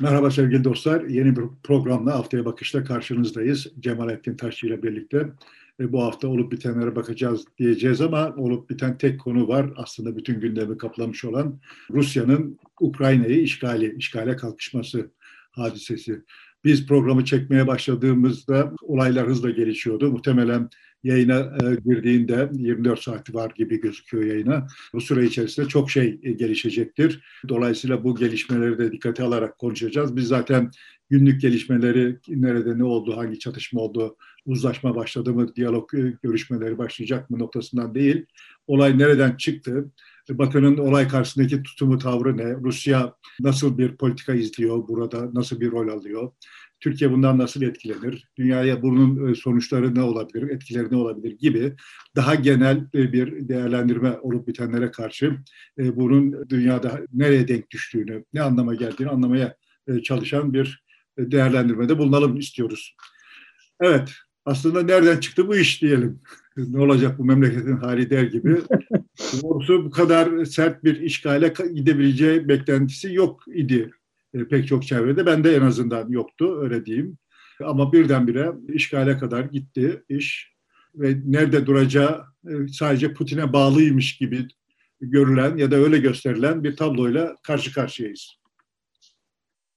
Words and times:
Merhaba 0.00 0.30
sevgili 0.30 0.64
dostlar. 0.64 1.04
Yeni 1.04 1.36
bir 1.36 1.42
programla 1.62 2.14
Haftaya 2.14 2.44
Bakış'ta 2.44 2.84
karşınızdayız. 2.84 3.66
Cemalettin 3.80 4.36
Taşçı 4.36 4.66
ile 4.66 4.82
birlikte. 4.82 5.28
E, 5.80 5.92
bu 5.92 6.02
hafta 6.02 6.28
olup 6.28 6.52
bitenlere 6.52 6.96
bakacağız 6.96 7.44
diyeceğiz 7.58 8.00
ama 8.00 8.34
olup 8.36 8.70
biten 8.70 8.98
tek 8.98 9.20
konu 9.20 9.48
var. 9.48 9.70
Aslında 9.76 10.16
bütün 10.16 10.40
gündemi 10.40 10.78
kaplamış 10.78 11.24
olan 11.24 11.60
Rusya'nın 11.90 12.58
Ukrayna'yı 12.80 13.40
işgali, 13.40 13.96
işgale 13.96 14.36
kalkışması 14.36 15.10
hadisesi. 15.50 16.22
Biz 16.64 16.86
programı 16.86 17.24
çekmeye 17.24 17.66
başladığımızda 17.66 18.72
olaylar 18.82 19.26
hızla 19.26 19.50
gelişiyordu. 19.50 20.12
Muhtemelen 20.12 20.70
yayına 21.06 21.38
e, 21.38 21.74
girdiğinde 21.84 22.50
24 22.52 23.02
saati 23.02 23.34
var 23.34 23.52
gibi 23.56 23.80
gözüküyor 23.80 24.24
yayına. 24.24 24.66
Bu 24.92 25.00
süre 25.00 25.24
içerisinde 25.24 25.68
çok 25.68 25.90
şey 25.90 26.20
e, 26.22 26.32
gelişecektir. 26.32 27.24
Dolayısıyla 27.48 28.04
bu 28.04 28.16
gelişmeleri 28.16 28.78
de 28.78 28.92
dikkate 28.92 29.22
alarak 29.22 29.58
konuşacağız. 29.58 30.16
Biz 30.16 30.28
zaten 30.28 30.70
günlük 31.10 31.40
gelişmeleri 31.40 32.18
nerede 32.28 32.78
ne 32.78 32.84
oldu, 32.84 33.16
hangi 33.16 33.38
çatışma 33.38 33.80
oldu, 33.80 34.16
uzlaşma 34.46 34.94
başladı 34.94 35.34
mı, 35.34 35.54
diyalog 35.56 35.94
e, 35.94 36.14
görüşmeleri 36.22 36.78
başlayacak 36.78 37.30
mı 37.30 37.38
noktasından 37.38 37.94
değil. 37.94 38.26
Olay 38.66 38.98
nereden 38.98 39.36
çıktı? 39.36 39.90
Batı'nın 40.30 40.76
olay 40.76 41.08
karşısındaki 41.08 41.62
tutumu, 41.62 41.98
tavrı 41.98 42.36
ne? 42.36 42.54
Rusya 42.54 43.14
nasıl 43.40 43.78
bir 43.78 43.96
politika 43.96 44.34
izliyor 44.34 44.88
burada, 44.88 45.30
nasıl 45.34 45.60
bir 45.60 45.70
rol 45.70 45.88
alıyor? 45.88 46.32
Türkiye 46.80 47.12
bundan 47.12 47.38
nasıl 47.38 47.62
etkilenir? 47.62 48.28
Dünyaya 48.36 48.82
bunun 48.82 49.32
e, 49.32 49.34
sonuçları 49.34 49.94
ne 49.94 50.02
olabilir, 50.02 50.50
etkileri 50.50 50.90
ne 50.90 50.96
olabilir 50.96 51.38
gibi 51.38 51.72
daha 52.16 52.34
genel 52.34 52.86
e, 52.94 53.12
bir 53.12 53.48
değerlendirme 53.48 54.18
olup 54.22 54.48
bitenlere 54.48 54.90
karşı 54.90 55.38
e, 55.78 55.96
bunun 55.96 56.48
dünyada 56.48 57.00
nereye 57.12 57.48
denk 57.48 57.70
düştüğünü, 57.70 58.24
ne 58.32 58.42
anlama 58.42 58.74
geldiğini 58.74 59.08
anlamaya 59.08 59.56
çalışan 60.02 60.52
bir 60.52 60.84
değerlendirmede 61.18 61.98
bulunalım 61.98 62.36
istiyoruz. 62.38 62.96
Evet, 63.80 64.12
aslında 64.44 64.82
nereden 64.82 65.20
çıktı 65.20 65.48
bu 65.48 65.56
iş 65.56 65.82
diyelim. 65.82 66.20
ne 66.56 66.80
olacak 66.80 67.18
bu 67.18 67.24
memleketin 67.24 67.76
hali 67.76 68.10
der 68.10 68.22
gibi. 68.22 68.56
Doğrusu 69.42 69.84
bu 69.84 69.90
kadar 69.90 70.44
sert 70.44 70.84
bir 70.84 71.00
işgale 71.00 71.54
gidebileceği 71.74 72.48
beklentisi 72.48 73.14
yok 73.14 73.42
idi 73.54 73.90
pek 74.44 74.68
çok 74.68 74.86
çevrede. 74.86 75.26
Ben 75.26 75.44
de 75.44 75.56
en 75.56 75.62
azından 75.62 76.08
yoktu 76.08 76.58
öyle 76.62 76.86
diyeyim. 76.86 77.18
Ama 77.64 77.92
birdenbire 77.92 78.52
işgale 78.68 79.18
kadar 79.18 79.44
gitti 79.44 80.02
iş 80.08 80.56
ve 80.94 81.16
nerede 81.24 81.66
duracağı 81.66 82.24
e, 82.48 82.68
sadece 82.72 83.14
Putin'e 83.14 83.52
bağlıymış 83.52 84.16
gibi 84.16 84.48
görülen 85.00 85.56
ya 85.56 85.70
da 85.70 85.76
öyle 85.76 85.98
gösterilen 85.98 86.64
bir 86.64 86.76
tabloyla 86.76 87.36
karşı 87.42 87.72
karşıyayız. 87.72 88.36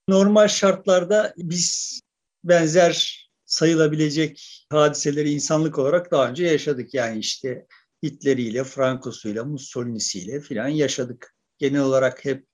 Normal 0.08 0.48
şartlarda 0.48 1.34
biz 1.38 2.00
benzer 2.44 3.26
sayılabilecek 3.46 4.66
hadiseleri 4.70 5.30
insanlık 5.30 5.80
olarak 5.80 6.12
daha 6.12 6.30
önce 6.30 6.46
yaşadık. 6.46 6.94
Yani 6.94 7.20
işte 7.20 7.66
Hitler'iyle, 8.04 8.64
Franco'suyla, 8.64 9.44
Mussolini'siyle 9.46 10.42
filan 10.42 10.68
yaşadık. 10.68 11.36
Genel 11.58 11.82
olarak 11.82 12.26
hep 12.26 12.49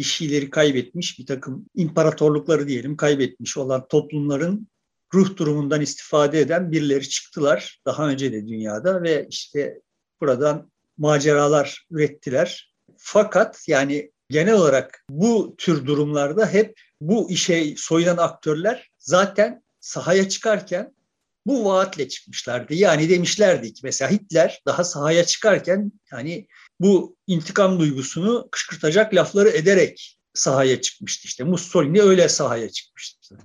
bir 0.00 0.04
şeyleri 0.04 0.50
kaybetmiş, 0.50 1.18
bir 1.18 1.26
takım 1.26 1.66
imparatorlukları 1.74 2.68
diyelim 2.68 2.96
kaybetmiş 2.96 3.56
olan 3.56 3.88
toplumların 3.88 4.68
ruh 5.14 5.36
durumundan 5.36 5.80
istifade 5.80 6.40
eden 6.40 6.72
birileri 6.72 7.08
çıktılar 7.08 7.80
daha 7.86 8.08
önce 8.08 8.32
de 8.32 8.48
dünyada 8.48 9.02
ve 9.02 9.26
işte 9.30 9.80
buradan 10.20 10.70
maceralar 10.98 11.86
ürettiler. 11.90 12.74
Fakat 12.98 13.68
yani 13.68 14.12
genel 14.30 14.54
olarak 14.54 15.04
bu 15.10 15.54
tür 15.58 15.86
durumlarda 15.86 16.46
hep 16.46 16.80
bu 17.00 17.30
işe 17.30 17.74
soyulan 17.76 18.16
aktörler 18.16 18.90
zaten 18.98 19.62
sahaya 19.80 20.28
çıkarken 20.28 20.94
bu 21.46 21.64
vaatle 21.64 22.08
çıkmışlardı. 22.08 22.74
Yani 22.74 23.08
demişlerdi 23.08 23.72
ki 23.72 23.80
mesela 23.84 24.10
Hitler 24.10 24.62
daha 24.66 24.84
sahaya 24.84 25.24
çıkarken 25.24 25.92
yani 26.12 26.46
bu 26.80 27.16
intikam 27.26 27.80
duygusunu 27.80 28.48
kışkırtacak 28.50 29.14
lafları 29.14 29.48
ederek 29.48 30.18
sahaya 30.34 30.80
çıkmıştı. 30.80 31.28
İşte 31.28 31.44
Mussolini 31.44 32.02
öyle 32.02 32.28
sahaya 32.28 32.70
çıkmıştı. 32.70 33.38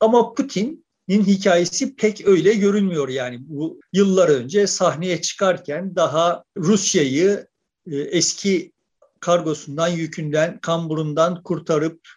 Ama 0.00 0.34
Putin'in 0.34 1.24
hikayesi 1.24 1.96
pek 1.96 2.26
öyle 2.26 2.54
görünmüyor 2.54 3.08
yani. 3.08 3.38
Bu 3.40 3.80
yıllar 3.92 4.28
önce 4.28 4.66
sahneye 4.66 5.20
çıkarken 5.20 5.96
daha 5.96 6.44
Rusya'yı 6.56 7.46
e, 7.90 7.96
eski 7.96 8.72
kargosundan, 9.20 9.88
yükünden, 9.88 10.60
kamburundan 10.60 11.42
kurtarıp 11.42 12.08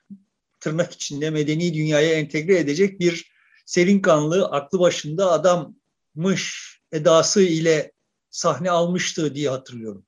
tırnak 0.59 0.93
içinde 0.93 1.29
medeni 1.29 1.73
dünyaya 1.73 2.13
entegre 2.13 2.59
edecek 2.59 2.99
bir 2.99 3.31
serin 3.65 3.99
kanlı, 3.99 4.45
aklı 4.45 4.79
başında 4.79 5.31
adammış 5.31 6.79
edası 6.91 7.41
ile 7.41 7.91
sahne 8.29 8.71
almıştı 8.71 9.35
diye 9.35 9.49
hatırlıyorum. 9.49 10.05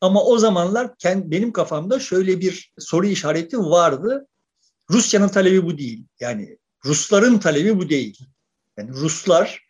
Ama 0.00 0.24
o 0.24 0.38
zamanlar 0.38 0.90
benim 1.04 1.52
kafamda 1.52 2.00
şöyle 2.00 2.40
bir 2.40 2.72
soru 2.78 3.06
işareti 3.06 3.58
vardı. 3.58 4.26
Rusya'nın 4.90 5.28
talebi 5.28 5.64
bu 5.64 5.78
değil. 5.78 6.04
Yani 6.20 6.58
Rusların 6.84 7.38
talebi 7.38 7.78
bu 7.78 7.88
değil. 7.88 8.18
Yani 8.76 8.90
Ruslar 8.90 9.66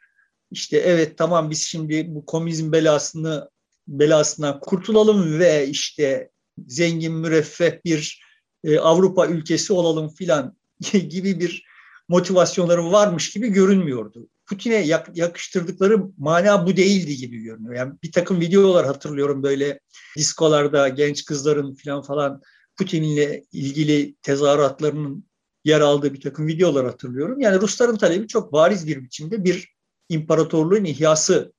işte 0.50 0.78
evet 0.78 1.18
tamam 1.18 1.50
biz 1.50 1.62
şimdi 1.62 2.06
bu 2.08 2.26
komünizm 2.26 2.72
belasını 2.72 3.50
belasından 3.88 4.60
kurtulalım 4.60 5.38
ve 5.38 5.66
işte 5.66 6.30
zengin 6.66 7.12
müreffeh 7.12 7.84
bir 7.84 8.22
e, 8.64 8.78
Avrupa 8.78 9.26
ülkesi 9.26 9.72
olalım 9.72 10.08
filan 10.08 10.56
gibi 10.92 11.40
bir 11.40 11.64
motivasyonları 12.08 12.92
varmış 12.92 13.30
gibi 13.30 13.48
görünmüyordu. 13.48 14.28
Putin'e 14.50 15.02
yakıştırdıkları 15.14 16.02
mana 16.18 16.66
bu 16.66 16.76
değildi 16.76 17.16
gibi 17.16 17.42
görünüyor. 17.42 17.74
Yani 17.74 17.92
bir 18.02 18.12
takım 18.12 18.40
videolar 18.40 18.86
hatırlıyorum 18.86 19.42
böyle 19.42 19.80
diskolarda 20.16 20.88
genç 20.88 21.24
kızların 21.24 21.74
falan 21.74 22.02
falan 22.02 22.42
Putin'le 22.76 23.42
ilgili 23.52 24.14
tezahüratlarının 24.22 25.24
yer 25.64 25.80
aldığı 25.80 26.14
bir 26.14 26.20
takım 26.20 26.46
videolar 26.46 26.86
hatırlıyorum. 26.86 27.40
Yani 27.40 27.60
Rusların 27.60 27.96
talebi 27.96 28.28
çok 28.28 28.52
bariz 28.52 28.86
bir 28.86 29.02
biçimde 29.02 29.44
bir 29.44 29.74
imparatorluğun 30.08 30.84
ihyası 30.84 31.52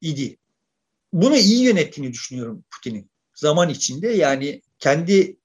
idi. 0.00 0.36
Bunu 1.12 1.36
iyi 1.36 1.64
yönettiğini 1.64 2.12
düşünüyorum 2.12 2.64
Putin'in. 2.70 3.10
Zaman 3.34 3.68
içinde 3.68 4.08
yani 4.08 4.62
kendi 4.78 5.36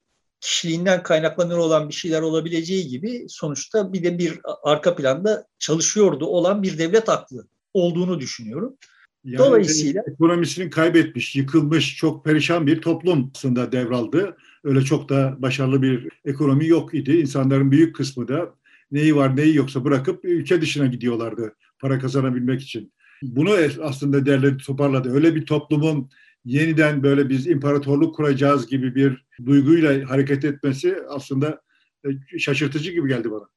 kişiliğinden 0.42 1.04
kaynaklanır 1.04 1.58
olan 1.58 1.90
bir 1.90 1.94
şeyler 1.94 2.22
olabileceği 2.22 2.88
gibi 2.88 3.26
sonuçta 3.30 3.94
bir 3.94 4.04
de 4.04 4.18
bir 4.18 4.40
arka 4.64 4.96
planda 4.96 5.48
çalışıyordu 5.60 6.26
olan 6.26 6.64
bir 6.64 6.78
devlet 6.78 7.10
aklı 7.10 7.48
olduğunu 7.74 8.20
düşünüyorum. 8.20 8.78
Yani 9.24 9.38
Dolayısıyla 9.38 10.04
ekonomisini 10.14 10.70
kaybetmiş, 10.70 11.36
yıkılmış, 11.36 11.96
çok 11.96 12.26
perişan 12.26 12.68
bir 12.68 12.82
toplum 12.82 13.32
aslında 13.36 13.72
devraldı. 13.72 14.38
Öyle 14.64 14.82
çok 14.82 15.10
da 15.10 15.36
başarılı 15.40 15.82
bir 15.82 16.10
ekonomi 16.26 16.68
yok 16.68 16.94
idi. 16.94 17.18
İnsanların 17.18 17.72
büyük 17.72 17.96
kısmı 17.96 18.28
da 18.28 18.54
neyi 18.92 19.16
var 19.16 19.38
neyi 19.38 19.56
yoksa 19.56 19.84
bırakıp 19.84 20.26
ülke 20.26 20.62
dışına 20.62 20.86
gidiyorlardı 20.86 21.56
para 21.80 22.00
kazanabilmek 22.00 22.62
için. 22.62 22.94
Bunu 23.22 23.50
aslında 23.82 24.26
derleri 24.26 24.58
toparladı. 24.58 25.14
Öyle 25.14 25.36
bir 25.36 25.46
toplumun 25.46 26.10
yeniden 26.48 27.04
böyle 27.04 27.30
biz 27.30 27.48
imparatorluk 27.48 28.16
kuracağız 28.16 28.68
gibi 28.68 28.96
bir 28.96 29.26
duyguyla 29.46 30.10
hareket 30.10 30.46
etmesi 30.46 30.98
aslında 31.10 31.62
e, 32.06 32.40
şaşırtıcı 32.40 32.92
gibi 32.92 33.08
geldi 33.08 33.32
bana. 33.32 33.50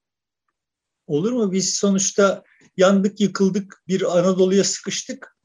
Olur 1.07 1.33
mu? 1.33 1.53
Biz 1.53 1.75
sonuçta 1.75 2.45
yandık, 2.77 3.21
yıkıldık, 3.21 3.83
bir 3.89 4.19
Anadolu'ya 4.19 4.65
sıkıştık. 4.65 5.37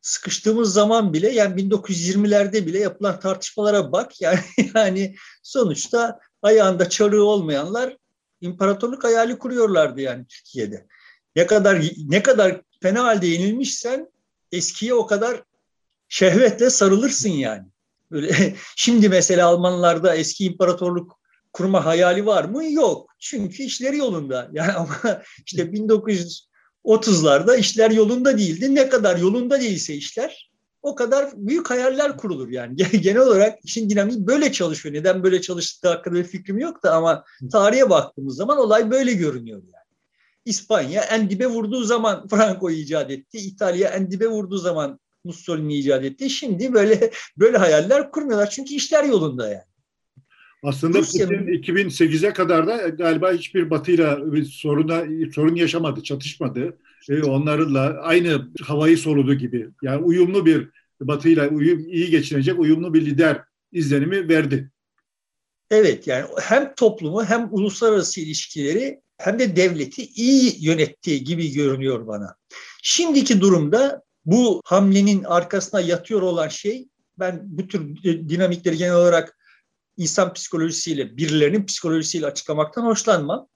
Sıkıştığımız 0.00 0.72
zaman 0.72 1.12
bile 1.12 1.32
yani 1.32 1.62
1920'lerde 1.62 2.66
bile 2.66 2.78
yapılan 2.78 3.20
tartışmalara 3.20 3.92
bak. 3.92 4.12
Yani 4.20 4.40
yani 4.74 5.14
sonuçta 5.42 6.18
ayağında 6.42 6.88
çarığı 6.88 7.24
olmayanlar 7.24 7.96
imparatorluk 8.40 9.04
hayali 9.04 9.38
kuruyorlardı 9.38 10.00
yani 10.00 10.26
Türkiye'de. 10.26 10.86
Ne 11.36 11.46
kadar 11.46 11.82
ne 11.98 12.22
kadar 12.22 12.62
fena 12.82 13.04
halde 13.04 13.26
yenilmişsen 13.26 14.12
eskiye 14.52 14.94
o 14.94 15.06
kadar 15.06 15.42
şehvetle 16.08 16.70
sarılırsın 16.70 17.28
yani. 17.28 17.66
Böyle 18.10 18.54
şimdi 18.76 19.08
mesela 19.08 19.48
Almanlarda 19.48 20.16
eski 20.16 20.44
imparatorluk 20.44 21.20
kurma 21.52 21.84
hayali 21.84 22.26
var 22.26 22.44
mı? 22.44 22.70
Yok. 22.70 23.10
Çünkü 23.18 23.62
işleri 23.62 23.96
yolunda. 23.96 24.50
Yani 24.52 24.72
ama 24.72 25.22
işte 25.46 25.62
1930'larda 25.62 27.58
işler 27.58 27.90
yolunda 27.90 28.38
değildi. 28.38 28.74
Ne 28.74 28.88
kadar 28.88 29.16
yolunda 29.16 29.60
değilse 29.60 29.94
işler 29.94 30.50
o 30.86 30.94
kadar 30.94 31.30
büyük 31.36 31.70
hayaller 31.70 32.16
kurulur 32.16 32.48
yani. 32.48 32.76
Genel 33.00 33.20
olarak 33.20 33.58
işin 33.64 33.90
dinamiği 33.90 34.26
böyle 34.26 34.52
çalışıyor. 34.52 34.94
Neden 34.94 35.22
böyle 35.22 35.40
çalıştığı 35.40 35.88
hakkında 35.88 36.14
bir 36.14 36.24
fikrim 36.24 36.58
yok 36.58 36.82
da 36.82 36.94
ama 36.94 37.24
tarihe 37.52 37.90
baktığımız 37.90 38.36
zaman 38.36 38.58
olay 38.58 38.90
böyle 38.90 39.12
görünüyor 39.12 39.62
yani. 39.62 39.86
İspanya 40.44 41.02
en 41.02 41.30
dibe 41.30 41.46
vurduğu 41.46 41.84
zaman 41.84 42.28
Franco 42.28 42.70
icat 42.70 43.10
etti. 43.10 43.38
İtalya 43.38 43.88
en 43.88 44.10
dibe 44.10 44.26
vurduğu 44.26 44.58
zaman 44.58 45.00
Mussolini 45.26 45.78
icat 45.78 46.04
etti. 46.04 46.30
Şimdi 46.30 46.72
böyle 46.72 47.10
böyle 47.36 47.58
hayaller 47.58 48.10
kurmuyorlar 48.10 48.50
çünkü 48.50 48.74
işler 48.74 49.04
yolunda 49.04 49.48
yani. 49.48 49.62
Aslında. 50.62 51.00
Putin 51.00 51.28
2008'e 51.28 52.32
kadar 52.32 52.66
da 52.66 52.88
galiba 52.88 53.32
hiçbir 53.32 53.70
batıyla 53.70 54.32
bir 54.32 54.44
soruna, 54.44 55.04
sorun 55.34 55.54
yaşamadı, 55.54 56.02
çatışmadı. 56.02 56.78
Ee, 57.08 57.22
onlarla 57.22 58.00
aynı 58.02 58.48
havayı 58.62 58.98
soludu 58.98 59.34
gibi. 59.34 59.68
Yani 59.82 60.04
uyumlu 60.04 60.46
bir 60.46 60.68
batıyla 61.00 61.48
uyum, 61.48 61.88
iyi 61.88 62.10
geçinecek 62.10 62.58
uyumlu 62.58 62.94
bir 62.94 63.06
lider 63.06 63.42
izlenimi 63.72 64.28
verdi. 64.28 64.70
Evet 65.70 66.06
yani 66.06 66.26
hem 66.42 66.74
toplumu 66.74 67.24
hem 67.24 67.48
uluslararası 67.50 68.20
ilişkileri 68.20 69.00
hem 69.18 69.38
de 69.38 69.56
devleti 69.56 70.06
iyi 70.06 70.64
yönettiği 70.64 71.24
gibi 71.24 71.52
görünüyor 71.52 72.06
bana. 72.06 72.36
Şimdiki 72.82 73.40
durumda 73.40 74.02
bu 74.26 74.60
hamlenin 74.64 75.24
arkasına 75.24 75.80
yatıyor 75.80 76.22
olan 76.22 76.48
şey 76.48 76.88
ben 77.18 77.40
bu 77.44 77.68
tür 77.68 78.02
dinamikleri 78.02 78.76
genel 78.76 78.94
olarak 78.94 79.38
insan 79.96 80.32
psikolojisiyle, 80.32 81.16
birilerinin 81.16 81.66
psikolojisiyle 81.66 82.26
açıklamaktan 82.26 82.84
hoşlanmam. 82.84 83.48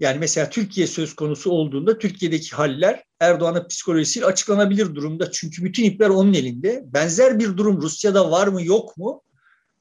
Yani 0.00 0.18
mesela 0.18 0.50
Türkiye 0.50 0.86
söz 0.86 1.16
konusu 1.16 1.50
olduğunda 1.50 1.98
Türkiye'deki 1.98 2.56
haller 2.56 3.04
Erdoğan'ın 3.20 3.68
psikolojisiyle 3.68 4.26
açıklanabilir 4.26 4.94
durumda. 4.94 5.30
Çünkü 5.30 5.64
bütün 5.64 5.84
ipler 5.84 6.08
onun 6.08 6.34
elinde. 6.34 6.84
Benzer 6.86 7.38
bir 7.38 7.56
durum 7.56 7.82
Rusya'da 7.82 8.30
var 8.30 8.46
mı 8.48 8.64
yok 8.64 8.96
mu? 8.96 9.22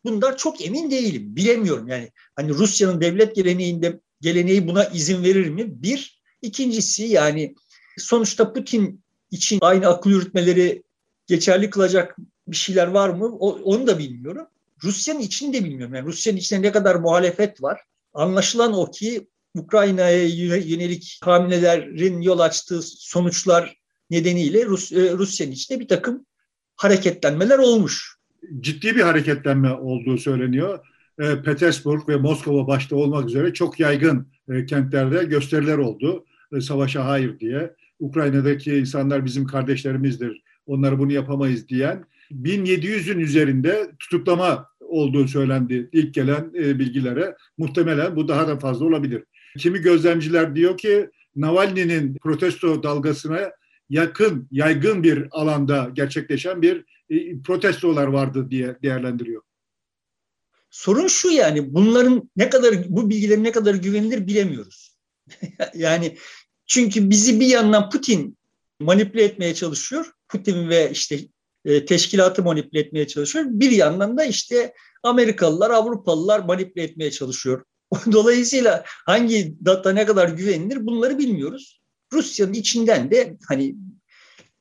Bundan 0.03 0.35
çok 0.35 0.65
emin 0.65 0.91
değilim. 0.91 1.35
Bilemiyorum 1.35 1.87
yani. 1.87 2.11
Hani 2.35 2.53
Rusya'nın 2.53 3.01
devlet 3.01 3.35
geleneğinde 3.35 3.99
geleneği 4.21 4.67
buna 4.67 4.85
izin 4.85 5.23
verir 5.23 5.49
mi? 5.49 5.83
Bir. 5.83 6.17
İkincisi 6.41 7.03
yani 7.03 7.55
sonuçta 7.97 8.53
Putin 8.53 9.03
için 9.31 9.59
aynı 9.61 9.87
akıl 9.87 10.09
yürütmeleri 10.09 10.83
geçerli 11.27 11.69
kılacak 11.69 12.15
bir 12.47 12.55
şeyler 12.55 12.87
var 12.87 13.09
mı? 13.09 13.25
O, 13.25 13.49
onu 13.49 13.87
da 13.87 13.99
bilmiyorum. 13.99 14.47
Rusya'nın 14.83 15.19
içini 15.19 15.53
de 15.53 15.63
bilmiyorum. 15.63 15.95
Yani 15.95 16.07
Rusya'nın 16.07 16.37
içinde 16.37 16.61
ne 16.61 16.71
kadar 16.71 16.95
muhalefet 16.95 17.63
var? 17.63 17.81
Anlaşılan 18.13 18.73
o 18.73 18.91
ki 18.91 19.27
Ukrayna'ya 19.55 20.27
yönelik 20.57 21.19
hamlelerin 21.21 22.21
yol 22.21 22.39
açtığı 22.39 22.81
sonuçlar 22.81 23.77
nedeniyle 24.09 24.65
Rus, 24.65 24.91
e, 24.91 25.11
Rusya'nın 25.11 25.51
içinde 25.51 25.79
bir 25.79 25.87
takım 25.87 26.25
hareketlenmeler 26.75 27.57
olmuş. 27.57 28.17
Ciddi 28.59 28.95
bir 28.95 29.01
hareketlenme 29.01 29.73
olduğu 29.73 30.17
söyleniyor. 30.17 30.87
E, 31.19 31.41
Petersburg 31.41 32.09
ve 32.09 32.15
Moskova 32.15 32.67
başta 32.67 32.95
olmak 32.95 33.29
üzere 33.29 33.53
çok 33.53 33.79
yaygın 33.79 34.27
e, 34.49 34.65
kentlerde 34.65 35.23
gösteriler 35.23 35.77
oldu. 35.77 36.25
Savaşa 36.61 37.05
hayır 37.05 37.39
diye. 37.39 37.75
Ukrayna'daki 37.99 38.75
insanlar 38.75 39.25
bizim 39.25 39.45
kardeşlerimizdir. 39.45 40.41
Onları 40.65 40.99
bunu 40.99 41.13
yapamayız 41.13 41.67
diyen 41.67 42.05
1700'ün 42.31 43.19
üzerinde 43.19 43.91
tutuklama 43.99 44.69
olduğu 44.79 45.27
söylendi 45.27 45.89
ilk 45.91 46.13
gelen 46.13 46.53
bilgilere. 46.53 47.35
Muhtemelen 47.57 48.15
bu 48.15 48.27
daha 48.27 48.47
da 48.47 48.59
fazla 48.59 48.85
olabilir. 48.85 49.23
Kimi 49.57 49.79
gözlemciler 49.79 50.55
diyor 50.55 50.77
ki 50.77 51.09
Navalny'nin 51.35 52.15
protesto 52.15 52.83
dalgasına 52.83 53.51
yakın, 53.89 54.47
yaygın 54.51 55.03
bir 55.03 55.27
alanda 55.31 55.89
gerçekleşen 55.93 56.61
bir 56.61 56.85
e, 57.09 57.41
protestolar 57.41 58.07
vardı 58.07 58.51
diye 58.51 58.75
değerlendiriyor. 58.83 59.41
Sorun 60.69 61.07
şu 61.07 61.29
yani 61.29 61.73
bunların 61.73 62.29
ne 62.35 62.49
kadar 62.49 62.75
bu 62.89 63.09
bilgilerin 63.09 63.43
ne 63.43 63.51
kadar 63.51 63.75
güvenilir 63.75 64.27
bilemiyoruz. 64.27 64.97
yani 65.73 66.17
çünkü 66.67 67.09
bizi 67.09 67.39
bir 67.39 67.47
yandan 67.47 67.89
Putin 67.89 68.37
manipüle 68.79 69.23
etmeye 69.23 69.55
çalışıyor. 69.55 70.11
Putin 70.29 70.69
ve 70.69 70.91
işte 70.91 71.19
e, 71.65 71.85
teşkilatı 71.85 72.43
manipüle 72.43 72.79
etmeye 72.79 73.07
çalışıyor. 73.07 73.45
Bir 73.47 73.71
yandan 73.71 74.17
da 74.17 74.23
işte 74.23 74.73
Amerikalılar, 75.03 75.69
Avrupalılar 75.69 76.39
manipüle 76.39 76.83
etmeye 76.83 77.11
çalışıyor. 77.11 77.63
Dolayısıyla 78.11 78.83
hangi 78.85 79.55
data 79.65 79.91
ne 79.91 80.05
kadar 80.05 80.29
güvenilir 80.29 80.85
bunları 80.85 81.17
bilmiyoruz. 81.17 81.81
Rusya'nın 82.13 82.53
içinden 82.53 83.11
de 83.11 83.37
hani 83.47 83.75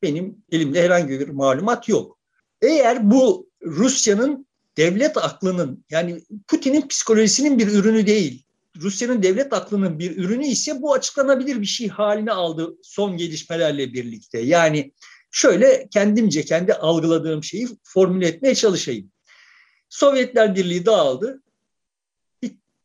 benim 0.02 0.36
elimde 0.52 0.82
herhangi 0.82 1.20
bir 1.20 1.28
malumat 1.28 1.88
yok. 1.88 2.18
Eğer 2.62 3.10
bu 3.10 3.48
Rusya'nın 3.62 4.46
devlet 4.76 5.16
aklının 5.16 5.84
yani 5.90 6.22
Putin'in 6.48 6.88
psikolojisinin 6.88 7.58
bir 7.58 7.66
ürünü 7.66 8.06
değil, 8.06 8.45
Rusya'nın 8.80 9.22
devlet 9.22 9.52
aklının 9.52 9.98
bir 9.98 10.16
ürünü 10.16 10.46
ise 10.46 10.82
bu 10.82 10.92
açıklanabilir 10.92 11.60
bir 11.60 11.66
şey 11.66 11.88
haline 11.88 12.32
aldı 12.32 12.76
son 12.82 13.16
gelişmelerle 13.16 13.92
birlikte. 13.92 14.38
Yani 14.38 14.92
şöyle 15.30 15.88
kendimce 15.90 16.44
kendi 16.44 16.74
algıladığım 16.74 17.44
şeyi 17.44 17.68
formüle 17.82 18.26
etmeye 18.26 18.54
çalışayım. 18.54 19.10
Sovyetler 19.88 20.54
Birliği 20.54 20.86
dağıldı 20.86 21.42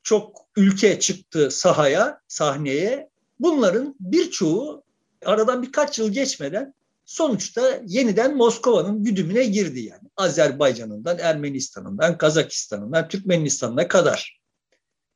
çok 0.03 0.47
ülke 0.55 0.99
çıktı 0.99 1.51
sahaya, 1.51 2.21
sahneye. 2.27 3.09
Bunların 3.39 3.95
birçoğu 3.99 4.83
aradan 5.25 5.63
birkaç 5.63 5.99
yıl 5.99 6.11
geçmeden 6.11 6.73
sonuçta 7.05 7.81
yeniden 7.85 8.37
Moskova'nın 8.37 9.03
güdümüne 9.03 9.43
girdi 9.43 9.79
yani. 9.79 10.09
Azerbaycan'ından, 10.17 11.17
Ermenistan'ından, 11.19 12.17
Kazakistan'ından, 12.17 13.07
Türkmenistan'ına 13.07 13.87
kadar. 13.87 14.41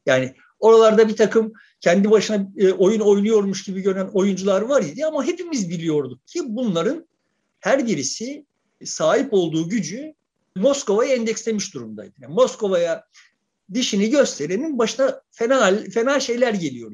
Yani 0.05 0.35
oralarda 0.59 1.09
bir 1.09 1.15
takım 1.15 1.53
kendi 1.81 2.11
başına 2.11 2.47
e, 2.57 2.71
oyun 2.71 2.99
oynuyormuş 2.99 3.63
gibi 3.63 3.81
görünen 3.81 4.09
oyuncular 4.13 4.61
var 4.61 4.81
idi 4.81 5.05
ama 5.05 5.25
hepimiz 5.25 5.69
biliyorduk 5.69 6.27
ki 6.27 6.41
bunların 6.45 7.07
her 7.59 7.87
birisi 7.87 8.45
sahip 8.83 9.33
olduğu 9.33 9.69
gücü 9.69 10.13
Moskova'ya 10.55 11.15
endekslemiş 11.15 11.73
durumdaydı. 11.73 12.13
Yani 12.21 12.33
Moskova'ya 12.33 13.03
dişini 13.73 14.09
gösterenin 14.09 14.77
başına 14.77 15.21
fena 15.31 15.77
fena 15.93 16.19
şeyler 16.19 16.53
geliyor. 16.53 16.91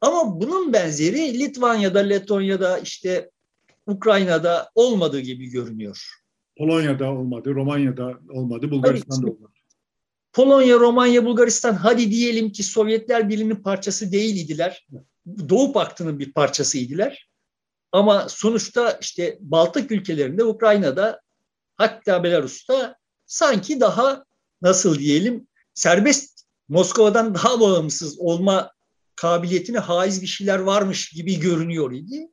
Ama 0.00 0.40
bunun 0.40 0.72
benzeri 0.72 1.38
Litvanya'da, 1.38 1.98
Letonya'da, 1.98 2.78
işte 2.78 3.30
Ukrayna'da 3.86 4.70
olmadığı 4.74 5.20
gibi 5.20 5.46
görünüyor. 5.46 6.24
Polonya'da 6.58 7.12
olmadı, 7.12 7.54
Romanya'da 7.54 8.18
olmadı, 8.30 8.70
Bulgaristan'da 8.70 9.26
olmadı. 9.26 9.53
Polonya, 10.34 10.80
Romanya, 10.80 11.24
Bulgaristan 11.24 11.74
hadi 11.74 12.10
diyelim 12.10 12.52
ki 12.52 12.62
Sovyetler 12.62 13.28
Birliği'nin 13.28 13.56
parçası 13.56 14.12
değildiler. 14.12 14.86
Doğu 15.48 15.72
Paktı'nın 15.72 16.18
bir 16.18 16.32
parçasıydılar. 16.32 17.28
Ama 17.92 18.28
sonuçta 18.28 18.98
işte 19.00 19.38
Baltık 19.40 19.90
ülkelerinde, 19.90 20.44
Ukrayna'da 20.44 21.20
hatta 21.76 22.24
Belarus'ta 22.24 22.96
sanki 23.26 23.80
daha 23.80 24.24
nasıl 24.62 24.98
diyelim 24.98 25.46
serbest 25.74 26.44
Moskova'dan 26.68 27.34
daha 27.34 27.60
bağımsız 27.60 28.18
olma 28.18 28.72
kabiliyetine 29.16 29.78
haiz 29.78 30.22
bir 30.22 30.26
şeyler 30.26 30.58
varmış 30.58 31.08
gibi 31.08 31.40
görünüyor 31.40 31.92
idi. 31.92 32.28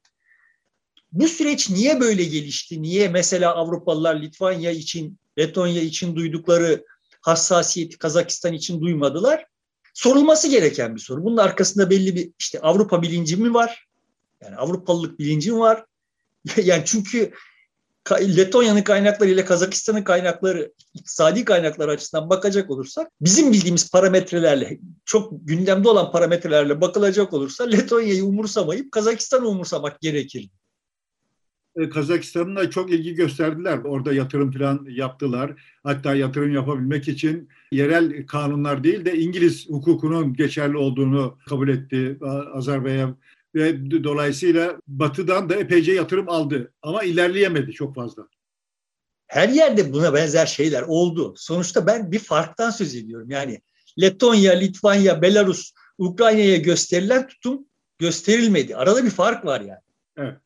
Bu 1.12 1.28
süreç 1.28 1.70
niye 1.70 2.00
böyle 2.00 2.24
gelişti? 2.24 2.82
Niye 2.82 3.08
mesela 3.08 3.56
Avrupalılar 3.56 4.22
Litvanya 4.22 4.72
için, 4.72 5.20
Letonya 5.40 5.82
için 5.82 6.16
duydukları 6.16 6.86
hassasiyeti 7.22 7.98
Kazakistan 7.98 8.54
için 8.54 8.82
duymadılar? 8.82 9.46
Sorulması 9.94 10.48
gereken 10.48 10.96
bir 10.96 11.02
soru. 11.02 11.24
Bunun 11.24 11.38
arkasında 11.38 11.90
belli 11.90 12.16
bir 12.16 12.32
işte 12.40 12.60
Avrupa 12.60 13.02
bilinci 13.02 13.38
mi 13.38 13.54
var? 13.54 13.88
Yani 14.42 14.56
Avrupalılık 14.56 15.20
bilinci 15.20 15.52
mi 15.52 15.60
var? 15.60 15.86
yani 16.64 16.84
çünkü 16.86 17.32
Letonya'nın 18.12 18.82
kaynakları 18.82 19.30
ile 19.30 19.46
Kazakistan'ın 19.46 20.04
kaynakları, 20.04 20.74
iktisadi 20.94 21.46
kaynakları 21.46 21.92
açısından 21.92 22.30
bakacak 22.30 22.70
olursak, 22.70 23.12
bizim 23.22 23.54
bildiğimiz 23.54 23.92
parametrelerle, 23.92 24.80
çok 25.06 25.32
gündemde 25.48 25.90
olan 25.90 26.12
parametrelerle 26.12 26.82
bakılacak 26.82 27.34
olursa 27.34 27.64
Letonya'yı 27.64 28.26
umursamayıp 28.26 28.92
Kazakistan'ı 28.92 29.48
umursamak 29.48 30.02
gerekir. 30.02 30.50
E, 31.76 31.90
Kazakistan'ın 31.90 32.56
da 32.56 32.70
çok 32.70 32.92
ilgi 32.92 33.16
gösterdiler. 33.16 33.78
Orada 33.78 34.14
yatırım 34.14 34.52
falan 34.52 34.86
yaptılar. 34.90 35.52
Hatta 35.84 36.16
yatırım 36.16 36.54
yapabilmek 36.54 37.08
için 37.08 37.50
yerel 37.72 38.26
kanunlar 38.26 38.84
değil 38.84 39.06
de 39.06 39.18
İngiliz 39.18 39.70
hukukunun 39.70 40.34
geçerli 40.34 40.78
olduğunu 40.78 41.38
kabul 41.50 41.70
etti. 41.70 42.18
Azerbaycan 42.54 43.18
ve 43.56 43.92
dolayısıyla 44.04 44.82
Batı'dan 44.88 45.50
da 45.50 45.56
epeyce 45.56 45.94
yatırım 45.94 46.30
aldı 46.30 46.74
ama 46.82 47.04
ilerleyemedi 47.04 47.72
çok 47.72 47.96
fazla. 47.96 48.28
Her 49.28 49.50
yerde 49.50 49.94
buna 49.94 50.14
benzer 50.14 50.46
şeyler 50.46 50.82
oldu. 50.82 51.34
Sonuçta 51.38 51.88
ben 51.88 52.12
bir 52.12 52.20
farktan 52.20 52.70
söz 52.70 52.96
ediyorum. 52.96 53.30
Yani 53.30 53.62
Letonya, 54.02 54.54
Litvanya, 54.54 55.22
Belarus, 55.22 55.74
Ukrayna'ya 55.98 56.58
gösterilen 56.58 57.28
tutum 57.28 57.66
gösterilmedi. 58.00 58.76
Arada 58.76 59.06
bir 59.06 59.10
fark 59.10 59.46
var 59.46 59.62
yani. 59.62 59.82
Evet. 60.18 60.38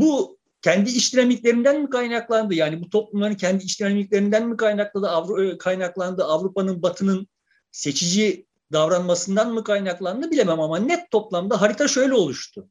Bu 0.00 0.38
kendi 0.62 0.90
iş 0.90 1.12
dinamiklerinden 1.12 1.82
mi 1.82 1.90
kaynaklandı? 1.90 2.54
Yani 2.54 2.82
bu 2.82 2.90
toplumların 2.90 3.34
kendi 3.34 3.64
iş 3.64 3.80
dinamiklerinden 3.80 4.48
mi 4.48 4.56
kaynaklandı? 4.56 5.08
Avru 5.08 5.58
kaynaklandı? 5.58 6.24
Avrupa'nın, 6.24 6.82
Batı'nın 6.82 7.28
seçici 7.72 8.46
davranmasından 8.72 9.54
mı 9.54 9.64
kaynaklandı 9.64 10.30
bilemem 10.30 10.60
ama 10.60 10.78
net 10.78 11.10
toplamda 11.10 11.60
harita 11.60 11.88
şöyle 11.88 12.14
oluştu. 12.14 12.68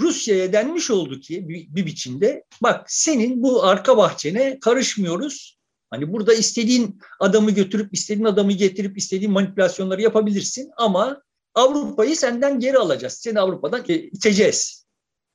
Rusya'ya 0.00 0.52
denmiş 0.52 0.90
oldu 0.90 1.20
ki 1.20 1.48
bir, 1.48 1.74
bir 1.74 1.86
biçimde 1.86 2.44
bak 2.62 2.84
senin 2.86 3.42
bu 3.42 3.64
arka 3.64 3.96
bahçene 3.96 4.60
karışmıyoruz. 4.60 5.58
Hani 5.90 6.12
burada 6.12 6.34
istediğin 6.34 7.00
adamı 7.20 7.50
götürüp 7.50 7.94
istediğin 7.94 8.26
adamı 8.26 8.52
getirip 8.52 8.98
istediğin 8.98 9.32
manipülasyonları 9.32 10.02
yapabilirsin 10.02 10.70
ama 10.76 11.22
Avrupa'yı 11.54 12.16
senden 12.16 12.60
geri 12.60 12.78
alacağız. 12.78 13.12
Seni 13.12 13.40
Avrupa'dan 13.40 13.84
iteceğiz. 13.88 14.83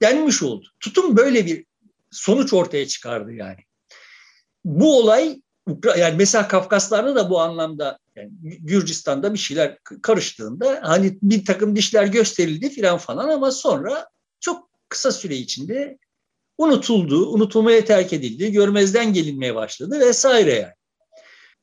Denmiş 0.02 0.44
oldu. 0.44 0.68
Tutum 0.80 1.18
böyle 1.18 1.46
bir 1.46 1.66
sonuç 2.12 2.54
ortaya 2.54 2.88
çıkardı 2.88 3.34
yani. 3.34 3.60
Bu 4.66 5.00
olay 5.00 5.42
yani 5.98 6.16
mesela 6.18 6.48
Kafkaslarda 6.48 7.16
da 7.16 7.30
bu 7.30 7.40
anlamda 7.40 8.00
yani 8.16 8.32
Gürcistan'da 8.42 9.34
bir 9.34 9.40
şeyler 9.40 9.78
karıştığında 10.02 10.80
hani 10.84 11.18
bir 11.22 11.46
takım 11.46 11.76
dişler 11.76 12.06
gösterildi 12.08 12.70
filan 12.70 12.98
falan 12.98 13.30
ama 13.30 13.52
sonra 13.52 14.08
çok 14.40 14.70
kısa 14.90 15.12
süre 15.12 15.36
içinde 15.36 15.98
unutuldu, 16.58 17.30
unutulmaya 17.30 17.86
terk 17.86 18.14
edildi, 18.14 18.52
görmezden 18.52 19.14
gelinmeye 19.14 19.56
başladı 19.56 20.00
vesaire 20.00 20.54
yani. 20.54 20.74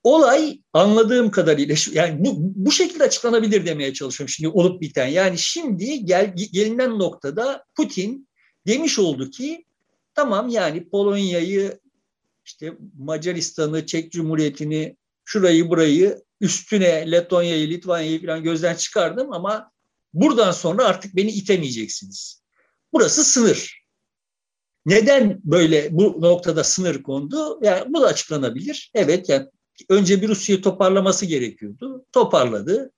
Olay 0.06 0.60
anladığım 0.72 1.30
kadarıyla 1.30 1.74
yani 1.92 2.24
bu, 2.24 2.34
bu 2.38 2.70
şekilde 2.70 3.04
açıklanabilir 3.04 3.66
demeye 3.66 3.94
çalışıyorum 3.94 4.28
şimdi 4.28 4.48
olup 4.48 4.80
biten. 4.80 5.06
Yani 5.06 5.38
şimdi 5.38 6.04
gel, 6.04 6.34
gelinen 6.52 6.98
noktada 6.98 7.64
Putin 7.76 8.28
demiş 8.66 8.98
oldu 8.98 9.30
ki 9.30 9.64
tamam 10.14 10.48
yani 10.48 10.88
Polonya'yı 10.88 11.80
işte 12.44 12.72
Macaristan'ı, 12.98 13.86
Çek 13.86 14.12
Cumhuriyeti'ni, 14.12 14.96
şurayı 15.24 15.68
burayı 15.68 16.22
üstüne 16.40 17.12
Letonya'yı, 17.12 17.68
Litvanya'yı 17.70 18.26
falan 18.26 18.42
gözden 18.42 18.74
çıkardım 18.74 19.32
ama 19.32 19.70
buradan 20.14 20.52
sonra 20.52 20.84
artık 20.84 21.16
beni 21.16 21.30
itemeyeceksiniz. 21.30 22.42
Burası 22.92 23.24
sınır. 23.24 23.86
Neden 24.86 25.40
böyle 25.44 25.88
bu 25.90 26.16
noktada 26.20 26.64
sınır 26.64 27.02
kondu? 27.02 27.60
Yani 27.62 27.94
bu 27.94 28.00
da 28.00 28.06
açıklanabilir. 28.06 28.90
Evet 28.94 29.28
yani 29.28 29.46
önce 29.88 30.22
bir 30.22 30.28
Rusya'yı 30.28 30.62
toparlaması 30.62 31.26
gerekiyordu. 31.26 32.04
Toparladı. 32.12 32.92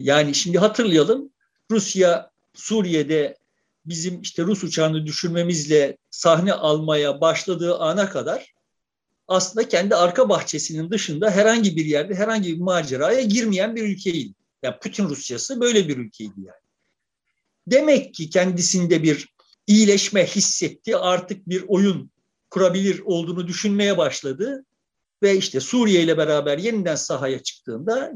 Yani 0.00 0.34
şimdi 0.34 0.58
hatırlayalım 0.58 1.30
Rusya 1.70 2.30
Suriye'de 2.54 3.36
bizim 3.86 4.20
işte 4.20 4.42
Rus 4.42 4.64
uçağını 4.64 5.06
düşürmemizle 5.06 5.96
sahne 6.10 6.52
almaya 6.52 7.20
başladığı 7.20 7.78
ana 7.78 8.10
kadar 8.10 8.54
aslında 9.28 9.68
kendi 9.68 9.94
arka 9.94 10.28
bahçesinin 10.28 10.90
dışında 10.90 11.30
herhangi 11.30 11.76
bir 11.76 11.84
yerde 11.84 12.14
herhangi 12.14 12.54
bir 12.54 12.60
maceraya 12.60 13.20
girmeyen 13.20 13.76
bir 13.76 13.82
ülkeydi. 13.82 14.34
Yani 14.62 14.76
Putin 14.82 15.08
Rusyası 15.08 15.60
böyle 15.60 15.88
bir 15.88 15.96
ülkeydi 15.96 16.34
yani. 16.36 16.60
Demek 17.66 18.14
ki 18.14 18.30
kendisinde 18.30 19.02
bir 19.02 19.28
iyileşme 19.66 20.26
hissetti. 20.26 20.96
Artık 20.96 21.48
bir 21.48 21.64
oyun 21.68 22.10
kurabilir 22.50 23.00
olduğunu 23.04 23.46
düşünmeye 23.46 23.98
başladı. 23.98 24.64
Ve 25.22 25.36
işte 25.36 25.60
Suriye 25.60 26.02
ile 26.02 26.18
beraber 26.18 26.58
yeniden 26.58 26.94
sahaya 26.94 27.42
çıktığında 27.42 28.12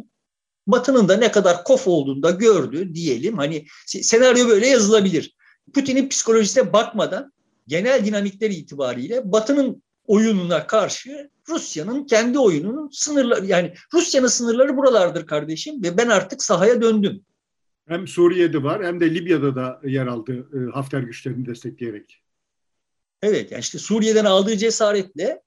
Batı'nın 0.66 1.08
da 1.08 1.16
ne 1.16 1.32
kadar 1.32 1.64
kof 1.64 1.88
olduğunu 1.88 2.22
da 2.22 2.30
gördü 2.30 2.94
diyelim. 2.94 3.38
Hani 3.38 3.66
senaryo 3.86 4.48
böyle 4.48 4.66
yazılabilir. 4.66 5.36
Putin'in 5.74 6.08
psikolojisine 6.08 6.72
bakmadan 6.72 7.32
genel 7.68 8.06
dinamikler 8.06 8.50
itibariyle 8.50 9.32
Batı'nın 9.32 9.82
oyununa 10.06 10.66
karşı 10.66 11.30
Rusya'nın 11.48 12.06
kendi 12.06 12.38
oyununun 12.38 12.88
sınırları 12.92 13.46
yani 13.46 13.74
Rusya'nın 13.94 14.26
sınırları 14.26 14.76
buralardır 14.76 15.26
kardeşim 15.26 15.82
ve 15.82 15.98
ben 15.98 16.08
artık 16.08 16.42
sahaya 16.42 16.82
döndüm. 16.82 17.24
Hem 17.88 18.08
Suriye'de 18.08 18.62
var 18.62 18.86
hem 18.86 19.00
de 19.00 19.14
Libya'da 19.14 19.56
da 19.56 19.80
yer 19.84 20.06
aldı 20.06 20.48
e, 20.54 20.70
Hafter 20.70 21.00
güçlerini 21.00 21.46
destekleyerek. 21.46 22.22
Evet 23.22 23.52
yani 23.52 23.60
işte 23.60 23.78
Suriye'den 23.78 24.24
aldığı 24.24 24.56
cesaretle 24.56 25.42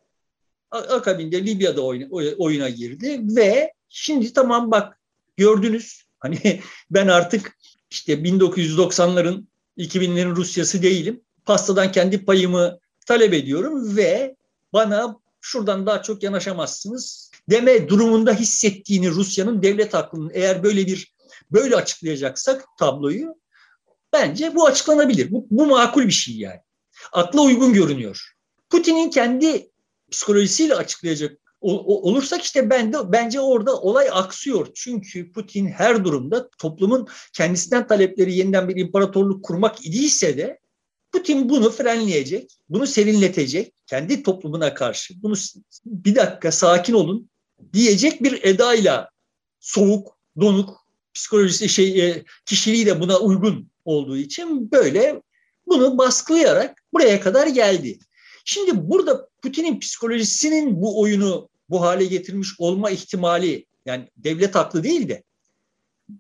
akabinde 0.71 1.45
Libya'da 1.45 1.81
oyuna, 1.81 2.35
oyuna 2.37 2.69
girdi 2.69 3.19
ve 3.23 3.73
şimdi 3.89 4.33
tamam 4.33 4.71
bak 4.71 4.99
gördünüz 5.37 6.03
hani 6.19 6.61
ben 6.91 7.07
artık 7.07 7.57
işte 7.89 8.13
1990'ların 8.13 9.43
2000'lerin 9.77 10.35
Rusyası 10.35 10.81
değilim. 10.81 11.21
Pastadan 11.45 11.91
kendi 11.91 12.25
payımı 12.25 12.79
talep 13.05 13.33
ediyorum 13.33 13.97
ve 13.97 14.35
bana 14.73 15.19
şuradan 15.41 15.85
daha 15.85 16.01
çok 16.01 16.23
yanaşamazsınız 16.23 17.31
deme 17.49 17.89
durumunda 17.89 18.33
hissettiğini 18.33 19.09
Rusya'nın 19.09 19.63
devlet 19.63 19.95
aklının 19.95 20.31
eğer 20.33 20.63
böyle 20.63 20.85
bir 20.85 21.13
böyle 21.51 21.75
açıklayacaksak 21.75 22.65
tabloyu 22.79 23.35
bence 24.13 24.55
bu 24.55 24.65
açıklanabilir. 24.65 25.31
Bu, 25.31 25.47
bu 25.51 25.65
makul 25.65 26.05
bir 26.05 26.11
şey 26.11 26.35
yani. 26.35 26.59
Akla 27.11 27.41
uygun 27.41 27.73
görünüyor. 27.73 28.33
Putin'in 28.69 29.09
kendi 29.09 29.69
psikolojisiyle 30.11 30.75
açıklayacak 30.75 31.37
olursak 31.61 32.43
işte 32.43 32.69
ben 32.69 32.93
de, 32.93 32.97
bence 33.11 33.39
orada 33.39 33.81
olay 33.81 34.09
aksıyor. 34.11 34.67
Çünkü 34.75 35.31
Putin 35.31 35.67
her 35.67 36.05
durumda 36.05 36.49
toplumun 36.49 37.07
kendisinden 37.33 37.87
talepleri 37.87 38.33
yeniden 38.33 38.69
bir 38.69 38.75
imparatorluk 38.75 39.45
kurmak 39.45 39.85
idiyse 39.85 40.37
de 40.37 40.59
Putin 41.11 41.49
bunu 41.49 41.69
frenleyecek, 41.69 42.57
bunu 42.69 42.87
serinletecek, 42.87 43.73
kendi 43.85 44.23
toplumuna 44.23 44.73
karşı 44.73 45.13
bunu 45.23 45.35
bir 45.85 46.15
dakika 46.15 46.51
sakin 46.51 46.93
olun 46.93 47.29
diyecek 47.73 48.23
bir 48.23 48.43
edayla 48.43 49.09
soğuk, 49.59 50.17
donuk, 50.39 50.87
psikolojisi 51.13 51.69
şey 51.69 52.09
e, 52.09 52.23
kişiliği 52.45 52.85
de 52.85 53.01
buna 53.01 53.19
uygun 53.19 53.71
olduğu 53.85 54.17
için 54.17 54.71
böyle 54.71 55.21
bunu 55.67 55.97
baskılayarak 55.97 56.83
buraya 56.93 57.21
kadar 57.21 57.47
geldi. 57.47 57.99
Şimdi 58.49 58.89
burada 58.89 59.27
Putin'in 59.41 59.79
psikolojisinin 59.79 60.81
bu 60.81 61.01
oyunu 61.01 61.49
bu 61.69 61.81
hale 61.81 62.05
getirmiş 62.05 62.49
olma 62.59 62.89
ihtimali 62.89 63.65
yani 63.85 64.09
devlet 64.17 64.55
haklı 64.55 64.83
değil 64.83 65.09
de 65.09 65.23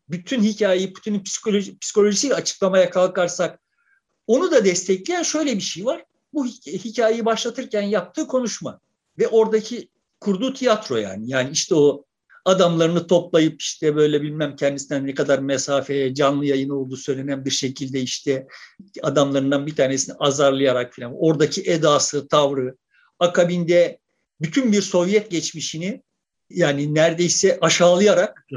bütün 0.09 0.43
hikayeyi 0.43 0.93
Putin'in 0.93 1.23
psikoloji, 1.23 1.79
psikolojisiyle 1.79 2.33
açıklamaya 2.33 2.89
kalkarsak 2.89 3.59
onu 4.27 4.51
da 4.51 4.65
destekleyen 4.65 5.23
şöyle 5.23 5.55
bir 5.55 5.61
şey 5.61 5.85
var. 5.85 6.05
Bu 6.33 6.45
hikayeyi 6.67 7.25
başlatırken 7.25 7.81
yaptığı 7.81 8.27
konuşma 8.27 8.79
ve 9.19 9.27
oradaki 9.27 9.89
kurduğu 10.19 10.53
tiyatro 10.53 10.95
yani. 10.97 11.29
Yani 11.29 11.49
işte 11.51 11.75
o 11.75 12.05
adamlarını 12.47 13.07
toplayıp 13.07 13.61
işte 13.61 13.95
böyle 13.95 14.21
bilmem 14.21 14.55
kendisinden 14.55 15.07
ne 15.07 15.13
kadar 15.13 15.39
mesafeye 15.39 16.13
canlı 16.13 16.45
yayın 16.45 16.69
olduğu 16.69 16.97
söylenen 16.97 17.45
bir 17.45 17.51
şekilde 17.51 18.01
işte 18.01 18.47
adamlarından 19.01 19.67
bir 19.67 19.75
tanesini 19.75 20.15
azarlayarak 20.19 20.95
falan 20.95 21.13
oradaki 21.17 21.61
edası, 21.61 22.27
tavrı 22.27 22.77
akabinde 23.19 23.99
bütün 24.41 24.71
bir 24.71 24.81
Sovyet 24.81 25.31
geçmişini 25.31 26.03
yani 26.49 26.95
neredeyse 26.95 27.57
aşağılayarak 27.61 28.47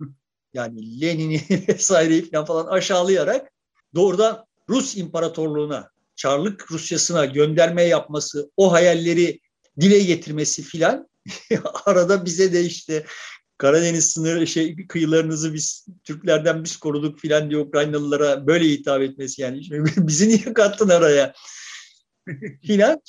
yani 0.54 1.00
Lenin'i 1.00 1.40
vesaireyi 1.68 2.30
falan, 2.30 2.44
falan 2.44 2.66
aşağılayarak 2.66 3.52
doğrudan 3.94 4.46
Rus 4.68 4.96
İmparatorluğu'na, 4.96 5.90
Çarlık 6.16 6.72
Rusyası'na 6.72 7.24
gönderme 7.24 7.82
yapması, 7.82 8.50
o 8.56 8.72
hayalleri 8.72 9.40
dile 9.80 9.98
getirmesi 9.98 10.62
filan 10.62 11.08
arada 11.86 12.24
bize 12.24 12.52
de 12.52 12.64
işte 12.64 13.04
Karadeniz 13.58 14.10
sınırı 14.10 14.46
şey 14.46 14.86
kıyılarınızı 14.86 15.54
biz 15.54 15.86
Türklerden 16.04 16.64
biz 16.64 16.76
koruduk 16.76 17.18
filan 17.18 17.50
diye 17.50 17.60
Ukraynalılara 17.60 18.46
böyle 18.46 18.64
hitap 18.64 19.02
etmesi 19.02 19.42
yani 19.42 19.62
bizi 19.96 20.28
niye 20.28 20.54
kattın 20.54 20.88
araya 20.88 21.34
filan. 22.62 23.00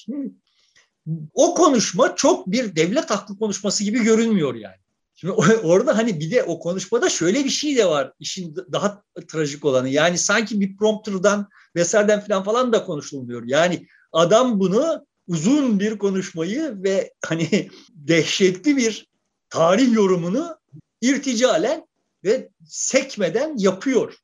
O 1.33 1.55
konuşma 1.55 2.15
çok 2.15 2.47
bir 2.47 2.75
devlet 2.75 3.09
haklı 3.09 3.37
konuşması 3.37 3.83
gibi 3.83 4.03
görünmüyor 4.03 4.55
yani. 4.55 4.75
Şimdi 5.15 5.33
orada 5.63 5.97
hani 5.97 6.19
bir 6.19 6.31
de 6.31 6.43
o 6.43 6.59
konuşmada 6.59 7.09
şöyle 7.09 7.43
bir 7.45 7.49
şey 7.49 7.77
de 7.77 7.85
var. 7.85 8.13
işin 8.19 8.55
daha 8.55 9.03
trajik 9.27 9.65
olanı. 9.65 9.89
Yani 9.89 10.17
sanki 10.17 10.61
bir 10.61 10.77
prompterdan 10.77 11.49
vesaireden 11.75 12.21
falan 12.21 12.43
falan 12.43 12.73
da 12.73 12.85
konuşulmuyor. 12.85 13.43
Yani 13.45 13.87
adam 14.11 14.59
bunu 14.59 15.05
uzun 15.27 15.79
bir 15.79 15.97
konuşmayı 15.97 16.73
ve 16.83 17.13
hani 17.25 17.69
dehşetli 17.89 18.77
bir 18.77 19.07
tarih 19.49 19.93
yorumunu 19.93 20.57
irticalen 21.01 21.87
ve 22.23 22.49
sekmeden 22.67 23.57
yapıyor. 23.57 24.17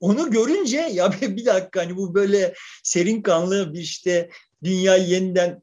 Onu 0.00 0.30
görünce 0.30 0.76
ya 0.92 1.12
bir 1.22 1.46
dakika 1.46 1.80
hani 1.80 1.96
bu 1.96 2.14
böyle 2.14 2.54
serin 2.82 3.22
kanlı 3.22 3.74
bir 3.74 3.80
işte 3.80 4.30
dünyayı 4.62 5.08
yeniden 5.08 5.62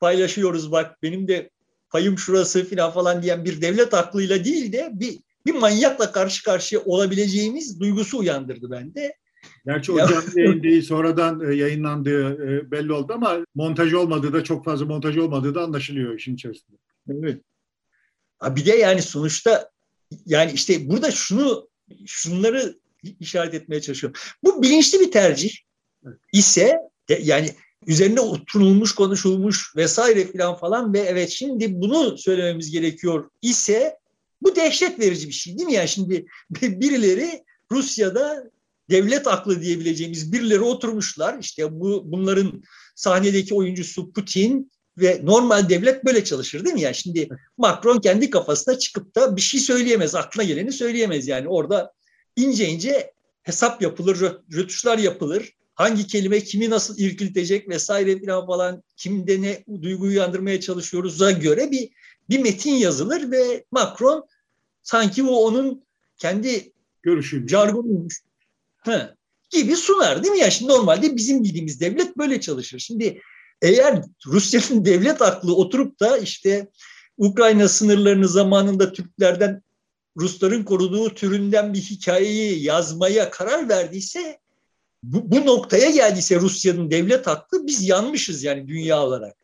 paylaşıyoruz 0.00 0.72
bak 0.72 1.02
benim 1.02 1.28
de 1.28 1.50
payım 1.90 2.18
şurası 2.18 2.70
falan 2.70 2.92
falan 2.92 3.22
diyen 3.22 3.44
bir 3.44 3.60
devlet 3.62 3.94
aklıyla 3.94 4.44
değil 4.44 4.72
de 4.72 4.90
bir 4.92 5.18
bir 5.46 5.54
manyakla 5.54 6.12
karşı 6.12 6.44
karşıya 6.44 6.80
olabileceğimiz 6.80 7.80
duygusu 7.80 8.18
uyandırdı 8.18 8.70
bende. 8.70 9.14
Gerçi 9.66 9.92
o 9.92 9.98
canlı 9.98 10.40
yayın 10.40 10.62
değil 10.62 10.82
sonradan 10.82 11.50
e, 11.50 11.54
yayınlandığı 11.54 12.32
e, 12.32 12.70
belli 12.70 12.92
oldu 12.92 13.12
ama 13.12 13.46
montaj 13.54 13.94
olmadığı 13.94 14.32
da 14.32 14.44
çok 14.44 14.64
fazla 14.64 14.86
montaj 14.86 15.16
olmadığı 15.16 15.54
da 15.54 15.62
anlaşılıyor 15.62 16.14
işin 16.14 16.34
içerisinde. 16.34 16.76
Evet. 17.10 17.42
Bir 18.42 18.66
de 18.66 18.76
yani 18.76 19.02
sonuçta 19.02 19.70
yani 20.26 20.52
işte 20.52 20.88
burada 20.88 21.10
şunu 21.10 21.68
şunları 22.06 22.78
işaret 23.20 23.54
etmeye 23.54 23.80
çalışıyorum. 23.80 24.20
Bu 24.44 24.62
bilinçli 24.62 25.00
bir 25.00 25.10
tercih 25.10 25.56
ise 26.32 26.78
yani 27.20 27.50
üzerine 27.86 28.20
oturulmuş, 28.20 28.94
konuşulmuş 28.94 29.76
vesaire 29.76 30.26
filan 30.26 30.56
falan 30.56 30.92
ve 30.92 30.98
evet 30.98 31.30
şimdi 31.30 31.80
bunu 31.80 32.18
söylememiz 32.18 32.70
gerekiyor 32.70 33.30
ise 33.42 33.98
bu 34.42 34.56
dehşet 34.56 35.00
verici 35.00 35.28
bir 35.28 35.32
şey 35.32 35.58
değil 35.58 35.68
mi? 35.68 35.74
Yani 35.74 35.88
şimdi 35.88 36.26
birileri 36.62 37.44
Rusya'da 37.72 38.50
devlet 38.90 39.26
aklı 39.26 39.62
diyebileceğimiz 39.62 40.32
birileri 40.32 40.60
oturmuşlar. 40.60 41.38
İşte 41.40 41.80
bu 41.80 42.02
bunların 42.06 42.62
sahnedeki 42.94 43.54
oyuncusu 43.54 44.12
Putin 44.12 44.70
ve 44.98 45.20
normal 45.24 45.68
devlet 45.68 46.04
böyle 46.04 46.24
çalışır 46.24 46.64
değil 46.64 46.74
mi? 46.74 46.80
Yani 46.80 46.94
şimdi 46.94 47.28
Macron 47.58 48.00
kendi 48.00 48.30
kafasına 48.30 48.78
çıkıp 48.78 49.14
da 49.14 49.36
bir 49.36 49.40
şey 49.40 49.60
söyleyemez, 49.60 50.14
aklına 50.14 50.44
geleni 50.44 50.72
söyleyemez 50.72 51.28
yani. 51.28 51.48
Orada 51.48 51.92
ince 52.36 52.68
ince 52.68 53.12
hesap 53.42 53.82
yapılır, 53.82 54.32
rötuşlar 54.52 54.98
yapılır. 54.98 55.52
Hangi 55.74 56.06
kelime 56.06 56.40
kimi 56.40 56.70
nasıl 56.70 56.98
irkiltecek 56.98 57.68
vesaire 57.68 58.20
falan 58.20 58.46
falan 58.46 58.82
kimde 58.96 59.42
ne 59.42 59.64
duyguyu 59.82 60.12
uyandırmaya 60.12 60.60
çalışıyoruz'a 60.60 61.30
göre 61.30 61.70
bir 61.70 61.90
bir 62.30 62.38
metin 62.38 62.74
yazılır 62.74 63.30
ve 63.30 63.64
Macron 63.70 64.26
sanki 64.82 65.26
bu 65.26 65.46
onun 65.46 65.84
kendi 66.16 66.72
görüşü 67.02 67.48
jargonuymuş 67.48 68.22
gibi 69.50 69.76
sunar 69.76 70.22
değil 70.22 70.34
mi? 70.34 70.40
Ya 70.40 70.50
şimdi 70.50 70.72
normalde 70.72 71.16
bizim 71.16 71.44
bildiğimiz 71.44 71.80
devlet 71.80 72.16
böyle 72.18 72.40
çalışır. 72.40 72.78
Şimdi 72.78 73.20
eğer 73.62 74.02
Rusya'nın 74.26 74.84
devlet 74.84 75.22
aklı 75.22 75.56
oturup 75.56 76.00
da 76.00 76.18
işte 76.18 76.68
Ukrayna 77.16 77.68
sınırlarını 77.68 78.28
zamanında 78.28 78.92
Türklerden 78.92 79.62
Rusların 80.16 80.64
koruduğu 80.64 81.14
türünden 81.14 81.74
bir 81.74 81.80
hikayeyi 81.80 82.62
yazmaya 82.64 83.30
karar 83.30 83.68
verdiyse 83.68 84.38
bu, 85.02 85.30
bu 85.30 85.46
noktaya 85.46 85.90
geldiyse 85.90 86.40
Rusya'nın 86.40 86.90
devlet 86.90 87.28
aklı 87.28 87.66
biz 87.66 87.88
yanmışız 87.88 88.42
yani 88.42 88.68
dünya 88.68 89.02
olarak. 89.02 89.36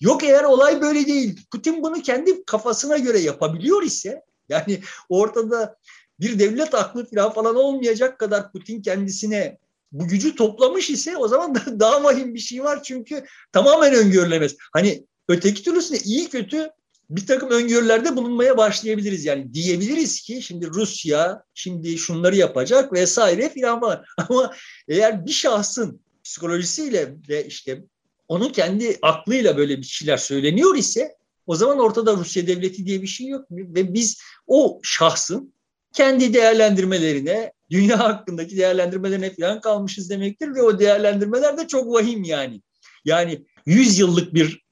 Yok 0.00 0.24
eğer 0.24 0.44
olay 0.44 0.80
böyle 0.80 1.06
değil. 1.06 1.40
Putin 1.50 1.82
bunu 1.82 2.02
kendi 2.02 2.44
kafasına 2.44 2.98
göre 2.98 3.18
yapabiliyor 3.18 3.82
ise 3.82 4.22
yani 4.48 4.80
ortada 5.08 5.76
bir 6.22 6.38
devlet 6.38 6.74
aklı 6.74 7.06
falan 7.34 7.56
olmayacak 7.56 8.18
kadar 8.18 8.52
Putin 8.52 8.82
kendisine 8.82 9.58
bu 9.92 10.08
gücü 10.08 10.36
toplamış 10.36 10.90
ise 10.90 11.16
o 11.16 11.28
zaman 11.28 11.54
da 11.54 11.80
daha 11.80 12.04
vahim 12.04 12.34
bir 12.34 12.40
şey 12.40 12.64
var 12.64 12.82
çünkü 12.82 13.24
tamamen 13.52 13.94
öngörülemez. 13.94 14.56
Hani 14.72 15.06
öteki 15.28 15.62
türlüsünde 15.62 16.00
iyi 16.00 16.28
kötü 16.28 16.70
bir 17.10 17.26
takım 17.26 17.50
öngörülerde 17.50 18.16
bulunmaya 18.16 18.56
başlayabiliriz. 18.56 19.24
Yani 19.24 19.54
diyebiliriz 19.54 20.20
ki 20.20 20.42
şimdi 20.42 20.66
Rusya 20.66 21.42
şimdi 21.54 21.98
şunları 21.98 22.36
yapacak 22.36 22.92
vesaire 22.92 23.48
filan 23.48 23.80
falan. 23.80 24.04
Ama 24.28 24.52
eğer 24.88 25.26
bir 25.26 25.32
şahsın 25.32 26.00
psikolojisiyle 26.24 27.14
ve 27.28 27.46
işte 27.46 27.84
onun 28.28 28.48
kendi 28.48 28.98
aklıyla 29.02 29.56
böyle 29.56 29.78
bir 29.78 29.86
şeyler 29.86 30.16
söyleniyor 30.16 30.76
ise 30.76 31.16
o 31.46 31.56
zaman 31.56 31.78
ortada 31.78 32.16
Rusya 32.16 32.46
devleti 32.46 32.86
diye 32.86 33.02
bir 33.02 33.06
şey 33.06 33.26
yok. 33.26 33.46
Ve 33.50 33.94
biz 33.94 34.20
o 34.46 34.80
şahsın 34.82 35.54
kendi 35.92 36.34
değerlendirmelerine, 36.34 37.52
dünya 37.70 37.98
hakkındaki 37.98 38.56
değerlendirmelerine 38.56 39.34
falan 39.34 39.60
kalmışız 39.60 40.10
demektir 40.10 40.54
ve 40.54 40.62
o 40.62 40.78
değerlendirmeler 40.78 41.58
de 41.58 41.66
çok 41.66 41.92
vahim 41.92 42.24
yani. 42.24 42.62
Yani 43.04 43.46
100 43.66 43.98
yıllık 43.98 44.34
bir 44.34 44.62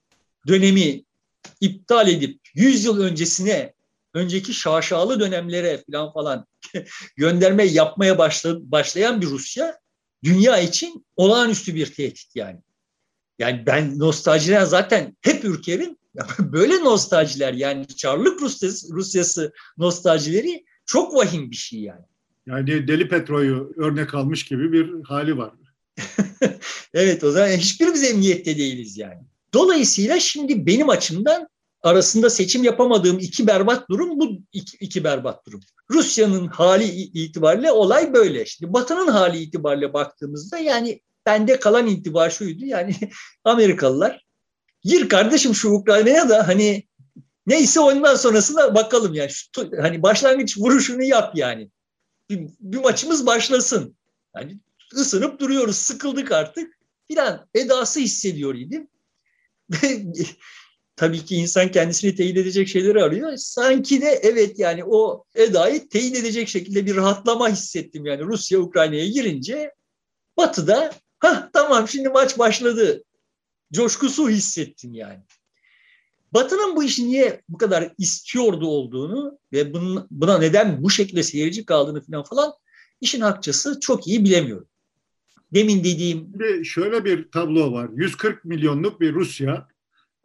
dönemi 0.48 1.04
iptal 1.60 2.08
edip 2.08 2.40
100 2.54 2.84
yıl 2.84 3.00
öncesine, 3.00 3.74
önceki 4.14 4.54
şaşalı 4.54 5.20
dönemlere 5.20 5.82
falan 5.90 6.12
falan 6.12 6.46
gönderme 7.16 7.64
yapmaya 7.64 8.18
başlayan 8.60 9.20
bir 9.20 9.26
Rusya 9.26 9.78
dünya 10.24 10.58
için 10.58 11.06
olağanüstü 11.16 11.74
bir 11.74 11.94
tehdit 11.94 12.36
yani. 12.36 12.60
Yani 13.38 13.66
ben 13.66 13.98
nostaljiden 13.98 14.64
zaten 14.64 15.16
hep 15.20 15.44
ürkerim. 15.44 15.96
Böyle 16.38 16.84
nostaljiler 16.84 17.52
yani 17.52 17.86
Çarlık 17.88 18.42
Rusyası, 18.42 18.94
Rusyası 18.94 19.52
nostaljileri 19.78 20.64
çok 20.90 21.14
vahim 21.16 21.50
bir 21.50 21.56
şey 21.56 21.80
yani. 21.80 22.04
Yani 22.46 22.88
Deli 22.88 23.08
Petro'yu 23.08 23.72
örnek 23.76 24.14
almış 24.14 24.44
gibi 24.44 24.72
bir 24.72 25.04
hali 25.04 25.38
var. 25.38 25.52
evet 26.94 27.24
o 27.24 27.30
zaman 27.30 27.48
hiçbirimiz 27.48 28.04
emniyette 28.04 28.56
değiliz 28.56 28.98
yani. 28.98 29.22
Dolayısıyla 29.54 30.20
şimdi 30.20 30.66
benim 30.66 30.88
açımdan 30.88 31.48
arasında 31.82 32.30
seçim 32.30 32.64
yapamadığım 32.64 33.18
iki 33.18 33.46
berbat 33.46 33.90
durum 33.90 34.20
bu 34.20 34.38
iki, 34.52 34.76
iki 34.76 35.04
berbat 35.04 35.46
durum. 35.46 35.60
Rusya'nın 35.90 36.46
hali 36.46 36.84
itibariyle 36.94 37.72
olay 37.72 38.12
böyle. 38.12 38.46
Şimdi 38.46 38.72
Batı'nın 38.72 39.08
hali 39.08 39.38
itibariyle 39.38 39.92
baktığımızda 39.92 40.58
yani 40.58 41.00
bende 41.26 41.60
kalan 41.60 41.86
itibar 41.86 42.30
şuydu 42.30 42.64
yani 42.64 42.94
Amerikalılar 43.44 44.24
gir 44.84 45.08
kardeşim 45.08 45.54
şu 45.54 45.70
Ukrayna'ya 45.70 46.28
da 46.28 46.48
hani 46.48 46.89
neyse 47.50 47.80
ondan 47.80 48.14
sonrasında 48.14 48.74
bakalım 48.74 49.14
yani 49.14 49.30
şu, 49.30 49.70
hani 49.80 50.02
başlangıç 50.02 50.58
vuruşunu 50.58 51.02
yap 51.02 51.36
yani. 51.36 51.70
Bir, 52.30 52.48
bir 52.60 52.78
maçımız 52.78 53.26
başlasın. 53.26 53.96
Hani 54.32 54.58
ısınıp 54.94 55.40
duruyoruz 55.40 55.76
sıkıldık 55.76 56.32
artık 56.32 56.78
filan 57.08 57.48
edası 57.54 58.00
hissediyor 58.00 58.54
idim. 58.54 58.88
Tabii 60.96 61.24
ki 61.24 61.36
insan 61.36 61.70
kendisini 61.70 62.14
teyit 62.14 62.36
edecek 62.36 62.68
şeyleri 62.68 63.02
arıyor. 63.02 63.36
Sanki 63.36 64.02
de 64.02 64.20
evet 64.22 64.58
yani 64.58 64.84
o 64.84 65.24
edayı 65.34 65.88
teyit 65.88 66.16
edecek 66.16 66.48
şekilde 66.48 66.86
bir 66.86 66.96
rahatlama 66.96 67.48
hissettim 67.48 68.06
yani 68.06 68.22
Rusya 68.22 68.60
Ukrayna'ya 68.60 69.06
girince 69.06 69.74
Batı'da 70.36 70.92
ha 71.18 71.50
tamam 71.52 71.88
şimdi 71.88 72.08
maç 72.08 72.38
başladı 72.38 73.04
coşkusu 73.72 74.28
hissettim 74.28 74.94
yani. 74.94 75.22
Batı'nın 76.32 76.76
bu 76.76 76.84
işi 76.84 77.06
niye 77.06 77.42
bu 77.48 77.58
kadar 77.58 77.92
istiyordu 77.98 78.66
olduğunu 78.66 79.38
ve 79.52 79.74
buna 80.10 80.38
neden 80.38 80.82
bu 80.82 80.90
şekilde 80.90 81.22
seyirci 81.22 81.64
kaldığını 81.64 82.02
falan 82.02 82.24
falan 82.24 82.52
işin 83.00 83.20
hakçası 83.20 83.80
çok 83.80 84.06
iyi 84.06 84.24
bilemiyorum. 84.24 84.66
Demin 85.54 85.84
dediğim... 85.84 86.38
Bir 86.38 86.64
şöyle 86.64 87.04
bir 87.04 87.30
tablo 87.30 87.72
var. 87.72 87.90
140 87.94 88.44
milyonluk 88.44 89.00
bir 89.00 89.14
Rusya, 89.14 89.68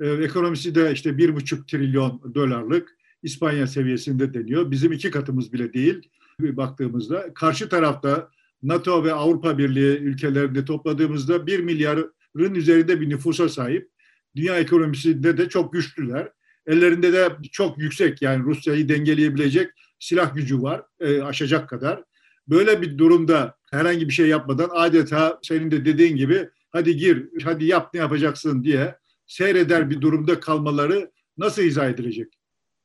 e, 0.02 0.10
ekonomisi 0.10 0.76
de 0.76 0.92
işte 0.94 1.10
1,5 1.10 1.68
trilyon 1.68 2.36
dolarlık 2.36 2.96
İspanya 3.24 3.68
seviyesinde 3.68 4.34
deniyor. 4.34 4.72
Bizim 4.72 4.92
iki 4.92 5.12
katımız 5.12 5.54
bile 5.54 5.74
değil 5.74 6.10
baktığımızda. 6.40 7.34
Karşı 7.34 7.70
tarafta 7.70 8.30
NATO 8.64 9.04
ve 9.04 9.14
Avrupa 9.14 9.58
Birliği 9.58 9.98
ülkelerinde 9.98 10.66
topladığımızda 10.66 11.48
1 11.48 11.60
milyarın 11.60 12.56
üzerinde 12.56 13.02
bir 13.02 13.10
nüfusa 13.10 13.50
sahip 13.50 13.90
dünya 14.36 14.60
ekonomisinde 14.60 15.38
de 15.38 15.50
çok 15.50 15.74
güçlüler. 15.74 16.32
Ellerinde 16.68 17.14
de 17.14 17.30
çok 17.52 17.78
yüksek 17.78 18.22
yani 18.22 18.44
Rusya'yı 18.44 18.90
dengeleyebilecek 18.90 19.72
silah 20.00 20.36
gücü 20.36 20.62
var 20.62 20.82
e, 21.00 21.22
aşacak 21.22 21.70
kadar. 21.70 22.04
Böyle 22.48 22.82
bir 22.82 22.98
durumda 22.98 23.56
herhangi 23.72 24.08
bir 24.08 24.14
şey 24.14 24.28
yapmadan 24.28 24.70
adeta 24.74 25.40
senin 25.44 25.72
de 25.72 25.86
dediğin 25.86 26.16
gibi 26.16 26.50
hadi 26.70 26.98
gir, 26.98 27.28
hadi 27.44 27.66
yap 27.66 27.94
ne 27.94 28.00
yapacaksın 28.00 28.64
diye 28.64 28.96
seyreder 29.28 29.90
bir 29.90 30.02
durumda 30.02 30.40
kalmaları 30.40 31.12
nasıl 31.38 31.62
izah 31.62 31.90
edilecek? 31.90 32.34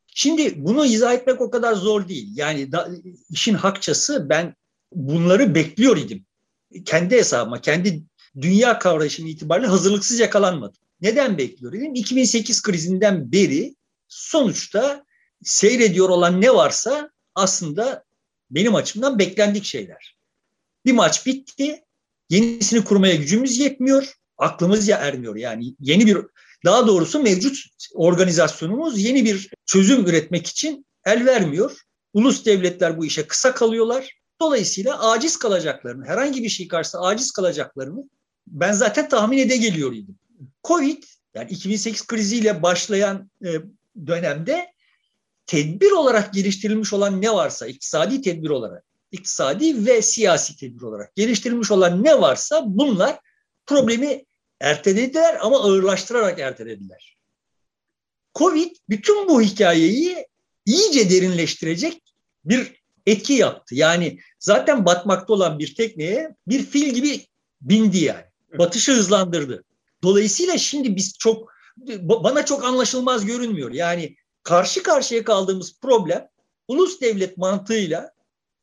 Şimdi 0.06 0.54
bunu 0.56 0.86
izah 0.86 1.14
etmek 1.14 1.40
o 1.40 1.50
kadar 1.50 1.74
zor 1.74 2.08
değil. 2.08 2.28
Yani 2.34 2.72
da, 2.72 2.88
işin 3.30 3.54
hakçası 3.54 4.26
ben 4.28 4.54
bunları 4.92 5.54
bekliyor 5.54 5.96
idim. 5.96 6.26
Kendi 6.84 7.16
hesabıma, 7.16 7.60
kendi 7.60 8.02
dünya 8.40 8.78
kavrayışım 8.78 9.26
itibariyle 9.26 9.68
hazırlıksız 9.68 10.20
yakalanmadım. 10.20 10.79
Neden 11.02 11.38
bekliyor 11.38 11.72
dedim? 11.72 11.94
2008 11.94 12.62
krizinden 12.62 13.32
beri 13.32 13.74
sonuçta 14.08 15.04
seyrediyor 15.42 16.08
olan 16.08 16.40
ne 16.40 16.54
varsa 16.54 17.10
aslında 17.34 18.04
benim 18.50 18.74
açımdan 18.74 19.18
beklendik 19.18 19.64
şeyler. 19.64 20.18
Bir 20.86 20.92
maç 20.92 21.26
bitti. 21.26 21.84
Yenisini 22.30 22.84
kurmaya 22.84 23.14
gücümüz 23.14 23.58
yetmiyor. 23.58 24.14
Aklımız 24.38 24.88
ya 24.88 24.98
ermiyor. 24.98 25.36
Yani 25.36 25.74
yeni 25.80 26.06
bir 26.06 26.18
daha 26.64 26.86
doğrusu 26.86 27.22
mevcut 27.22 27.56
organizasyonumuz 27.94 28.98
yeni 28.98 29.24
bir 29.24 29.50
çözüm 29.66 30.06
üretmek 30.06 30.46
için 30.46 30.86
el 31.04 31.26
vermiyor. 31.26 31.80
Ulus 32.12 32.44
devletler 32.44 32.98
bu 32.98 33.06
işe 33.06 33.26
kısa 33.26 33.54
kalıyorlar. 33.54 34.20
Dolayısıyla 34.40 35.10
aciz 35.10 35.38
kalacaklarını, 35.38 36.06
herhangi 36.06 36.42
bir 36.42 36.48
şey 36.48 36.68
karşısında 36.68 37.02
aciz 37.02 37.30
kalacaklarını 37.30 38.04
ben 38.46 38.72
zaten 38.72 39.08
tahmin 39.08 39.38
ede 39.38 39.56
geliyorydum. 39.56 40.19
Covid 40.64 41.02
yani 41.34 41.50
2008 41.50 42.06
kriziyle 42.06 42.62
başlayan 42.62 43.30
e, 43.44 43.48
dönemde 44.06 44.72
tedbir 45.46 45.90
olarak 45.90 46.34
geliştirilmiş 46.34 46.92
olan 46.92 47.22
ne 47.22 47.32
varsa 47.32 47.66
iktisadi 47.66 48.22
tedbir 48.22 48.50
olarak, 48.50 48.84
iktisadi 49.12 49.86
ve 49.86 50.02
siyasi 50.02 50.56
tedbir 50.56 50.82
olarak 50.82 51.16
geliştirilmiş 51.16 51.70
olan 51.70 52.04
ne 52.04 52.20
varsa 52.20 52.62
bunlar 52.66 53.18
problemi 53.66 54.24
ertelediler 54.60 55.38
ama 55.40 55.60
ağırlaştırarak 55.60 56.38
ertelediler. 56.38 57.16
Covid 58.34 58.76
bütün 58.88 59.28
bu 59.28 59.42
hikayeyi 59.42 60.26
iyice 60.66 61.10
derinleştirecek 61.10 62.02
bir 62.44 62.80
etki 63.06 63.32
yaptı. 63.32 63.74
Yani 63.74 64.18
zaten 64.38 64.84
batmakta 64.84 65.32
olan 65.32 65.58
bir 65.58 65.74
tekneye 65.74 66.36
bir 66.48 66.66
fil 66.66 66.94
gibi 66.94 67.26
bindi 67.60 67.98
yani. 67.98 68.24
Batışı 68.58 68.92
hızlandırdı. 68.92 69.64
Dolayısıyla 70.02 70.58
şimdi 70.58 70.96
biz 70.96 71.18
çok 71.18 71.52
bana 72.02 72.44
çok 72.44 72.64
anlaşılmaz 72.64 73.26
görünmüyor. 73.26 73.72
Yani 73.72 74.16
karşı 74.42 74.82
karşıya 74.82 75.24
kaldığımız 75.24 75.80
problem 75.80 76.28
ulus 76.68 77.00
devlet 77.00 77.36
mantığıyla 77.36 78.10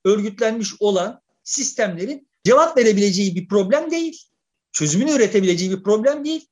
örgütlenmiş 0.06 0.74
olan 0.80 1.22
sistemlerin 1.44 2.28
cevap 2.44 2.78
verebileceği 2.78 3.36
bir 3.36 3.48
problem 3.48 3.92
değil. 3.92 4.24
Çözümünü 4.72 5.12
üretebileceği 5.12 5.72
bir 5.72 5.84
problem 5.84 6.26
değil. 6.26 6.48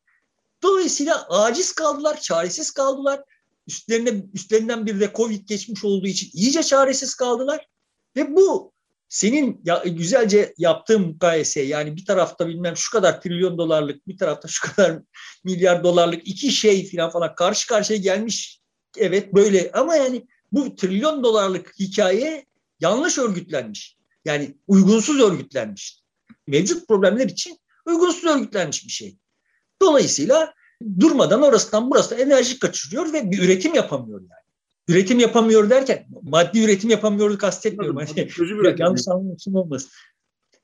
Dolayısıyla 0.64 1.28
aciz 1.30 1.72
kaldılar, 1.72 2.22
çaresiz 2.22 2.72
kaldılar. 2.72 3.24
Üstlerine, 3.68 4.24
üstlerinden 4.34 4.86
bir 4.86 5.00
de 5.00 5.12
Covid 5.16 5.48
geçmiş 5.48 5.86
olduğu 5.86 6.08
için 6.08 6.30
iyice 6.34 6.64
çaresiz 6.64 7.16
kaldılar. 7.16 7.68
Ve 8.16 8.36
bu 8.36 8.74
senin 9.10 9.62
ya, 9.66 9.84
güzelce 9.86 10.54
yaptığın 10.58 11.02
mukayese 11.02 11.62
yani 11.62 11.96
bir 11.96 12.06
tarafta 12.06 12.48
bilmem 12.48 12.78
şu 12.78 12.92
kadar 12.92 13.22
trilyon 13.22 13.58
dolarlık 13.58 14.08
bir 14.08 14.18
tarafta 14.18 14.48
şu 14.48 14.62
kadar 14.76 15.00
milyar 15.44 15.84
dolarlık 15.84 16.28
iki 16.28 16.52
şey 16.52 16.92
falan 16.92 17.10
falan 17.10 17.36
karşı 17.36 17.68
karşıya 17.68 18.00
gelmiş. 18.00 18.60
Evet 18.98 19.34
böyle 19.34 19.72
ama 19.72 19.96
yani 19.96 20.28
bu 20.52 20.76
trilyon 20.76 21.24
dolarlık 21.24 21.74
hikaye 21.80 22.46
yanlış 22.80 23.18
örgütlenmiş. 23.18 23.98
Yani 24.26 24.58
uygunsuz 24.68 25.22
örgütlenmiş. 25.22 26.00
Mevcut 26.48 26.88
problemler 26.88 27.26
için 27.26 27.60
uygunsuz 27.86 28.24
örgütlenmiş 28.24 28.86
bir 28.86 28.92
şey. 28.92 29.18
Dolayısıyla 29.82 30.54
durmadan 31.00 31.42
orasından 31.42 31.92
burası 31.92 32.16
enerji 32.16 32.60
kaçırıyor 32.60 33.14
ve 33.14 33.32
bir 33.32 33.40
üretim 33.40 33.74
yapamıyor 33.74 34.22
yani. 34.22 34.45
Üretim 34.88 35.20
yapamıyor 35.20 35.70
derken 35.70 36.06
maddi 36.22 36.64
üretim 36.64 36.90
yapamıyordu 36.90 37.38
kastetmiyorum. 37.38 37.98
Hani, 37.98 38.30
yanlış 38.78 39.08
anlaşılma 39.08 39.60
olmasın. 39.60 39.92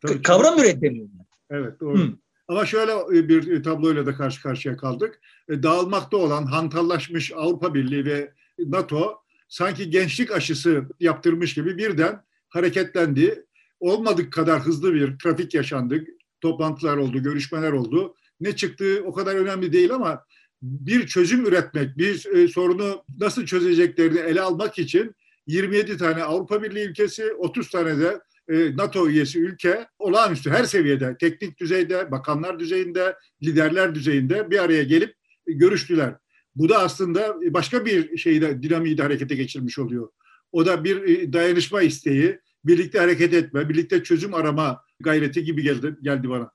Tabii, 0.02 0.22
Kavram 0.22 0.56
tabii. 0.56 0.68
üretemiyor. 0.68 1.08
Evet 1.50 1.80
doğru. 1.80 2.00
Hı. 2.00 2.14
Ama 2.48 2.66
şöyle 2.66 2.92
e, 2.92 3.30
bir 3.30 3.64
tabloyla 3.64 4.06
da 4.06 4.16
karşı 4.16 4.42
karşıya 4.42 4.78
kaldık. 4.78 5.20
E, 5.50 5.64
dağılmakta 5.64 6.18
olan 6.18 6.46
hantallaşmış 6.46 7.32
Avrupa 7.36 7.74
Birliği 7.74 8.06
ve 8.06 8.34
NATO 8.60 9.22
sanki 9.50 9.90
gençlik 9.90 10.32
aşısı 10.32 10.86
yaptırmış 11.00 11.54
gibi 11.54 11.78
birden 11.78 12.24
hareketlendi. 12.50 13.46
Olmadık 13.80 14.34
kadar 14.34 14.60
hızlı 14.60 14.94
bir 14.94 15.18
trafik 15.18 15.54
yaşandı. 15.54 16.04
Toplantılar 16.42 16.98
oldu, 16.98 17.24
görüşmeler 17.24 17.72
oldu. 17.72 18.16
Ne 18.40 18.56
çıktığı 18.56 19.04
o 19.06 19.14
kadar 19.14 19.36
önemli 19.36 19.74
değil 19.74 19.94
ama 19.94 20.26
bir 20.62 21.08
çözüm 21.08 21.46
üretmek, 21.46 21.98
bir 21.98 22.26
e, 22.26 22.48
sorunu 22.48 23.04
nasıl 23.20 23.46
çözeceklerini 23.46 24.20
ele 24.20 24.42
almak 24.42 24.80
için 24.80 25.16
27 25.48 25.98
tane 25.98 26.24
Avrupa 26.24 26.64
Birliği 26.64 26.86
ülkesi, 26.86 27.34
30 27.34 27.70
tane 27.70 28.00
de 28.00 28.20
e, 28.50 28.78
NATO 28.78 29.10
üyesi 29.10 29.40
ülke 29.40 29.88
olağanüstü 30.00 30.50
her 30.50 30.64
seviyede, 30.64 31.18
teknik 31.20 31.60
düzeyde, 31.60 32.12
bakanlar 32.12 32.60
düzeyinde, 32.60 33.16
liderler 33.44 33.96
düzeyinde 33.96 34.52
bir 34.52 34.60
araya 34.60 34.84
gelip 34.84 35.16
görüştüler. 35.48 36.16
Bu 36.56 36.70
da 36.70 36.80
aslında 36.80 37.36
başka 37.54 37.86
bir 37.86 38.18
şeyde 38.18 38.64
dinamiği 38.64 38.98
de 38.98 39.02
harekete 39.02 39.36
geçirmiş 39.36 39.80
oluyor. 39.80 40.10
O 40.52 40.66
da 40.66 40.84
bir 40.84 41.04
e, 41.04 41.34
dayanışma 41.34 41.82
isteği, 41.82 42.40
birlikte 42.66 43.00
hareket 43.00 43.34
etme, 43.34 43.70
birlikte 43.70 44.04
çözüm 44.04 44.34
arama 44.34 44.82
gayreti 45.00 45.44
gibi 45.44 45.64
geldi, 45.64 45.96
geldi 46.02 46.30
bana. 46.30 46.52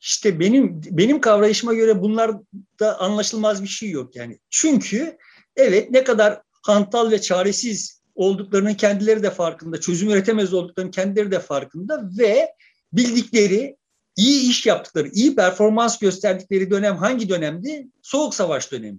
İşte 0.00 0.40
benim 0.40 0.80
benim 0.90 1.20
kavrayışıma 1.20 1.74
göre 1.74 2.02
bunlarda 2.02 2.98
anlaşılmaz 2.98 3.62
bir 3.62 3.68
şey 3.68 3.90
yok 3.90 4.16
yani. 4.16 4.38
Çünkü 4.50 5.16
evet 5.56 5.90
ne 5.90 6.04
kadar 6.04 6.42
hantal 6.62 7.10
ve 7.10 7.20
çaresiz 7.20 8.00
olduklarının 8.14 8.74
kendileri 8.74 9.22
de 9.22 9.30
farkında, 9.30 9.80
çözüm 9.80 10.10
üretemez 10.10 10.54
olduklarının 10.54 10.90
kendileri 10.90 11.30
de 11.30 11.40
farkında 11.40 12.10
ve 12.18 12.54
bildikleri, 12.92 13.76
iyi 14.16 14.50
iş 14.50 14.66
yaptıkları, 14.66 15.08
iyi 15.08 15.36
performans 15.36 15.98
gösterdikleri 15.98 16.70
dönem 16.70 16.96
hangi 16.96 17.28
dönemdi? 17.28 17.88
Soğuk 18.02 18.34
Savaş 18.34 18.72
dönemi. 18.72 18.98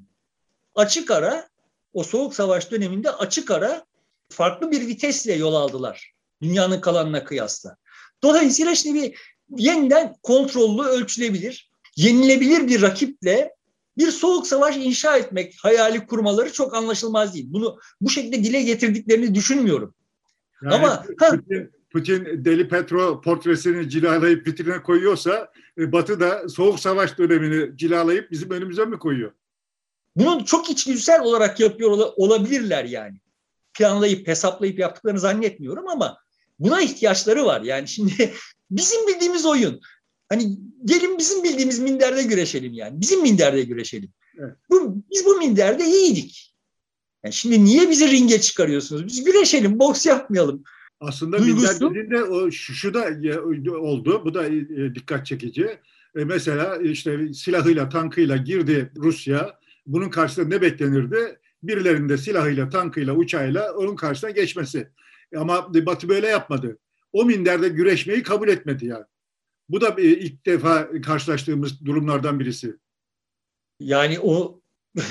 Açık 0.75 1.11
ara, 1.11 1.49
o 1.93 2.03
Soğuk 2.03 2.35
Savaş 2.35 2.71
döneminde 2.71 3.11
açık 3.11 3.51
ara 3.51 3.85
farklı 4.29 4.71
bir 4.71 4.87
vitesle 4.87 5.33
yol 5.33 5.53
aldılar. 5.53 6.13
Dünyanın 6.41 6.81
kalanına 6.81 7.23
kıyasla. 7.23 7.75
Dolayısıyla 8.23 8.75
şimdi 8.75 9.01
bir 9.01 9.17
yeniden 9.57 10.15
kontrollü 10.23 10.81
ölçülebilir, 10.87 11.71
yenilebilir 11.95 12.67
bir 12.67 12.81
rakiple 12.81 13.55
bir 13.97 14.11
soğuk 14.11 14.47
savaş 14.47 14.77
inşa 14.77 15.17
etmek 15.17 15.55
hayali 15.61 16.05
kurmaları 16.05 16.53
çok 16.53 16.75
anlaşılmaz 16.75 17.33
değil. 17.33 17.45
Bunu 17.49 17.79
bu 18.01 18.09
şekilde 18.09 18.43
dile 18.43 18.61
getirdiklerini 18.61 19.35
düşünmüyorum. 19.35 19.93
Yani 20.63 20.75
Ama 20.75 21.05
Putin, 21.19 21.71
Putin 21.91 22.45
Deli 22.45 22.67
Petro 22.67 23.21
portresini 23.21 23.89
cilalayıp 23.89 24.47
vitrine 24.47 24.83
koyuyorsa 24.83 25.51
e, 25.77 25.91
Batı 25.91 26.19
da 26.19 26.49
soğuk 26.49 26.79
savaş 26.79 27.17
dönemini 27.17 27.77
cilalayıp 27.77 28.31
bizim 28.31 28.49
önümüze 28.51 28.85
mi 28.85 28.99
koyuyor? 28.99 29.31
Bunu 30.15 30.45
çok 30.45 30.69
içgüdüsel 30.69 31.21
olarak 31.21 31.59
yapıyor 31.59 31.91
olabilirler 32.15 32.85
yani. 32.85 33.17
Planlayıp 33.73 34.27
hesaplayıp 34.27 34.79
yaptıklarını 34.79 35.19
zannetmiyorum 35.19 35.87
ama 35.87 36.17
buna 36.59 36.81
ihtiyaçları 36.81 37.45
var. 37.45 37.61
Yani 37.61 37.87
şimdi 37.87 38.33
Bizim 38.71 39.07
bildiğimiz 39.07 39.45
oyun. 39.45 39.81
Hani 40.29 40.57
gelin 40.85 41.17
bizim 41.17 41.43
bildiğimiz 41.43 41.79
minderde 41.79 42.23
güreşelim 42.23 42.73
yani. 42.73 43.01
Bizim 43.01 43.21
minderde 43.21 43.63
güreşelim. 43.63 44.09
Evet. 44.39 44.55
Bu, 44.69 45.03
biz 45.11 45.25
bu 45.25 45.37
minderde 45.37 45.85
iyiydik. 45.85 46.55
Yani 47.23 47.33
şimdi 47.33 47.65
niye 47.65 47.89
bizi 47.89 48.11
ringe 48.11 48.41
çıkarıyorsunuz? 48.41 49.07
Biz 49.07 49.23
güreşelim, 49.23 49.79
boks 49.79 50.05
yapmayalım. 50.05 50.63
Aslında 50.99 51.39
Duygusu, 51.39 51.89
minder 51.89 51.89
dediğinde 51.89 52.23
o 52.23 52.51
şu, 52.51 52.73
şu 52.73 52.93
da 52.93 53.07
oldu. 53.77 54.21
Bu 54.25 54.33
da 54.33 54.45
e, 54.45 54.95
dikkat 54.95 55.25
çekici. 55.25 55.63
E, 56.15 56.25
mesela 56.25 56.77
işte 56.77 57.33
silahıyla, 57.33 57.89
tankıyla 57.89 58.37
girdi 58.37 58.91
Rusya. 58.97 59.59
Bunun 59.85 60.09
karşısında 60.09 60.47
ne 60.47 60.61
beklenirdi? 60.61 61.39
Birilerinde 61.63 62.17
silahıyla, 62.17 62.69
tankıyla, 62.69 63.13
uçağıyla 63.13 63.73
onun 63.73 63.95
karşısına 63.95 64.29
geçmesi. 64.29 64.87
Ama 65.37 65.73
Batı 65.73 66.09
böyle 66.09 66.27
yapmadı 66.27 66.77
o 67.13 67.25
minderde 67.25 67.69
güreşmeyi 67.69 68.23
kabul 68.23 68.47
etmedi 68.47 68.85
yani. 68.85 69.05
Bu 69.69 69.81
da 69.81 69.95
ilk 69.97 70.45
defa 70.45 71.01
karşılaştığımız 71.01 71.85
durumlardan 71.85 72.39
birisi. 72.39 72.75
Yani 73.79 74.19
o 74.19 74.61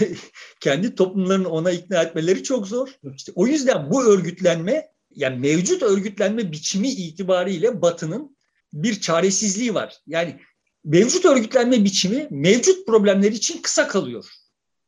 kendi 0.61 0.95
toplumlarını 0.95 1.49
ona 1.49 1.71
ikna 1.71 2.03
etmeleri 2.03 2.43
çok 2.43 2.69
zor. 2.69 2.89
İşte 3.17 3.33
o 3.35 3.47
yüzden 3.47 3.91
bu 3.91 4.05
örgütlenme 4.05 4.91
yani 5.11 5.39
mevcut 5.39 5.83
örgütlenme 5.83 6.53
biçimi 6.53 6.89
itibariyle 6.89 7.83
Batı'nın 7.83 8.37
bir 8.73 9.01
çaresizliği 9.01 9.75
var. 9.75 9.97
Yani 10.07 10.41
mevcut 10.85 11.25
örgütlenme 11.25 11.85
biçimi 11.85 12.29
mevcut 12.31 12.87
problemler 12.87 13.33
için 13.33 13.63
kısa 13.63 13.89
kalıyor. 13.89 14.27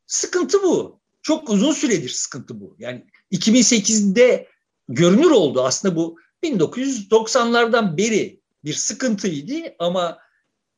Sıkıntı 0.07 0.63
bu. 0.63 0.99
Çok 1.21 1.49
uzun 1.49 1.71
süredir 1.71 2.09
sıkıntı 2.09 2.61
bu. 2.61 2.75
Yani 2.79 3.05
2008'de 3.31 4.47
görünür 4.87 5.31
oldu 5.31 5.63
aslında 5.63 5.95
bu 5.95 6.17
1990'lardan 6.43 7.97
beri 7.97 8.39
bir 8.65 8.73
sıkıntıydı 8.73 9.75
ama 9.79 10.17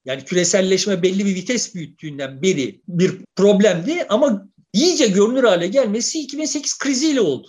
yani 0.05 0.25
küreselleşme 0.25 1.03
belli 1.03 1.25
bir 1.25 1.35
vites 1.35 1.75
büyüttüğünden 1.75 2.41
beri 2.41 2.81
bir 2.87 3.17
problemdi 3.35 4.05
ama 4.09 4.47
iyice 4.73 5.07
görünür 5.07 5.43
hale 5.43 5.67
gelmesi 5.67 6.19
2008 6.19 6.77
kriziyle 6.77 7.21
oldu. 7.21 7.47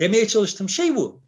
Demeye 0.00 0.28
çalıştığım 0.28 0.68
şey 0.68 0.96
bu. 0.96 1.22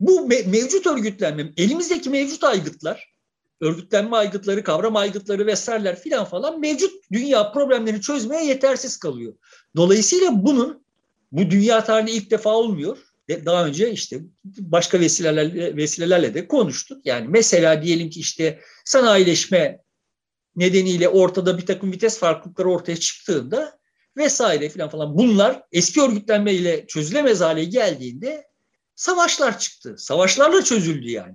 Bu 0.00 0.20
me- 0.20 0.50
mevcut 0.50 0.86
örgütlenme, 0.86 1.52
elimizdeki 1.56 2.10
mevcut 2.10 2.44
aygıtlar, 2.44 3.12
örgütlenme 3.60 4.16
aygıtları, 4.16 4.64
kavram 4.64 4.96
aygıtları 4.96 5.46
vesaireler 5.46 6.00
filan 6.00 6.24
falan 6.24 6.60
mevcut 6.60 6.92
dünya 7.12 7.52
problemlerini 7.52 8.00
çözmeye 8.00 8.44
yetersiz 8.44 8.96
kalıyor. 8.96 9.34
Dolayısıyla 9.76 10.44
bunun 10.44 10.84
bu 11.32 11.50
dünya 11.50 11.84
tarihinde 11.84 12.12
ilk 12.12 12.30
defa 12.30 12.50
olmuyor 12.50 12.98
daha 13.28 13.66
önce 13.66 13.90
işte 13.90 14.20
başka 14.44 15.00
vesilelerle, 15.00 15.76
vesilelerle 15.76 16.34
de 16.34 16.48
konuştuk. 16.48 17.06
Yani 17.06 17.26
mesela 17.28 17.82
diyelim 17.82 18.10
ki 18.10 18.20
işte 18.20 18.60
sanayileşme 18.84 19.78
nedeniyle 20.56 21.08
ortada 21.08 21.58
bir 21.58 21.66
takım 21.66 21.92
vites 21.92 22.18
farklılıkları 22.18 22.70
ortaya 22.70 22.96
çıktığında 22.96 23.78
vesaire 24.16 24.68
filan 24.68 24.88
falan 24.88 25.18
bunlar 25.18 25.62
eski 25.72 26.02
örgütlenme 26.02 26.54
ile 26.54 26.86
çözülemez 26.86 27.40
hale 27.40 27.64
geldiğinde 27.64 28.46
savaşlar 28.96 29.58
çıktı. 29.58 29.94
Savaşlarla 29.98 30.64
çözüldü 30.64 31.10
yani. 31.10 31.34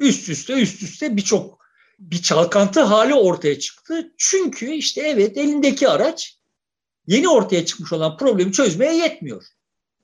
Üst 0.00 0.28
üste 0.28 0.52
üst 0.52 0.82
üste 0.82 1.16
birçok 1.16 1.58
bir 1.98 2.22
çalkantı 2.22 2.80
hali 2.80 3.14
ortaya 3.14 3.58
çıktı. 3.58 4.12
Çünkü 4.16 4.72
işte 4.72 5.00
evet 5.00 5.36
elindeki 5.36 5.88
araç 5.88 6.38
yeni 7.06 7.28
ortaya 7.28 7.66
çıkmış 7.66 7.92
olan 7.92 8.16
problemi 8.16 8.52
çözmeye 8.52 8.96
yetmiyor. 8.96 9.44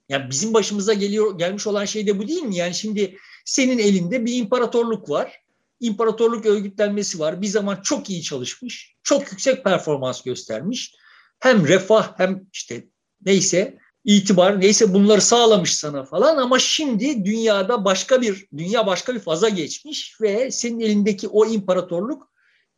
Yani 0.09 0.31
bizim 0.31 0.55
başımıza 0.55 0.95
geliyor 0.95 1.39
gelmiş 1.39 1.67
olan 1.67 1.85
şey 1.85 2.07
de 2.07 2.19
bu 2.19 2.29
değil 2.29 2.43
mi? 2.43 2.57
Yani 2.57 2.75
şimdi 2.75 3.19
senin 3.45 3.79
elinde 3.79 4.27
bir 4.27 4.35
imparatorluk 4.35 5.11
var. 5.11 5.41
İmparatorluk 5.81 6.47
örgütlenmesi 6.47 7.19
var. 7.19 7.43
Bir 7.43 7.47
zaman 7.47 7.81
çok 7.83 8.11
iyi 8.11 8.23
çalışmış. 8.23 8.95
Çok 9.03 9.33
yüksek 9.33 9.65
performans 9.65 10.23
göstermiş. 10.23 10.95
Hem 11.41 11.67
refah 11.67 12.19
hem 12.19 12.47
işte 12.53 12.89
neyse 13.27 13.79
itibar 14.05 14.61
neyse 14.61 14.95
bunları 14.95 15.21
sağlamış 15.21 15.75
sana 15.75 16.05
falan 16.05 16.37
ama 16.37 16.59
şimdi 16.59 17.25
dünyada 17.25 17.85
başka 17.85 18.23
bir 18.23 18.47
dünya 18.57 18.87
başka 18.87 19.15
bir 19.15 19.21
faza 19.21 19.49
geçmiş 19.49 20.21
ve 20.21 20.51
senin 20.51 20.81
elindeki 20.81 21.29
o 21.29 21.47
imparatorluk 21.47 22.31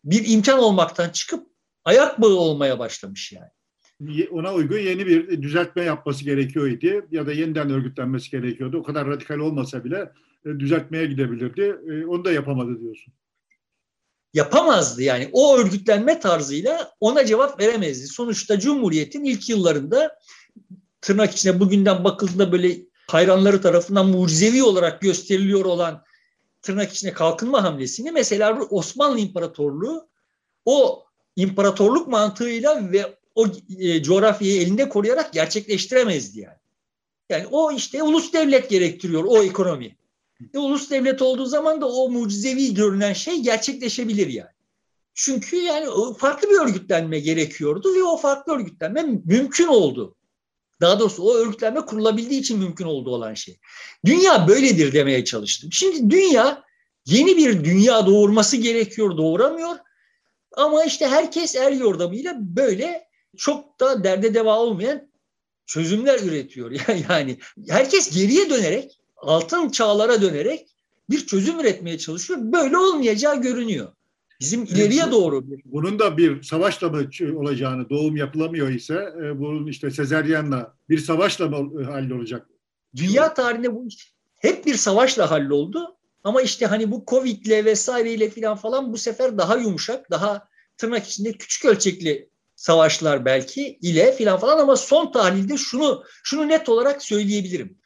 bir 0.04 0.28
imkan 0.28 0.58
olmaktan 0.58 1.10
çıkıp 1.10 1.46
ayak 1.84 2.20
bağı 2.22 2.34
olmaya 2.34 2.78
başlamış 2.78 3.32
yani 3.32 3.50
ona 4.30 4.54
uygun 4.54 4.78
yeni 4.78 5.06
bir 5.06 5.42
düzeltme 5.42 5.82
yapması 5.82 6.24
gerekiyordu 6.24 7.06
ya 7.10 7.26
da 7.26 7.32
yeniden 7.32 7.70
örgütlenmesi 7.70 8.30
gerekiyordu. 8.30 8.78
O 8.78 8.82
kadar 8.82 9.06
radikal 9.06 9.38
olmasa 9.38 9.84
bile 9.84 10.12
e, 10.46 10.48
düzeltmeye 10.60 11.06
gidebilirdi. 11.06 11.76
E, 11.90 12.06
onu 12.06 12.24
da 12.24 12.32
yapamadı 12.32 12.80
diyorsun. 12.80 13.12
Yapamazdı 14.34 15.02
yani. 15.02 15.28
O 15.32 15.58
örgütlenme 15.58 16.20
tarzıyla 16.20 16.92
ona 17.00 17.26
cevap 17.26 17.60
veremezdi. 17.60 18.06
Sonuçta 18.06 18.60
Cumhuriyet'in 18.60 19.24
ilk 19.24 19.48
yıllarında 19.48 20.18
tırnak 21.00 21.32
içine 21.32 21.60
bugünden 21.60 22.04
bakıldığında 22.04 22.52
böyle 22.52 22.76
hayranları 23.06 23.60
tarafından 23.60 24.06
mucizevi 24.06 24.62
olarak 24.62 25.00
gösteriliyor 25.00 25.64
olan 25.64 26.04
tırnak 26.62 26.92
içine 26.92 27.12
kalkınma 27.12 27.64
hamlesini 27.64 28.10
mesela 28.10 28.60
Osmanlı 28.70 29.18
İmparatorluğu 29.18 30.08
o 30.64 31.04
imparatorluk 31.36 32.08
mantığıyla 32.08 32.92
ve 32.92 33.16
o 33.36 33.46
e, 33.78 34.02
coğrafyayı 34.02 34.60
elinde 34.60 34.88
koruyarak 34.88 35.32
gerçekleştiremezdi 35.32 36.40
yani. 36.40 36.56
Yani 37.28 37.46
o 37.46 37.72
işte 37.72 38.02
ulus 38.02 38.32
devlet 38.32 38.70
gerektiriyor 38.70 39.24
o 39.24 39.42
ekonomi. 39.42 39.96
E, 40.54 40.58
ulus 40.58 40.90
devlet 40.90 41.22
olduğu 41.22 41.46
zaman 41.46 41.80
da 41.80 41.88
o 41.88 42.10
mucizevi 42.10 42.74
görünen 42.74 43.12
şey 43.12 43.40
gerçekleşebilir 43.40 44.26
yani. 44.26 44.50
Çünkü 45.14 45.56
yani 45.56 45.86
farklı 46.18 46.50
bir 46.50 46.60
örgütlenme 46.60 47.20
gerekiyordu 47.20 47.94
ve 47.94 48.02
o 48.02 48.16
farklı 48.16 48.52
örgütlenme 48.52 49.02
mümkün 49.24 49.66
oldu. 49.66 50.16
Daha 50.80 51.00
doğrusu 51.00 51.22
o 51.22 51.34
örgütlenme 51.34 51.80
kurulabildiği 51.80 52.40
için 52.40 52.58
mümkün 52.58 52.84
oldu 52.84 53.10
olan 53.10 53.34
şey. 53.34 53.58
Dünya 54.04 54.48
böyledir 54.48 54.92
demeye 54.92 55.24
çalıştım. 55.24 55.72
Şimdi 55.72 56.10
dünya 56.10 56.62
yeni 57.06 57.36
bir 57.36 57.64
dünya 57.64 58.06
doğurması 58.06 58.56
gerekiyor, 58.56 59.16
doğuramıyor. 59.16 59.76
Ama 60.56 60.84
işte 60.84 61.06
herkes 61.06 61.56
er 61.56 61.72
yordamıyla 61.72 62.34
böyle 62.38 63.06
çok 63.36 63.80
da 63.80 64.04
derde 64.04 64.34
deva 64.34 64.58
olmayan 64.58 65.08
çözümler 65.66 66.20
üretiyor. 66.20 66.70
Yani 67.08 67.38
herkes 67.68 68.14
geriye 68.14 68.50
dönerek, 68.50 69.00
altın 69.16 69.68
çağlara 69.68 70.22
dönerek 70.22 70.66
bir 71.10 71.26
çözüm 71.26 71.60
üretmeye 71.60 71.98
çalışıyor. 71.98 72.38
Böyle 72.42 72.78
olmayacağı 72.78 73.42
görünüyor. 73.42 73.88
Bizim 74.40 74.64
ileriye 74.64 75.10
doğru 75.10 75.50
bir. 75.50 75.62
Bunun 75.64 75.98
da 75.98 76.16
bir 76.16 76.42
savaşla 76.42 76.88
mı 76.88 77.08
olacağını, 77.36 77.90
doğum 77.90 78.16
yapılamıyor 78.16 78.68
ise 78.68 78.94
e, 78.94 79.38
bunun 79.38 79.66
işte 79.66 79.90
sezeryenle 79.90 80.66
bir 80.88 80.98
savaşla 80.98 81.48
mı 81.48 81.84
hallolacak? 81.84 82.46
Dünya 82.96 83.34
tarihinde 83.34 83.74
bu 83.74 83.88
hep 84.38 84.66
bir 84.66 84.74
savaşla 84.74 85.30
halloldu. 85.30 85.96
Ama 86.24 86.42
işte 86.42 86.66
hani 86.66 86.90
bu 86.90 87.04
Covid'le 87.06 87.64
vesaireyle 87.64 88.30
falan 88.30 88.56
falan 88.56 88.92
bu 88.92 88.98
sefer 88.98 89.38
daha 89.38 89.56
yumuşak, 89.56 90.10
daha 90.10 90.48
tırnak 90.78 91.06
içinde 91.06 91.32
küçük 91.32 91.64
ölçekli 91.64 92.28
savaşlar 92.56 93.24
belki 93.24 93.78
ile 93.82 94.12
filan 94.12 94.38
falan 94.38 94.58
ama 94.58 94.76
son 94.76 95.12
tahlilde 95.12 95.56
şunu 95.56 96.04
şunu 96.24 96.48
net 96.48 96.68
olarak 96.68 97.02
söyleyebilirim. 97.02 97.78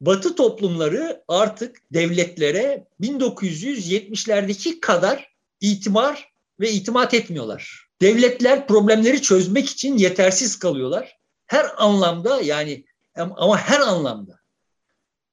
Batı 0.00 0.36
toplumları 0.36 1.24
artık 1.28 1.76
devletlere 1.92 2.86
1970'lerdeki 3.00 4.80
kadar 4.80 5.34
itibar 5.60 6.32
ve 6.60 6.70
itimat 6.70 7.14
etmiyorlar. 7.14 7.88
Devletler 8.02 8.66
problemleri 8.66 9.22
çözmek 9.22 9.68
için 9.68 9.98
yetersiz 9.98 10.58
kalıyorlar. 10.58 11.18
Her 11.46 11.66
anlamda 11.76 12.40
yani 12.40 12.84
ama 13.16 13.58
her 13.58 13.80
anlamda. 13.80 14.40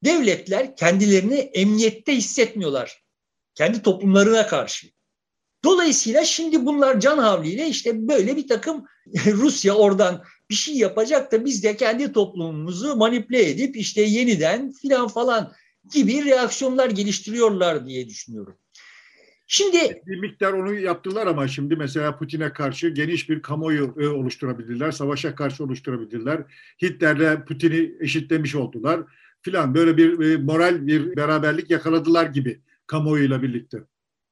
Devletler 0.04 0.76
kendilerini 0.76 1.36
emniyette 1.36 2.16
hissetmiyorlar. 2.16 3.04
Kendi 3.56 3.82
toplumlarına 3.82 4.48
karşı. 4.48 4.88
Dolayısıyla 5.64 6.26
şimdi 6.26 6.66
bunlar 6.66 7.00
can 7.00 7.18
havliyle 7.18 7.68
işte 7.68 8.08
böyle 8.08 8.38
bir 8.38 8.48
takım 8.48 8.86
Rusya 9.26 9.74
oradan 9.74 10.24
bir 10.50 10.56
şey 10.56 10.76
yapacak 10.76 11.32
da 11.32 11.46
biz 11.46 11.64
de 11.64 11.76
kendi 11.76 12.14
toplumumuzu 12.14 12.96
manipüle 12.96 13.50
edip 13.50 13.76
işte 13.76 14.02
yeniden 14.02 14.72
filan 14.72 15.08
falan 15.08 15.54
gibi 15.94 16.26
reaksiyonlar 16.26 16.90
geliştiriyorlar 16.90 17.86
diye 17.86 18.10
düşünüyorum. 18.10 18.58
Şimdi 19.48 20.02
bir 20.08 20.20
miktar 20.20 20.54
onu 20.54 20.74
yaptılar 20.74 21.28
ama 21.28 21.48
şimdi 21.48 21.76
mesela 21.76 22.18
Putin'e 22.18 22.54
karşı 22.54 22.90
geniş 22.90 23.30
bir 23.30 23.42
kamuoyu 23.42 23.96
e, 24.00 24.08
oluşturabilirler, 24.08 24.92
savaşa 24.92 25.36
karşı 25.36 25.64
oluşturabilirler. 25.64 26.44
Hitler'le 26.82 27.46
Putin'i 27.46 27.92
eşitlemiş 28.00 28.56
oldular 28.56 29.02
filan 29.42 29.76
böyle 29.76 29.98
bir 29.98 30.20
e, 30.20 30.38
moral 30.38 30.88
bir 30.88 31.16
beraberlik 31.16 31.70
yakaladılar 31.70 32.26
gibi 32.26 32.62
kamuoyuyla 32.88 33.42
birlikte 33.42 33.78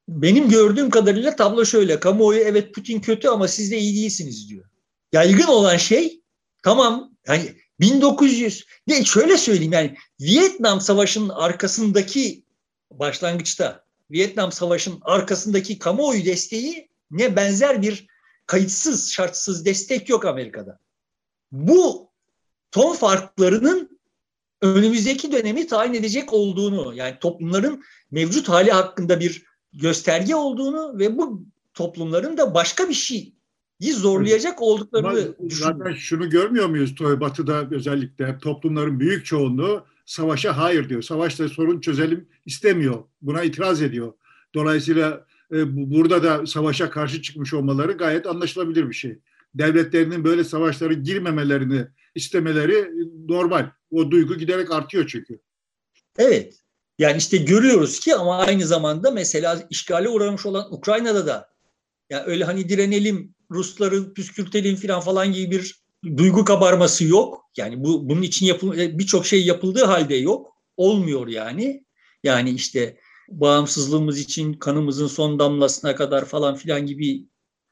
benim 0.09 0.49
gördüğüm 0.49 0.89
kadarıyla 0.89 1.35
tablo 1.35 1.65
şöyle. 1.65 1.99
Kamuoyu 1.99 2.39
evet 2.39 2.75
Putin 2.75 3.01
kötü 3.01 3.27
ama 3.27 3.47
siz 3.47 3.71
de 3.71 3.77
iyi 3.77 3.95
değilsiniz 3.95 4.49
diyor. 4.49 4.65
Yaygın 5.13 5.47
olan 5.47 5.77
şey 5.77 6.21
tamam 6.63 7.11
yani 7.27 7.55
1900 7.79 8.65
ne 8.87 9.05
şöyle 9.05 9.37
söyleyeyim 9.37 9.73
yani 9.73 9.95
Vietnam 10.21 10.81
Savaşı'nın 10.81 11.29
arkasındaki 11.29 12.43
başlangıçta 12.91 13.83
Vietnam 14.11 14.51
Savaşı'nın 14.51 14.99
arkasındaki 15.01 15.79
kamuoyu 15.79 16.25
desteği 16.25 16.89
ne 17.11 17.35
benzer 17.35 17.81
bir 17.81 18.07
kayıtsız 18.45 19.11
şartsız 19.11 19.65
destek 19.65 20.09
yok 20.09 20.25
Amerika'da. 20.25 20.79
Bu 21.51 22.09
ton 22.71 22.95
farklarının 22.95 23.99
önümüzdeki 24.61 25.31
dönemi 25.31 25.67
tayin 25.67 25.93
edecek 25.93 26.33
olduğunu 26.33 26.95
yani 26.95 27.19
toplumların 27.19 27.83
mevcut 28.11 28.49
hali 28.49 28.71
hakkında 28.71 29.19
bir 29.19 29.48
gösterge 29.73 30.35
olduğunu 30.35 30.99
ve 30.99 31.17
bu 31.17 31.45
toplumların 31.73 32.37
da 32.37 32.53
başka 32.53 32.89
bir 32.89 32.93
şeyi 32.93 33.33
zorlayacak 33.81 34.61
olduklarını 34.61 35.49
düşünüyorum. 35.49 35.79
Zaten 35.79 35.93
şunu 35.93 36.29
görmüyor 36.29 36.69
muyuz 36.69 36.99
Batı'da 36.99 37.67
özellikle 37.71 38.37
toplumların 38.39 38.99
büyük 38.99 39.25
çoğunluğu 39.25 39.85
savaşa 40.05 40.57
hayır 40.57 40.89
diyor. 40.89 41.01
Savaşta 41.01 41.49
sorun 41.49 41.81
çözelim 41.81 42.27
istemiyor. 42.45 43.03
Buna 43.21 43.43
itiraz 43.43 43.81
ediyor. 43.81 44.13
Dolayısıyla 44.55 45.25
e, 45.51 45.89
burada 45.91 46.23
da 46.23 46.45
savaşa 46.45 46.89
karşı 46.89 47.21
çıkmış 47.21 47.53
olmaları 47.53 47.91
gayet 47.91 48.27
anlaşılabilir 48.27 48.89
bir 48.89 48.93
şey. 48.93 49.19
Devletlerinin 49.55 50.23
böyle 50.23 50.43
savaşlara 50.43 50.93
girmemelerini 50.93 51.87
istemeleri 52.15 52.91
normal. 53.29 53.69
O 53.91 54.11
duygu 54.11 54.35
giderek 54.35 54.71
artıyor 54.71 55.07
çünkü. 55.07 55.39
Evet. 56.17 56.63
Yani 56.99 57.17
işte 57.17 57.37
görüyoruz 57.37 57.99
ki 57.99 58.15
ama 58.15 58.37
aynı 58.37 58.67
zamanda 58.67 59.11
mesela 59.11 59.67
işgale 59.69 60.09
uğramış 60.09 60.45
olan 60.45 60.73
Ukrayna'da 60.73 61.27
da 61.27 61.49
yani 62.09 62.23
öyle 62.25 62.43
hani 62.43 62.69
direnelim 62.69 63.35
Rusları 63.51 64.13
püskürtelim 64.13 64.75
falan 64.75 64.99
falan 65.01 65.33
gibi 65.33 65.51
bir 65.51 65.83
duygu 66.17 66.45
kabarması 66.45 67.05
yok. 67.05 67.49
Yani 67.57 67.83
bu 67.83 68.09
bunun 68.09 68.21
için 68.21 68.47
e, 68.47 68.99
birçok 68.99 69.25
şey 69.25 69.45
yapıldığı 69.45 69.85
halde 69.85 70.15
yok. 70.15 70.55
Olmuyor 70.77 71.27
yani. 71.27 71.85
Yani 72.23 72.49
işte 72.49 72.97
bağımsızlığımız 73.29 74.19
için 74.19 74.53
kanımızın 74.53 75.07
son 75.07 75.39
damlasına 75.39 75.95
kadar 75.95 76.25
falan 76.25 76.55
filan 76.55 76.85
gibi 76.85 77.25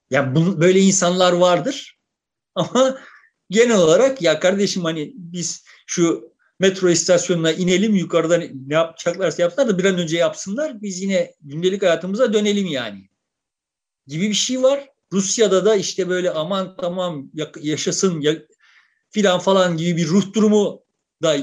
yani 0.09 0.35
bu, 0.35 0.61
böyle 0.61 0.79
insanlar 0.79 1.33
vardır. 1.33 1.99
Ama 2.55 2.97
genel 3.49 3.77
olarak 3.77 4.21
ya 4.21 4.39
kardeşim 4.39 4.83
hani 4.83 5.13
biz 5.15 5.63
şu 5.85 6.33
metro 6.59 6.89
istasyonuna 6.89 7.51
inelim 7.51 7.95
yukarıdan 7.95 8.43
ne 8.67 8.73
yapacaklarsa 8.73 9.41
yapsınlar 9.41 9.69
da 9.69 9.77
bir 9.77 9.85
an 9.85 9.97
önce 9.97 10.17
yapsınlar. 10.17 10.81
Biz 10.81 11.01
yine 11.01 11.33
gündelik 11.41 11.81
hayatımıza 11.81 12.33
dönelim 12.33 12.67
yani. 12.67 13.09
Gibi 14.07 14.29
bir 14.29 14.33
şey 14.33 14.63
var. 14.63 14.89
Rusya'da 15.13 15.65
da 15.65 15.75
işte 15.75 16.09
böyle 16.09 16.31
aman 16.31 16.75
tamam 16.81 17.31
yaşasın 17.61 18.21
ya, 18.21 18.35
filan 19.09 19.39
falan 19.39 19.77
gibi 19.77 19.97
bir 19.97 20.07
ruh 20.07 20.33
durumu 20.33 20.83
da 21.23 21.37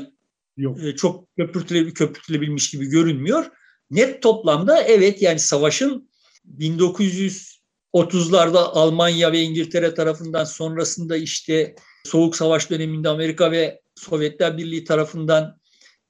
Yok. 0.57 0.85
E, 0.85 0.97
çok 0.97 1.37
köpürtüle, 1.37 1.91
köpürtülebilmiş 1.91 2.71
gibi 2.71 2.87
görünmüyor. 2.87 3.45
Net 3.91 4.23
toplamda 4.23 4.83
evet 4.83 5.23
yani 5.23 5.39
savaşın 5.39 6.11
1930'larda 6.59 8.59
Almanya 8.59 9.33
ve 9.33 9.41
İngiltere 9.41 9.95
tarafından 9.95 10.45
sonrasında 10.45 11.17
işte 11.17 11.75
Soğuk 12.05 12.37
Savaş 12.37 12.71
döneminde 12.71 13.09
Amerika 13.09 13.53
ve 13.53 13.81
Sovyetler 13.95 14.59
Birliği 14.59 14.85
tarafından 14.85 15.59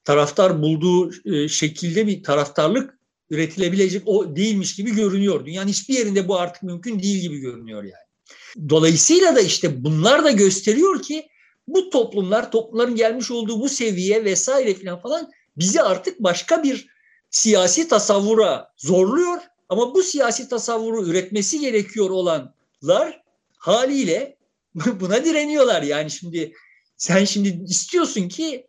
taraftar 0.03 0.61
bulduğu 0.61 1.11
e, 1.25 1.47
şekilde 1.47 2.07
bir 2.07 2.23
taraftarlık 2.23 2.99
üretilebilecek 3.29 4.03
o 4.05 4.35
değilmiş 4.35 4.75
gibi 4.75 4.95
görünüyor. 4.95 5.45
Dünyanın 5.45 5.67
hiçbir 5.67 5.93
yerinde 5.93 6.27
bu 6.27 6.39
artık 6.39 6.63
mümkün 6.63 6.99
değil 6.99 7.21
gibi 7.21 7.37
görünüyor 7.37 7.83
yani. 7.83 8.69
Dolayısıyla 8.69 9.35
da 9.35 9.41
işte 9.41 9.83
bunlar 9.83 10.23
da 10.23 10.31
gösteriyor 10.31 11.01
ki 11.01 11.27
bu 11.67 11.89
toplumlar, 11.89 12.51
toplumların 12.51 12.95
gelmiş 12.95 13.31
olduğu 13.31 13.61
bu 13.61 13.69
seviye 13.69 14.25
vesaire 14.25 14.75
falan 14.75 15.01
falan 15.01 15.31
bizi 15.57 15.81
artık 15.81 16.19
başka 16.19 16.63
bir 16.63 16.87
siyasi 17.29 17.87
tasavvura 17.87 18.73
zorluyor. 18.77 19.41
Ama 19.69 19.95
bu 19.95 20.03
siyasi 20.03 20.49
tasavvuru 20.49 21.07
üretmesi 21.07 21.59
gerekiyor 21.59 22.09
olanlar 22.09 23.21
haliyle 23.57 24.37
buna 24.99 25.25
direniyorlar. 25.25 25.81
Yani 25.81 26.11
şimdi 26.11 26.53
sen 26.97 27.25
şimdi 27.25 27.63
istiyorsun 27.69 28.27
ki 28.27 28.67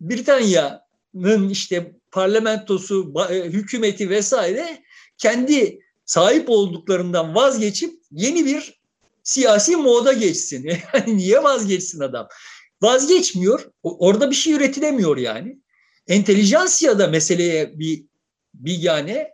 Britanya'nın 0.00 1.48
işte 1.48 1.92
parlamentosu, 2.10 3.14
e, 3.30 3.34
hükümeti 3.34 4.10
vesaire 4.10 4.82
kendi 5.18 5.80
sahip 6.04 6.50
olduklarından 6.50 7.34
vazgeçip 7.34 7.94
yeni 8.10 8.46
bir 8.46 8.80
siyasi 9.22 9.76
moda 9.76 10.12
geçsin. 10.12 10.64
Yani 10.94 11.16
niye 11.16 11.42
vazgeçsin 11.42 12.00
adam? 12.00 12.28
Vazgeçmiyor. 12.82 13.70
Orada 13.82 14.30
bir 14.30 14.36
şey 14.36 14.52
üretilemiyor 14.52 15.16
yani. 15.16 15.58
Entelijansiya 16.08 16.98
da 16.98 17.06
meseleye 17.06 17.78
bir 17.78 18.04
yani 18.62 19.28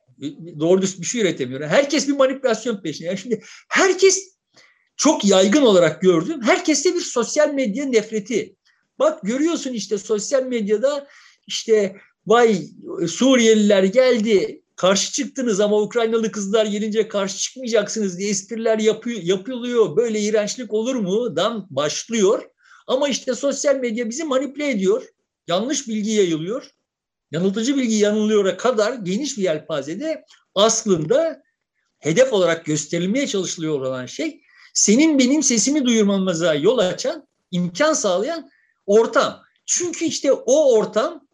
doğru 0.60 0.82
düz 0.82 1.00
bir 1.00 1.06
şey 1.06 1.20
üretemiyor. 1.20 1.68
Herkes 1.68 2.08
bir 2.08 2.12
manipülasyon 2.12 2.82
peşinde. 2.82 3.08
Yani 3.08 3.18
şimdi 3.18 3.42
herkes 3.68 4.35
çok 4.96 5.24
yaygın 5.24 5.62
olarak 5.62 6.02
gördüm. 6.02 6.42
Herkeste 6.42 6.94
bir 6.94 7.00
sosyal 7.00 7.54
medya 7.54 7.84
nefreti. 7.84 8.56
Bak 8.98 9.22
görüyorsun 9.22 9.72
işte 9.72 9.98
sosyal 9.98 10.42
medyada 10.42 11.06
işte 11.46 11.96
vay 12.26 12.62
Suriyeliler 13.08 13.82
geldi 13.82 14.62
karşı 14.76 15.12
çıktınız 15.12 15.60
ama 15.60 15.80
Ukraynalı 15.80 16.30
kızlar 16.32 16.66
gelince 16.66 17.08
karşı 17.08 17.38
çıkmayacaksınız 17.38 18.18
diye 18.18 18.30
espriler 18.30 18.78
yapıyor, 18.78 19.20
yapılıyor. 19.22 19.96
Böyle 19.96 20.20
iğrençlik 20.20 20.72
olur 20.72 20.94
mu? 20.94 21.36
Dan 21.36 21.66
başlıyor. 21.70 22.42
Ama 22.86 23.08
işte 23.08 23.34
sosyal 23.34 23.76
medya 23.76 24.08
bizi 24.08 24.24
manipüle 24.24 24.70
ediyor. 24.70 25.02
Yanlış 25.46 25.88
bilgi 25.88 26.10
yayılıyor. 26.10 26.70
Yanıltıcı 27.30 27.76
bilgi 27.76 27.94
yanılıyor'a 27.94 28.56
kadar 28.56 28.94
geniş 28.94 29.38
bir 29.38 29.42
yelpazede 29.42 30.24
aslında 30.54 31.42
hedef 31.98 32.32
olarak 32.32 32.64
gösterilmeye 32.64 33.26
çalışılıyor 33.26 33.80
olan 33.80 34.06
şey 34.06 34.42
senin 34.76 35.18
benim 35.18 35.42
sesimi 35.42 35.84
duyurmamıza 35.84 36.54
yol 36.54 36.78
açan, 36.78 37.26
imkan 37.50 37.92
sağlayan 37.92 38.50
ortam. 38.86 39.42
Çünkü 39.66 40.04
işte 40.04 40.32
o 40.32 40.72
ortam 40.78 41.26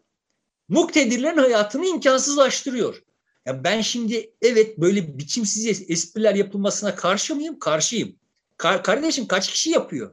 muktedirlerin 0.69 1.37
hayatını 1.37 1.85
imkansızlaştırıyor. 1.85 3.03
Ya 3.45 3.63
ben 3.63 3.81
şimdi 3.81 4.33
evet 4.41 4.77
böyle 4.77 5.17
biçimsiz 5.17 5.85
espriler 5.89 6.35
yapılmasına 6.35 6.95
karşı 6.95 7.35
mıyım? 7.35 7.59
Karşıyım. 7.59 8.15
Kar 8.57 8.83
kardeşim 8.83 9.27
kaç 9.27 9.51
kişi 9.51 9.69
yapıyor? 9.69 10.11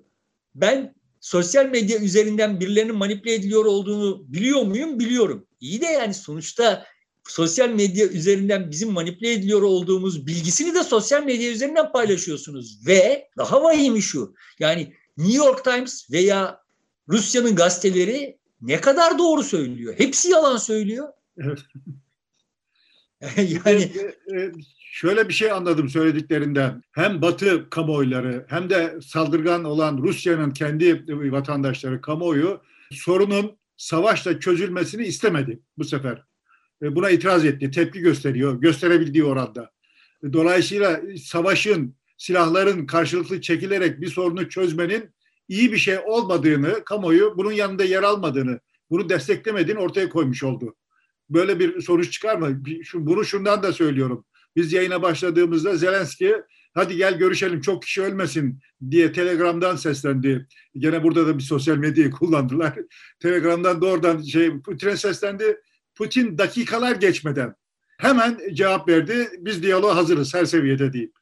Ben 0.54 0.94
sosyal 1.20 1.66
medya 1.66 1.98
üzerinden 1.98 2.60
birilerinin 2.60 2.96
manipüle 2.96 3.34
ediliyor 3.34 3.64
olduğunu 3.64 4.24
biliyor 4.32 4.62
muyum? 4.62 4.98
Biliyorum. 4.98 5.46
İyi 5.60 5.80
de 5.80 5.86
yani 5.86 6.14
sonuçta 6.14 6.86
sosyal 7.30 7.68
medya 7.68 8.06
üzerinden 8.06 8.70
bizim 8.70 8.92
manipüle 8.92 9.32
ediliyor 9.32 9.62
olduğumuz 9.62 10.26
bilgisini 10.26 10.74
de 10.74 10.82
sosyal 10.82 11.24
medya 11.24 11.50
üzerinden 11.50 11.92
paylaşıyorsunuz. 11.92 12.86
Ve 12.86 13.28
daha 13.38 13.62
vahimi 13.62 14.02
şu. 14.02 14.34
Yani 14.58 14.94
New 15.18 15.36
York 15.36 15.64
Times 15.64 16.10
veya 16.10 16.60
Rusya'nın 17.08 17.56
gazeteleri 17.56 18.38
ne 18.60 18.80
kadar 18.80 19.18
doğru 19.18 19.42
söylüyor? 19.42 19.94
Hepsi 19.98 20.30
yalan 20.30 20.56
söylüyor. 20.56 21.08
Evet. 21.38 21.58
yani 23.36 23.82
e, 23.82 24.40
e, 24.40 24.52
şöyle 24.78 25.28
bir 25.28 25.34
şey 25.34 25.52
anladım 25.52 25.88
söylediklerinden. 25.88 26.82
Hem 26.92 27.22
Batı 27.22 27.70
kamuoyları 27.70 28.46
hem 28.48 28.70
de 28.70 28.98
saldırgan 29.02 29.64
olan 29.64 29.98
Rusya'nın 29.98 30.50
kendi 30.50 31.04
vatandaşları 31.32 32.00
kamuoyu 32.00 32.60
sorunun 32.92 33.58
savaşla 33.76 34.40
çözülmesini 34.40 35.04
istemedi 35.04 35.60
bu 35.78 35.84
sefer. 35.84 36.29
Buna 36.82 37.10
itiraz 37.10 37.44
etti, 37.44 37.70
tepki 37.70 38.00
gösteriyor, 38.00 38.60
gösterebildiği 38.60 39.24
oranda. 39.24 39.70
Dolayısıyla 40.32 41.00
savaşın, 41.22 41.94
silahların 42.16 42.86
karşılıklı 42.86 43.40
çekilerek 43.40 44.00
bir 44.00 44.08
sorunu 44.08 44.48
çözmenin 44.48 45.10
iyi 45.48 45.72
bir 45.72 45.78
şey 45.78 45.98
olmadığını, 46.06 46.84
kamuoyu 46.84 47.34
bunun 47.36 47.52
yanında 47.52 47.84
yer 47.84 48.02
almadığını, 48.02 48.60
bunu 48.90 49.08
desteklemediğini 49.08 49.80
ortaya 49.80 50.08
koymuş 50.08 50.42
oldu. 50.42 50.74
Böyle 51.30 51.58
bir 51.58 51.80
sonuç 51.80 52.12
çıkar 52.12 52.36
mı? 52.36 52.62
Bunu 52.94 53.24
şundan 53.24 53.62
da 53.62 53.72
söylüyorum. 53.72 54.24
Biz 54.56 54.72
yayına 54.72 55.02
başladığımızda 55.02 55.76
Zelenski 55.76 56.36
hadi 56.74 56.96
gel 56.96 57.18
görüşelim 57.18 57.60
çok 57.60 57.82
kişi 57.82 58.02
ölmesin 58.02 58.60
diye 58.90 59.12
Telegram'dan 59.12 59.76
seslendi. 59.76 60.46
Gene 60.74 61.02
burada 61.02 61.26
da 61.26 61.38
bir 61.38 61.42
sosyal 61.42 61.76
medyayı 61.76 62.10
kullandılar. 62.10 62.78
Telegram'dan 63.20 63.82
doğrudan 63.82 64.22
şey 64.22 64.60
Putin'e 64.60 64.96
seslendi. 64.96 65.56
Putin 66.00 66.38
dakikalar 66.38 66.96
geçmeden 66.96 67.54
hemen 67.98 68.40
cevap 68.52 68.88
verdi. 68.88 69.30
Biz 69.38 69.62
diyaloğa 69.62 69.96
hazırız 69.96 70.34
her 70.34 70.44
seviyede 70.44 70.92
deyip. 70.92 71.12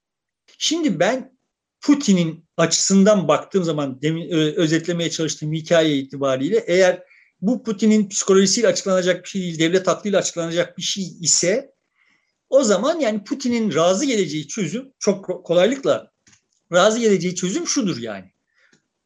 Şimdi 0.59 1.01
ben 1.01 1.39
Putin'in 1.81 2.45
açısından 2.57 3.29
baktığım 3.29 3.65
zaman 3.65 4.03
demin 4.03 4.31
özetlemeye 4.31 5.11
çalıştığım 5.11 5.53
hikaye 5.53 5.97
itibariyle 5.97 6.65
eğer 6.67 7.03
bu 7.41 7.63
Putin'in 7.63 8.09
psikolojisiyle 8.09 8.69
açıklanacak 8.69 9.25
bir 9.25 9.29
şey 9.29 9.43
değil, 9.43 9.59
devlet 9.59 9.89
aklıyla 9.89 10.19
açıklanacak 10.19 10.79
bir 10.79 10.83
şey 10.83 11.05
ise 11.21 11.73
o 12.49 12.65
zaman 12.65 13.01
yani 13.01 13.25
Putin'in 13.25 13.75
razı 13.75 14.05
geleceği 14.05 14.49
çözüm 14.49 14.93
çok 14.99 15.45
kolaylıkla 15.47 16.11
razı 16.73 16.99
geleceği 16.99 17.35
çözüm 17.35 17.67
şudur 17.67 17.97
yani. 17.99 18.33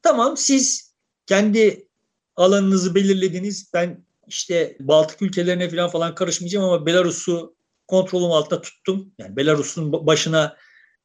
Tamam 0.02 0.36
siz 0.36 0.94
kendi 1.26 1.88
alanınızı 2.36 2.94
belirlediniz. 2.94 3.70
Ben 3.74 4.04
işte 4.28 4.76
Baltık 4.80 5.22
ülkelerine 5.22 5.70
falan 5.70 5.90
falan 5.90 6.14
karışmayacağım 6.14 6.64
ama 6.64 6.86
Belarus'u 6.86 7.56
kontrolüm 7.86 8.30
altında 8.30 8.60
tuttum. 8.60 9.12
Yani 9.18 9.36
Belarus'un 9.36 10.06
başına 10.06 10.56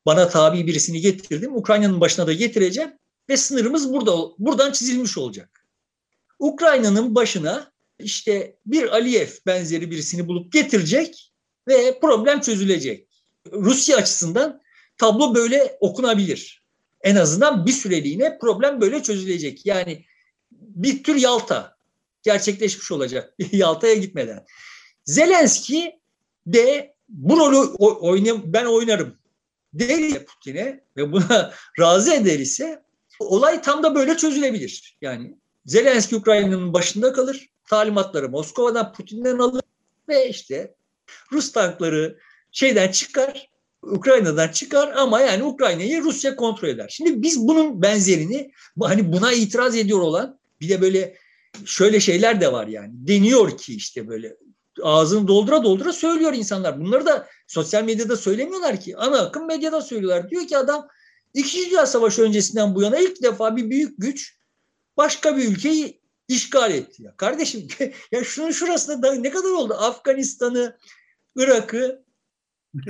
bana 0.05 0.29
tabi 0.29 0.67
birisini 0.67 1.01
getirdim. 1.01 1.55
Ukrayna'nın 1.55 2.01
başına 2.01 2.27
da 2.27 2.33
getireceğim 2.33 2.91
ve 3.29 3.37
sınırımız 3.37 3.93
burada 3.93 4.17
buradan 4.39 4.71
çizilmiş 4.71 5.17
olacak. 5.17 5.65
Ukrayna'nın 6.39 7.15
başına 7.15 7.71
işte 7.99 8.57
bir 8.65 8.87
Aliyev 8.87 9.27
benzeri 9.45 9.91
birisini 9.91 10.27
bulup 10.27 10.53
getirecek 10.53 11.31
ve 11.67 11.99
problem 11.99 12.41
çözülecek. 12.41 13.07
Rusya 13.51 13.97
açısından 13.97 14.61
tablo 14.97 15.35
böyle 15.35 15.77
okunabilir. 15.79 16.63
En 17.01 17.15
azından 17.15 17.65
bir 17.65 17.71
süreliğine 17.71 18.37
problem 18.37 18.81
böyle 18.81 19.03
çözülecek. 19.03 19.65
Yani 19.65 20.05
bir 20.51 21.03
tür 21.03 21.15
Yalta 21.15 21.76
gerçekleşmiş 22.27 22.91
olacak 22.91 23.33
Yalta'ya 23.51 23.93
gitmeden. 23.93 24.45
Zelenski 25.05 25.99
de 26.45 26.95
bu 27.09 27.37
rolü 27.37 27.57
oynayam 27.77 28.41
ben 28.45 28.65
oynarım 28.65 29.17
der 29.73 30.25
Putin'e 30.25 30.83
ve 30.97 31.11
buna 31.11 31.53
razı 31.79 32.13
eder 32.13 32.39
ise 32.39 32.83
olay 33.19 33.61
tam 33.61 33.83
da 33.83 33.95
böyle 33.95 34.17
çözülebilir. 34.17 34.97
Yani 35.01 35.37
Zelenski 35.65 36.15
Ukrayna'nın 36.15 36.73
başında 36.73 37.13
kalır. 37.13 37.49
Talimatları 37.65 38.29
Moskova'dan 38.29 38.93
Putin'den 38.93 39.37
alır 39.37 39.63
ve 40.09 40.29
işte 40.29 40.75
Rus 41.31 41.51
tankları 41.51 42.19
şeyden 42.51 42.91
çıkar, 42.91 43.49
Ukrayna'dan 43.81 44.47
çıkar 44.47 44.93
ama 44.95 45.21
yani 45.21 45.43
Ukrayna'yı 45.43 46.01
Rusya 46.01 46.35
kontrol 46.35 46.67
eder. 46.67 46.87
Şimdi 46.89 47.21
biz 47.21 47.47
bunun 47.47 47.81
benzerini 47.81 48.51
hani 48.81 49.13
buna 49.13 49.33
itiraz 49.33 49.75
ediyor 49.75 49.99
olan 49.99 50.39
bir 50.61 50.69
de 50.69 50.81
böyle 50.81 51.17
şöyle 51.65 51.99
şeyler 51.99 52.41
de 52.41 52.51
var 52.51 52.67
yani. 52.67 52.91
Deniyor 52.93 53.57
ki 53.57 53.75
işte 53.75 54.07
böyle 54.07 54.37
ağzını 54.81 55.27
doldura 55.27 55.63
doldura 55.63 55.93
söylüyor 55.93 56.33
insanlar. 56.33 56.79
Bunları 56.79 57.05
da 57.05 57.27
sosyal 57.47 57.83
medyada 57.83 58.17
söylemiyorlar 58.17 58.79
ki. 58.79 58.97
Ana 58.97 59.19
akım 59.19 59.47
medyada 59.47 59.81
söylüyorlar. 59.81 60.29
Diyor 60.29 60.47
ki 60.47 60.57
adam 60.57 60.87
İkinci 61.33 61.69
Dünya 61.69 61.85
Savaşı 61.85 62.21
öncesinden 62.21 62.75
bu 62.75 62.81
yana 62.81 62.97
ilk 62.97 63.23
defa 63.23 63.55
bir 63.55 63.69
büyük 63.69 63.93
güç 63.97 64.37
başka 64.97 65.37
bir 65.37 65.47
ülkeyi 65.47 66.01
işgal 66.27 66.71
etti. 66.71 67.03
Ya 67.03 67.15
kardeşim 67.17 67.67
ya 68.11 68.23
şunun 68.23 68.51
şurasında 68.51 69.01
da 69.01 69.15
ne 69.15 69.31
kadar 69.31 69.49
oldu? 69.49 69.73
Afganistan'ı, 69.73 70.77
Irak'ı 71.35 72.03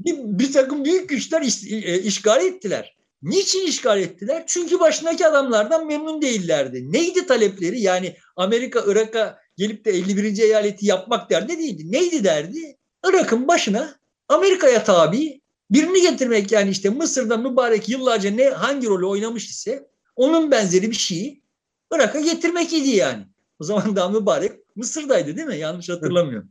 bir, 0.00 0.16
bir 0.18 0.52
takım 0.52 0.84
büyük 0.84 1.08
güçler 1.08 1.42
iş, 1.42 1.64
e, 1.64 2.02
işgal 2.02 2.44
ettiler. 2.44 2.96
Niçin 3.24 3.66
işgal 3.66 4.00
ettiler? 4.00 4.44
Çünkü 4.46 4.80
başındaki 4.80 5.26
adamlardan 5.26 5.86
memnun 5.86 6.22
değillerdi. 6.22 6.92
Neydi 6.92 7.26
talepleri? 7.26 7.80
Yani 7.80 8.16
Amerika 8.36 8.84
Irak'a 8.86 9.38
gelip 9.56 9.84
de 9.84 9.90
51. 9.90 10.38
eyaleti 10.38 10.86
yapmak 10.86 11.30
derdi 11.30 11.58
değildi. 11.58 11.92
Neydi 11.92 12.24
derdi? 12.24 12.76
Irak'ın 13.04 13.48
başına 13.48 13.94
Amerika'ya 14.28 14.84
tabi 14.84 15.40
birini 15.70 16.02
getirmek 16.02 16.52
yani 16.52 16.70
işte 16.70 16.90
Mısır'da 16.90 17.36
mübarek 17.36 17.88
yıllarca 17.88 18.30
ne 18.30 18.48
hangi 18.48 18.86
rolü 18.86 19.06
oynamış 19.06 19.50
ise 19.50 19.88
onun 20.16 20.50
benzeri 20.50 20.90
bir 20.90 20.96
şeyi 20.96 21.42
Irak'a 21.92 22.20
getirmek 22.20 22.72
idi 22.72 22.88
yani. 22.88 23.24
O 23.58 23.64
zaman 23.64 23.96
daha 23.96 24.08
mübarek 24.08 24.52
Mısır'daydı 24.76 25.36
değil 25.36 25.48
mi? 25.48 25.58
Yanlış 25.58 25.88
hatırlamıyorum. 25.88 26.48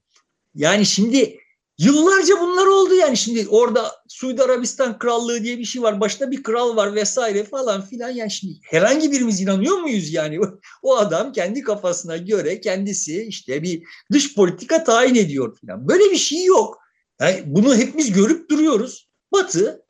Yani 0.55 0.85
şimdi 0.85 1.37
yıllarca 1.77 2.39
bunlar 2.41 2.65
oldu 2.65 2.95
yani. 2.95 3.17
Şimdi 3.17 3.47
orada 3.49 3.91
Suudi 4.07 4.43
Arabistan 4.43 4.99
Krallığı 4.99 5.43
diye 5.43 5.57
bir 5.57 5.65
şey 5.65 5.81
var. 5.81 6.01
Başta 6.01 6.31
bir 6.31 6.43
kral 6.43 6.75
var 6.75 6.95
vesaire 6.95 7.43
falan 7.43 7.81
filan. 7.81 8.09
Yani 8.09 8.31
şimdi 8.31 8.53
herhangi 8.63 9.11
birimiz 9.11 9.41
inanıyor 9.41 9.77
muyuz 9.77 10.13
yani? 10.13 10.39
O 10.83 10.97
adam 10.97 11.31
kendi 11.31 11.61
kafasına 11.61 12.17
göre 12.17 12.61
kendisi 12.61 13.23
işte 13.23 13.63
bir 13.63 13.83
dış 14.11 14.35
politika 14.35 14.83
tayin 14.83 15.15
ediyor 15.15 15.57
falan. 15.61 15.87
Böyle 15.87 16.11
bir 16.11 16.17
şey 16.17 16.45
yok. 16.45 16.79
Yani 17.21 17.43
bunu 17.45 17.75
hepimiz 17.75 18.11
görüp 18.11 18.49
duruyoruz. 18.49 19.09
Batı 19.31 19.85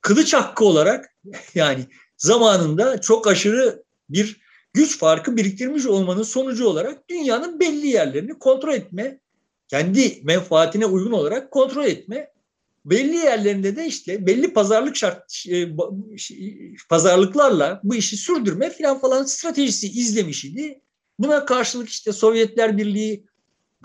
kılıç 0.00 0.34
hakkı 0.34 0.64
olarak 0.64 1.16
yani 1.54 1.86
zamanında 2.16 3.00
çok 3.00 3.26
aşırı 3.26 3.84
bir 4.08 4.40
güç 4.72 4.98
farkı 4.98 5.36
biriktirmiş 5.36 5.86
olmanın 5.86 6.22
sonucu 6.22 6.66
olarak 6.66 7.08
dünyanın 7.08 7.60
belli 7.60 7.86
yerlerini 7.86 8.38
kontrol 8.38 8.74
etme, 8.74 9.20
kendi 9.68 10.20
menfaatine 10.22 10.86
uygun 10.86 11.12
olarak 11.12 11.50
kontrol 11.50 11.84
etme 11.84 12.30
belli 12.84 13.16
yerlerinde 13.16 13.76
de 13.76 13.86
işte 13.86 14.26
belli 14.26 14.52
pazarlık 14.52 14.96
şart 14.96 15.46
e, 15.48 15.68
pazarlıklarla 16.88 17.80
bu 17.84 17.94
işi 17.94 18.16
sürdürme 18.16 18.70
falan 18.70 19.00
falan 19.00 19.24
stratejisi 19.24 19.86
izlemiş 19.86 20.44
idi. 20.44 20.80
Buna 21.18 21.44
karşılık 21.44 21.88
işte 21.88 22.12
Sovyetler 22.12 22.76
Birliği 22.76 23.26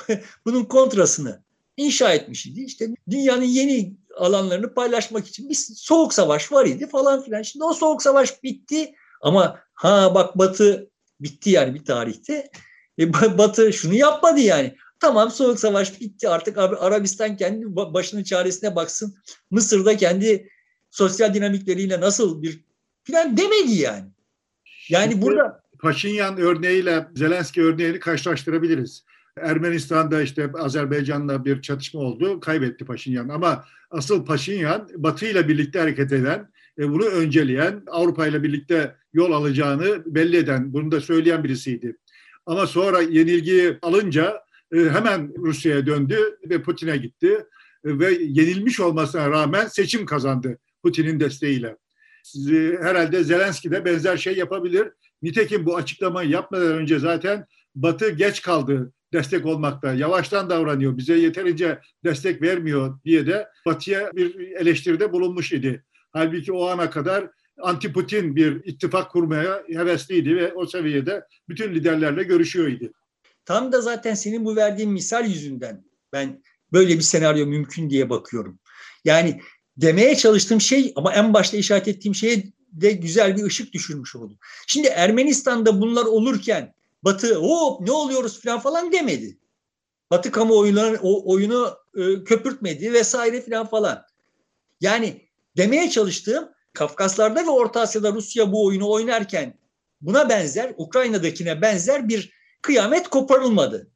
bunun 0.46 0.64
kontrasını 0.64 1.44
inşa 1.78 2.14
etmiş 2.14 2.46
idi. 2.46 2.62
İşte 2.62 2.88
dünyanın 3.10 3.44
yeni 3.44 3.94
alanlarını 4.18 4.74
paylaşmak 4.74 5.28
için 5.28 5.50
bir 5.50 5.56
soğuk 5.76 6.14
savaş 6.14 6.52
var 6.52 6.66
idi 6.66 6.88
falan 6.88 7.24
filan. 7.24 7.42
Şimdi 7.42 7.66
o 7.66 7.74
soğuk 7.74 8.04
savaş 8.04 8.44
bitti 8.44 8.96
ama 9.22 9.60
ha 9.74 10.16
bak 10.16 10.38
Batı 10.38 10.90
bitti 11.20 11.50
yani 11.50 11.76
bir 11.76 11.86
tarihte. 11.86 12.52
E, 13.00 13.14
Batı 13.14 13.74
şunu 13.74 13.94
yapmadı 13.94 14.40
yani. 14.40 14.76
Tamam 15.02 15.32
soğuk 15.32 15.60
savaş 15.60 16.02
bitti 16.02 16.30
artık 16.30 16.58
Arabistan 16.58 17.38
kendi 17.38 17.76
başının 17.76 18.24
çaresine 18.24 18.76
baksın. 18.76 19.16
Mısır'da 19.52 19.98
kendi 19.98 20.50
sosyal 20.90 21.34
dinamikleriyle 21.34 22.00
nasıl 22.00 22.42
bir 22.42 22.64
filan 23.04 23.38
demedi 23.38 23.72
yani. 23.72 24.06
Yani 24.90 25.12
Şimdi 25.12 25.26
burada 25.26 25.64
Paşinyan 25.80 26.38
örneğiyle 26.38 27.08
Zelenski 27.16 27.64
örneğini 27.64 28.00
karşılaştırabiliriz. 28.00 29.06
Ermenistan'da 29.38 30.22
işte 30.22 30.50
Azerbaycan'la 30.60 31.46
bir 31.46 31.62
çatışma 31.62 32.00
oldu. 32.00 32.40
Kaybetti 32.40 32.86
Paşinyan 32.86 33.30
ama 33.30 33.66
asıl 33.92 34.26
Paşinyan 34.26 34.90
Batı 34.96 35.26
ile 35.26 35.48
birlikte 35.48 35.80
hareket 35.80 36.12
eden, 36.12 36.52
bunu 36.78 37.06
önceleyen, 37.06 37.84
Avrupa 37.88 38.28
ile 38.28 38.44
birlikte 38.44 38.96
yol 39.14 39.32
alacağını 39.32 40.04
belli 40.06 40.38
eden, 40.38 40.74
bunu 40.74 40.92
da 40.92 41.02
söyleyen 41.02 41.44
birisiydi. 41.44 41.98
Ama 42.46 42.68
sonra 42.68 43.02
yenilgiyi 43.02 43.78
alınca 43.82 44.44
hemen 44.72 45.34
Rusya'ya 45.38 45.86
döndü 45.86 46.38
ve 46.50 46.62
Putin'e 46.62 46.98
gitti 46.98 47.46
e, 47.86 48.00
ve 48.00 48.12
yenilmiş 48.12 48.80
olmasına 48.80 49.30
rağmen 49.30 49.68
seçim 49.68 50.06
kazandı 50.06 50.58
Putin'in 50.84 51.20
desteğiyle. 51.20 51.78
Herhalde 52.82 53.24
Zelenski 53.24 53.72
de 53.72 53.86
benzer 53.86 54.18
şey 54.18 54.38
yapabilir. 54.38 54.88
Nitekim 55.22 55.66
bu 55.66 55.76
açıklamayı 55.76 56.30
yapmadan 56.30 56.74
önce 56.74 57.00
zaten 57.00 57.46
Batı 57.76 58.10
geç 58.10 58.42
kaldı 58.42 58.94
destek 59.14 59.46
olmakta. 59.46 59.94
Yavaştan 59.94 60.50
davranıyor. 60.50 60.98
Bize 60.98 61.14
yeterince 61.14 61.80
destek 62.04 62.42
vermiyor 62.42 63.00
diye 63.06 63.28
de 63.28 63.48
Batı'ya 63.66 64.12
bir 64.14 64.40
eleştiride 64.40 65.12
bulunmuş 65.12 65.54
idi. 65.54 65.84
Halbuki 66.14 66.54
o 66.54 66.68
ana 66.68 66.90
kadar 66.90 67.30
anti 67.62 67.94
Putin 67.94 68.36
bir 68.36 68.62
ittifak 68.66 69.12
kurmaya 69.12 69.64
hevesliydi 69.68 70.36
ve 70.36 70.54
o 70.54 70.66
seviyede 70.66 71.26
bütün 71.50 71.76
liderlerle 71.76 72.24
görüşüyordu. 72.24 72.92
Tam 73.52 73.72
da 73.72 73.82
zaten 73.82 74.14
senin 74.14 74.46
bu 74.46 74.56
verdiğin 74.56 74.92
misal 74.92 75.26
yüzünden 75.26 75.86
ben 76.14 76.44
böyle 76.74 76.98
bir 76.98 77.02
senaryo 77.02 77.46
mümkün 77.46 77.90
diye 77.90 78.10
bakıyorum. 78.10 78.60
Yani 79.06 79.42
demeye 79.78 80.16
çalıştığım 80.16 80.62
şey 80.62 80.94
ama 80.96 81.14
en 81.14 81.34
başta 81.34 81.58
işaret 81.58 81.88
ettiğim 81.88 82.16
şeye 82.16 82.44
de 82.72 82.92
güzel 82.92 83.38
bir 83.38 83.44
ışık 83.44 83.74
düşürmüş 83.74 84.16
oldum. 84.16 84.38
Şimdi 84.68 84.88
Ermenistan'da 84.88 85.82
bunlar 85.82 86.06
olurken 86.06 86.74
Batı 87.04 87.36
hop 87.36 87.82
ne 87.82 87.92
oluyoruz 87.92 88.42
falan 88.42 88.60
falan 88.60 88.92
demedi. 88.92 89.38
Batı 90.12 90.32
kamuoyunu 90.32 90.98
o 91.02 91.34
oyunu 91.34 91.78
e, 91.96 92.24
köpürtmedi 92.24 92.94
vesaire 92.94 93.42
falan 93.42 93.68
falan. 93.68 94.06
Yani 94.82 95.22
demeye 95.58 95.90
çalıştığım 95.90 96.50
Kafkaslarda 96.74 97.46
ve 97.46 97.50
Orta 97.50 97.82
Asya'da 97.82 98.14
Rusya 98.14 98.52
bu 98.52 98.66
oyunu 98.66 98.92
oynarken 98.92 99.60
buna 100.02 100.30
benzer, 100.30 100.74
Ukrayna'dakine 100.78 101.62
benzer 101.62 102.10
bir 102.10 102.41
kıyamet 102.62 103.08
koparılmadı. 103.08 103.92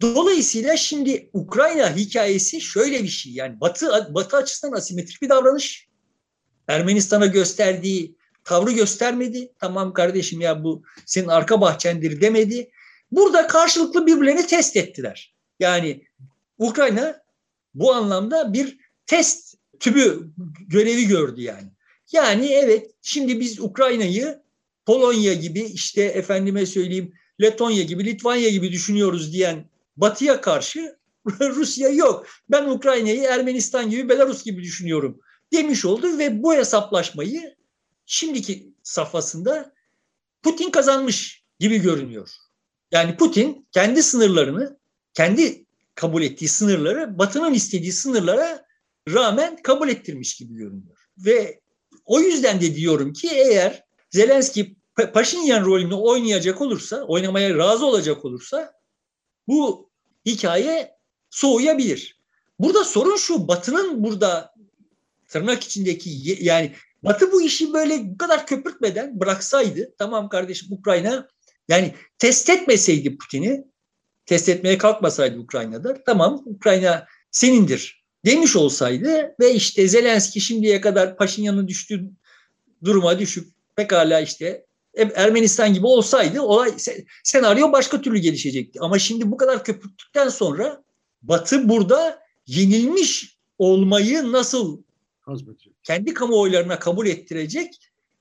Dolayısıyla 0.00 0.76
şimdi 0.76 1.30
Ukrayna 1.32 1.96
hikayesi 1.96 2.60
şöyle 2.60 3.02
bir 3.02 3.08
şey. 3.08 3.32
Yani 3.32 3.60
Batı 3.60 4.14
Batı 4.14 4.36
açısından 4.36 4.76
asimetrik 4.76 5.22
bir 5.22 5.28
davranış. 5.28 5.88
Ermenistan'a 6.68 7.26
gösterdiği 7.26 8.16
tavrı 8.44 8.72
göstermedi. 8.72 9.52
Tamam 9.58 9.92
kardeşim 9.92 10.40
ya 10.40 10.64
bu 10.64 10.82
senin 11.06 11.28
arka 11.28 11.60
bahçendir 11.60 12.20
demedi. 12.20 12.70
Burada 13.12 13.46
karşılıklı 13.46 14.06
birbirlerini 14.06 14.46
test 14.46 14.76
ettiler. 14.76 15.34
Yani 15.60 16.04
Ukrayna 16.58 17.22
bu 17.74 17.94
anlamda 17.94 18.52
bir 18.52 18.78
test 19.06 19.56
tübü 19.80 20.30
görevi 20.68 21.06
gördü 21.06 21.40
yani. 21.40 21.68
Yani 22.12 22.46
evet 22.46 22.90
şimdi 23.02 23.40
biz 23.40 23.60
Ukrayna'yı 23.60 24.42
Polonya 24.86 25.34
gibi 25.34 25.60
işte 25.60 26.02
efendime 26.02 26.66
söyleyeyim 26.66 27.12
Letonya 27.40 27.82
gibi 27.82 28.04
Litvanya 28.04 28.48
gibi 28.48 28.72
düşünüyoruz 28.72 29.32
diyen 29.32 29.70
Batı'ya 29.96 30.40
karşı 30.40 30.96
Rusya 31.40 31.88
yok. 31.88 32.26
Ben 32.50 32.66
Ukrayna'yı 32.66 33.22
Ermenistan 33.22 33.90
gibi 33.90 34.08
Belarus 34.08 34.44
gibi 34.44 34.62
düşünüyorum 34.62 35.20
demiş 35.52 35.84
oldu 35.84 36.18
ve 36.18 36.42
bu 36.42 36.54
hesaplaşmayı 36.54 37.56
şimdiki 38.06 38.74
safhasında 38.82 39.72
Putin 40.42 40.70
kazanmış 40.70 41.44
gibi 41.58 41.78
görünüyor. 41.78 42.30
Yani 42.92 43.16
Putin 43.16 43.68
kendi 43.72 44.02
sınırlarını, 44.02 44.78
kendi 45.14 45.66
kabul 45.94 46.22
ettiği 46.22 46.48
sınırları 46.48 47.18
Batı'nın 47.18 47.54
istediği 47.54 47.92
sınırlara 47.92 48.64
rağmen 49.08 49.56
kabul 49.62 49.88
ettirmiş 49.88 50.36
gibi 50.36 50.54
görünüyor. 50.54 51.08
Ve 51.18 51.60
o 52.04 52.20
yüzden 52.20 52.60
de 52.60 52.74
diyorum 52.74 53.12
ki 53.12 53.28
eğer 53.32 53.84
Zelenski 54.10 54.76
Paşinyan 55.06 55.64
rolünü 55.64 55.94
oynayacak 55.94 56.60
olursa, 56.60 57.02
oynamaya 57.02 57.58
razı 57.58 57.86
olacak 57.86 58.24
olursa 58.24 58.72
bu 59.48 59.90
hikaye 60.26 60.96
soğuyabilir. 61.30 62.20
Burada 62.58 62.84
sorun 62.84 63.16
şu, 63.16 63.48
Batı'nın 63.48 64.04
burada 64.04 64.54
tırnak 65.28 65.64
içindeki 65.64 66.38
yani 66.40 66.74
Batı 67.02 67.32
bu 67.32 67.42
işi 67.42 67.72
böyle 67.72 68.10
bu 68.10 68.18
kadar 68.18 68.46
köpürtmeden 68.46 69.20
bıraksaydı 69.20 69.94
tamam 69.98 70.28
kardeşim 70.28 70.68
Ukrayna 70.72 71.28
yani 71.68 71.94
test 72.18 72.50
etmeseydi 72.50 73.18
Putin'i 73.18 73.64
test 74.26 74.48
etmeye 74.48 74.78
kalkmasaydı 74.78 75.38
Ukrayna'da 75.38 76.04
tamam 76.04 76.42
Ukrayna 76.46 77.06
senindir 77.30 78.04
demiş 78.24 78.56
olsaydı 78.56 79.34
ve 79.40 79.54
işte 79.54 79.88
Zelenski 79.88 80.40
şimdiye 80.40 80.80
kadar 80.80 81.16
Paşinyan'ın 81.16 81.68
düştüğü 81.68 82.10
duruma 82.84 83.18
düşüp 83.18 83.48
pekala 83.76 84.20
işte 84.20 84.66
Ermenistan 85.14 85.74
gibi 85.74 85.86
olsaydı 85.86 86.40
olay 86.40 86.74
senaryo 87.24 87.72
başka 87.72 88.00
türlü 88.00 88.18
gelişecekti. 88.18 88.80
Ama 88.80 88.98
şimdi 88.98 89.30
bu 89.30 89.36
kadar 89.36 89.64
köpürttükten 89.64 90.28
sonra 90.28 90.82
Batı 91.22 91.68
burada 91.68 92.22
yenilmiş 92.46 93.36
olmayı 93.58 94.32
nasıl 94.32 94.82
kendi 95.82 96.14
kamuoylarına 96.14 96.78
kabul 96.78 97.06
ettirecek 97.06 97.80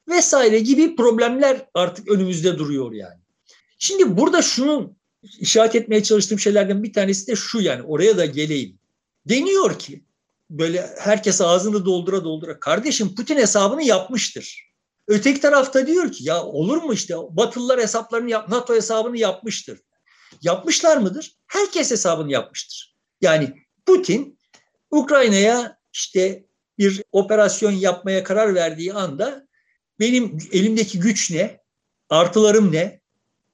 vesaire 0.09 0.59
gibi 0.59 0.95
problemler 0.95 1.65
artık 1.73 2.11
önümüzde 2.11 2.57
duruyor 2.57 2.91
yani. 2.91 3.19
Şimdi 3.77 4.17
burada 4.17 4.41
şunun 4.41 4.97
işaret 5.39 5.75
etmeye 5.75 6.03
çalıştığım 6.03 6.39
şeylerden 6.39 6.83
bir 6.83 6.93
tanesi 6.93 7.27
de 7.27 7.35
şu 7.35 7.61
yani 7.61 7.81
oraya 7.83 8.17
da 8.17 8.25
geleyim. 8.25 8.79
Deniyor 9.25 9.79
ki 9.79 10.03
böyle 10.49 10.89
herkes 10.99 11.41
ağzını 11.41 11.85
doldura 11.85 12.23
doldura 12.23 12.59
kardeşim 12.59 13.15
Putin 13.15 13.35
hesabını 13.35 13.83
yapmıştır. 13.83 14.68
Öteki 15.09 15.41
tarafta 15.41 15.87
diyor 15.87 16.11
ki 16.11 16.23
ya 16.23 16.43
olur 16.43 16.77
mu 16.77 16.93
işte 16.93 17.15
Batılılar 17.29 17.79
hesaplarını 17.79 18.29
yap, 18.29 18.49
NATO 18.49 18.75
hesabını 18.75 19.17
yapmıştır. 19.17 19.79
Yapmışlar 20.41 20.97
mıdır? 20.97 21.35
Herkes 21.47 21.91
hesabını 21.91 22.31
yapmıştır. 22.31 22.95
Yani 23.21 23.53
Putin 23.85 24.39
Ukrayna'ya 24.91 25.77
işte 25.93 26.45
bir 26.77 27.03
operasyon 27.11 27.71
yapmaya 27.71 28.23
karar 28.23 28.55
verdiği 28.55 28.93
anda 28.93 29.47
benim 29.99 30.37
elimdeki 30.51 30.99
güç 30.99 31.31
ne? 31.31 31.59
Artılarım 32.09 32.71
ne? 32.71 33.01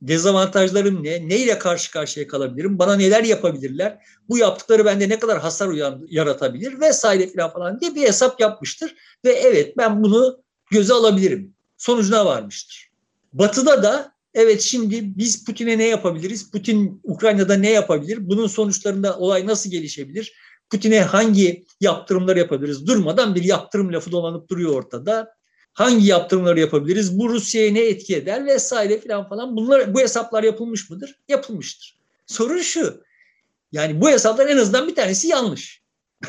Dezavantajlarım 0.01 1.03
ne? 1.03 1.29
Neyle 1.29 1.59
karşı 1.59 1.91
karşıya 1.91 2.27
kalabilirim? 2.27 2.79
Bana 2.79 2.95
neler 2.95 3.23
yapabilirler? 3.23 3.99
Bu 4.29 4.37
yaptıkları 4.37 4.85
bende 4.85 5.09
ne 5.09 5.19
kadar 5.19 5.39
hasar 5.39 5.67
uyan, 5.67 6.07
yaratabilir? 6.09 6.79
Vesaire 6.79 7.27
falan 7.33 7.53
falan 7.53 7.79
diye 7.79 7.95
bir 7.95 8.01
hesap 8.01 8.39
yapmıştır. 8.39 8.95
Ve 9.25 9.31
evet 9.31 9.77
ben 9.77 10.03
bunu 10.03 10.44
göze 10.71 10.93
alabilirim. 10.93 11.53
Sonucuna 11.77 12.25
varmıştır. 12.25 12.89
Batı'da 13.33 13.83
da 13.83 14.13
evet 14.33 14.61
şimdi 14.61 15.17
biz 15.17 15.45
Putin'e 15.45 15.77
ne 15.77 15.87
yapabiliriz? 15.87 16.51
Putin 16.51 17.01
Ukrayna'da 17.03 17.55
ne 17.55 17.69
yapabilir? 17.69 18.29
Bunun 18.29 18.47
sonuçlarında 18.47 19.17
olay 19.17 19.47
nasıl 19.47 19.71
gelişebilir? 19.71 20.33
Putin'e 20.69 21.01
hangi 21.01 21.65
yaptırımlar 21.81 22.35
yapabiliriz? 22.35 22.87
Durmadan 22.87 23.35
bir 23.35 23.43
yaptırım 23.43 23.93
lafı 23.93 24.11
dolanıp 24.11 24.49
duruyor 24.49 24.75
ortada. 24.75 25.35
Hangi 25.73 26.07
yaptırımları 26.07 26.59
yapabiliriz? 26.59 27.19
Bu 27.19 27.29
Rusya'ya 27.29 27.71
ne 27.71 27.79
etki 27.79 28.15
eder 28.15 28.45
vesaire 28.45 28.99
filan 28.99 29.29
falan. 29.29 29.55
Bunlar 29.55 29.93
bu 29.93 29.99
hesaplar 29.99 30.43
yapılmış 30.43 30.89
mıdır? 30.89 31.19
Yapılmıştır. 31.27 31.97
Sorun 32.27 32.61
şu. 32.61 33.03
Yani 33.71 34.01
bu 34.01 34.09
hesaplar 34.09 34.47
en 34.47 34.57
azından 34.57 34.87
bir 34.87 34.95
tanesi 34.95 35.27
yanlış. 35.27 35.81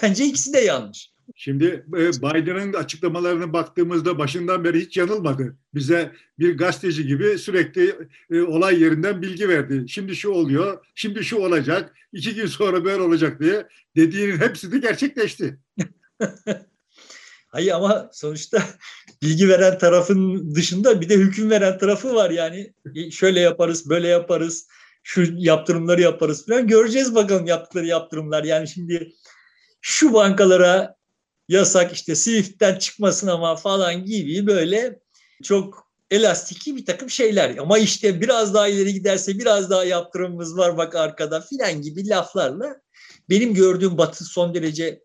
Bence 0.03 0.25
ikisi 0.25 0.53
de 0.53 0.61
yanlış. 0.61 1.11
Şimdi 1.35 1.87
e, 1.89 2.13
Biden'ın 2.13 2.73
açıklamalarına 2.73 3.53
baktığımızda 3.53 4.19
başından 4.19 4.65
beri 4.65 4.81
hiç 4.81 4.97
yanılmadı. 4.97 5.57
Bize 5.75 6.13
bir 6.39 6.59
gazeteci 6.59 7.07
gibi 7.07 7.39
sürekli 7.39 7.95
e, 8.31 8.43
olay 8.43 8.83
yerinden 8.83 9.23
bilgi 9.23 9.49
verdi. 9.49 9.85
Şimdi 9.89 10.17
şu 10.17 10.31
oluyor, 10.31 10.87
şimdi 10.95 11.25
şu 11.25 11.37
olacak, 11.37 11.95
iki 12.13 12.35
gün 12.35 12.47
sonra 12.47 12.85
böyle 12.85 13.03
olacak 13.03 13.41
diye 13.41 13.67
dediğinin 13.97 14.39
hepsi 14.39 14.73
de 14.73 14.79
gerçekleşti. 14.79 15.59
Hayır 17.49 17.73
ama 17.73 18.11
sonuçta 18.13 18.63
bilgi 19.23 19.49
veren 19.49 19.79
tarafın 19.79 20.55
dışında 20.55 21.01
bir 21.01 21.09
de 21.09 21.15
hüküm 21.15 21.51
veren 21.51 21.79
tarafı 21.79 22.15
var 22.15 22.31
yani. 22.31 22.73
E, 22.95 23.11
şöyle 23.11 23.41
yaparız, 23.41 23.91
böyle 23.91 24.09
yaparız, 24.09 24.69
şu 25.03 25.25
yaptırımları 25.37 26.01
yaparız 26.01 26.47
falan. 26.47 26.67
Göreceğiz 26.67 27.15
bakalım 27.15 27.47
yaptıkları 27.47 27.87
yaptırımlar. 27.87 28.45
Yani 28.45 28.69
şimdi 28.69 29.13
şu 29.81 30.13
bankalara 30.13 30.97
yasak 31.49 31.93
işte 31.93 32.15
Swift'ten 32.15 32.79
çıkmasın 32.79 33.27
ama 33.27 33.57
falan 33.57 34.05
gibi 34.05 34.47
böyle 34.47 35.01
çok 35.43 35.87
elastiki 36.11 36.77
bir 36.77 36.87
takım 36.87 37.11
şeyler. 37.11 37.57
Ama 37.57 37.79
işte 37.79 38.21
biraz 38.21 38.55
daha 38.55 38.69
ileri 38.69 38.95
giderse 38.95 39.39
biraz 39.39 39.71
daha 39.71 39.85
yaptırımımız 39.85 40.57
var 40.57 40.77
bak 40.77 40.95
arkada 40.95 41.41
filan 41.41 41.83
gibi 41.83 42.09
laflarla 42.09 42.81
benim 43.31 43.55
gördüğüm 43.55 43.99
Batı 43.99 44.25
son 44.25 44.55
derece 44.55 45.03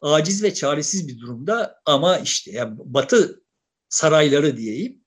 aciz 0.00 0.42
ve 0.42 0.54
çaresiz 0.54 1.08
bir 1.08 1.18
durumda 1.18 1.80
ama 1.84 2.18
işte 2.18 2.50
yani 2.50 2.74
Batı 2.78 3.42
sarayları 3.88 4.56
diyeyim. 4.56 5.04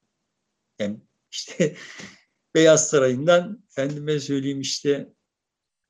Yani 0.80 1.00
işte 1.32 1.76
Beyaz 2.56 2.90
Sarayı'ndan 2.90 3.64
efendime 3.72 4.20
söyleyeyim 4.20 4.62
işte 4.62 5.14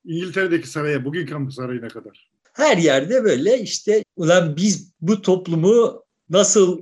İngiltere'deki 0.04 0.68
saraya, 0.68 1.04
bugünkü 1.04 1.52
sarayına 1.52 1.88
kadar. 1.88 2.30
Her 2.52 2.76
yerde 2.76 3.24
böyle 3.24 3.60
işte 3.60 4.03
ulan 4.16 4.56
biz 4.56 4.92
bu 5.00 5.22
toplumu 5.22 6.04
nasıl 6.30 6.80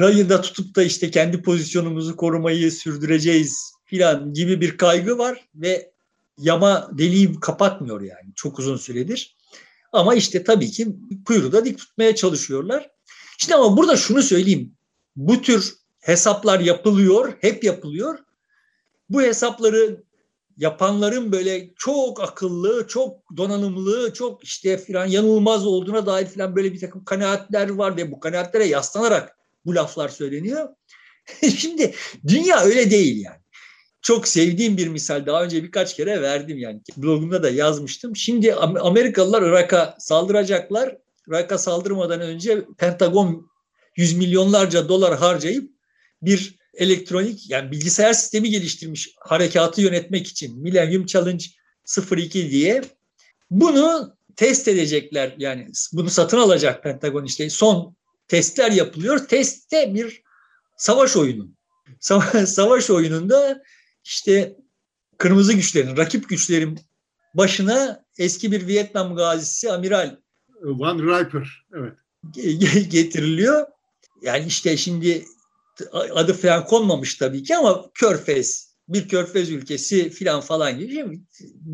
rayında 0.00 0.40
tutup 0.40 0.76
da 0.76 0.82
işte 0.82 1.10
kendi 1.10 1.42
pozisyonumuzu 1.42 2.16
korumayı 2.16 2.72
sürdüreceğiz 2.72 3.72
filan 3.84 4.32
gibi 4.32 4.60
bir 4.60 4.76
kaygı 4.76 5.18
var 5.18 5.48
ve 5.54 5.92
yama 6.38 6.90
deliği 6.98 7.40
kapatmıyor 7.40 8.00
yani 8.00 8.34
çok 8.34 8.58
uzun 8.58 8.76
süredir. 8.76 9.36
Ama 9.92 10.14
işte 10.14 10.44
tabii 10.44 10.70
ki 10.70 10.88
kuyruğu 11.26 11.52
da 11.52 11.64
dik 11.64 11.78
tutmaya 11.78 12.14
çalışıyorlar. 12.14 12.90
İşte 13.40 13.54
ama 13.54 13.76
burada 13.76 13.96
şunu 13.96 14.22
söyleyeyim. 14.22 14.72
Bu 15.16 15.42
tür 15.42 15.74
hesaplar 16.00 16.60
yapılıyor, 16.60 17.32
hep 17.40 17.64
yapılıyor. 17.64 18.18
Bu 19.08 19.22
hesapları 19.22 20.02
yapanların 20.60 21.32
böyle 21.32 21.70
çok 21.78 22.22
akıllı, 22.22 22.86
çok 22.86 23.36
donanımlı, 23.36 24.12
çok 24.12 24.44
işte 24.44 24.78
filan 24.78 25.06
yanılmaz 25.06 25.66
olduğuna 25.66 26.06
dair 26.06 26.26
filan 26.26 26.56
böyle 26.56 26.72
bir 26.72 26.80
takım 26.80 27.04
kanaatler 27.04 27.68
var 27.68 27.96
ve 27.96 28.12
bu 28.12 28.20
kanaatlere 28.20 28.64
yaslanarak 28.64 29.36
bu 29.64 29.74
laflar 29.74 30.08
söyleniyor. 30.08 30.68
Şimdi 31.56 31.94
dünya 32.28 32.60
öyle 32.60 32.90
değil 32.90 33.24
yani. 33.24 33.40
Çok 34.02 34.28
sevdiğim 34.28 34.76
bir 34.76 34.88
misal 34.88 35.26
daha 35.26 35.44
önce 35.44 35.62
birkaç 35.62 35.96
kere 35.96 36.22
verdim 36.22 36.58
yani 36.58 36.80
blogumda 36.96 37.42
da 37.42 37.50
yazmıştım. 37.50 38.16
Şimdi 38.16 38.54
Amerikalılar 38.54 39.42
Irak'a 39.42 39.96
saldıracaklar. 39.98 40.96
Irak'a 41.28 41.58
saldırmadan 41.58 42.20
önce 42.20 42.64
Pentagon 42.78 43.50
yüz 43.96 44.16
milyonlarca 44.16 44.88
dolar 44.88 45.18
harcayıp 45.18 45.70
bir 46.22 46.59
elektronik 46.74 47.50
yani 47.50 47.70
bilgisayar 47.70 48.12
sistemi 48.12 48.50
geliştirmiş 48.50 49.14
harekatı 49.20 49.80
yönetmek 49.80 50.26
için 50.26 50.62
Millennium 50.62 51.06
Challenge 51.06 51.44
02 52.16 52.50
diye. 52.50 52.82
Bunu 53.50 54.16
test 54.36 54.68
edecekler 54.68 55.34
yani 55.38 55.68
bunu 55.92 56.10
satın 56.10 56.38
alacak 56.38 56.82
Pentagon 56.82 57.24
işte 57.24 57.50
son 57.50 57.96
testler 58.28 58.70
yapılıyor. 58.70 59.18
Testte 59.18 59.94
bir 59.94 60.22
savaş 60.76 61.16
oyunu. 61.16 61.48
Savaş 62.46 62.90
oyununda 62.90 63.62
işte 64.04 64.56
kırmızı 65.18 65.52
güçlerin, 65.52 65.96
rakip 65.96 66.28
güçlerin 66.28 66.80
başına 67.34 68.04
eski 68.18 68.52
bir 68.52 68.66
Vietnam 68.66 69.16
gazisi 69.16 69.72
amiral 69.72 70.16
Van 70.62 70.98
Riper, 70.98 71.66
evet. 71.74 71.98
getiriliyor. 72.90 73.66
Yani 74.22 74.46
işte 74.46 74.76
şimdi 74.76 75.24
adı 75.92 76.32
falan 76.32 76.64
konmamış 76.64 77.14
tabii 77.14 77.42
ki 77.42 77.56
ama 77.56 77.90
Körfez, 77.94 78.74
bir 78.88 79.08
Körfez 79.08 79.50
ülkesi 79.50 80.10
filan 80.10 80.40
falan 80.40 80.78
gibi 80.78 81.20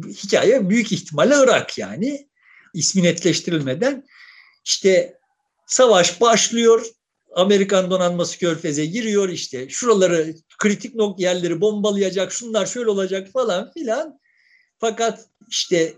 hikaye 0.09 0.71
büyük 0.71 0.93
ihtimalle 0.93 1.35
Irak 1.45 1.79
yani 1.79 2.29
ismi 2.75 3.03
netleştirilmeden 3.03 4.05
işte 4.65 5.19
savaş 5.67 6.21
başlıyor. 6.21 6.87
Amerikan 7.35 7.91
donanması 7.91 8.39
Körfez'e 8.39 8.87
giriyor 8.87 9.29
işte 9.29 9.69
şuraları 9.69 10.35
kritik 10.59 10.95
nok 10.95 11.21
yerleri 11.21 11.61
bombalayacak 11.61 12.33
şunlar 12.33 12.67
şöyle 12.67 12.91
olacak 12.91 13.29
falan 13.33 13.71
filan. 13.73 14.19
Fakat 14.79 15.29
işte 15.49 15.95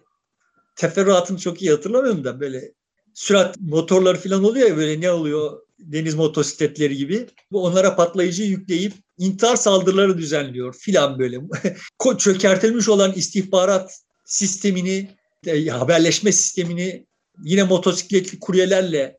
teferruatını 0.77 1.39
çok 1.39 1.63
iyi 1.63 1.71
hatırlamıyorum 1.71 2.25
da 2.25 2.41
böyle 2.41 2.73
sürat 3.15 3.57
motorları 3.61 4.19
falan 4.19 4.45
oluyor 4.45 4.69
ya 4.69 4.77
böyle 4.77 5.01
ne 5.01 5.11
oluyor 5.11 5.68
deniz 5.79 6.15
motosikletleri 6.15 6.97
gibi. 6.97 7.27
Onlara 7.53 7.97
patlayıcı 7.97 8.43
yükleyip 8.43 8.93
intihar 9.19 9.57
saldırıları 9.57 10.19
düzenliyor 10.19 10.75
filan 10.75 11.19
böyle. 11.19 11.41
Çökertilmiş 12.19 12.89
olan 12.89 13.13
istihbarat 13.13 14.01
sistemini, 14.25 15.09
e, 15.47 15.67
haberleşme 15.67 16.33
sistemini 16.33 17.07
yine 17.45 17.63
motosikletli 17.63 18.41
kuryelerle 18.41 19.19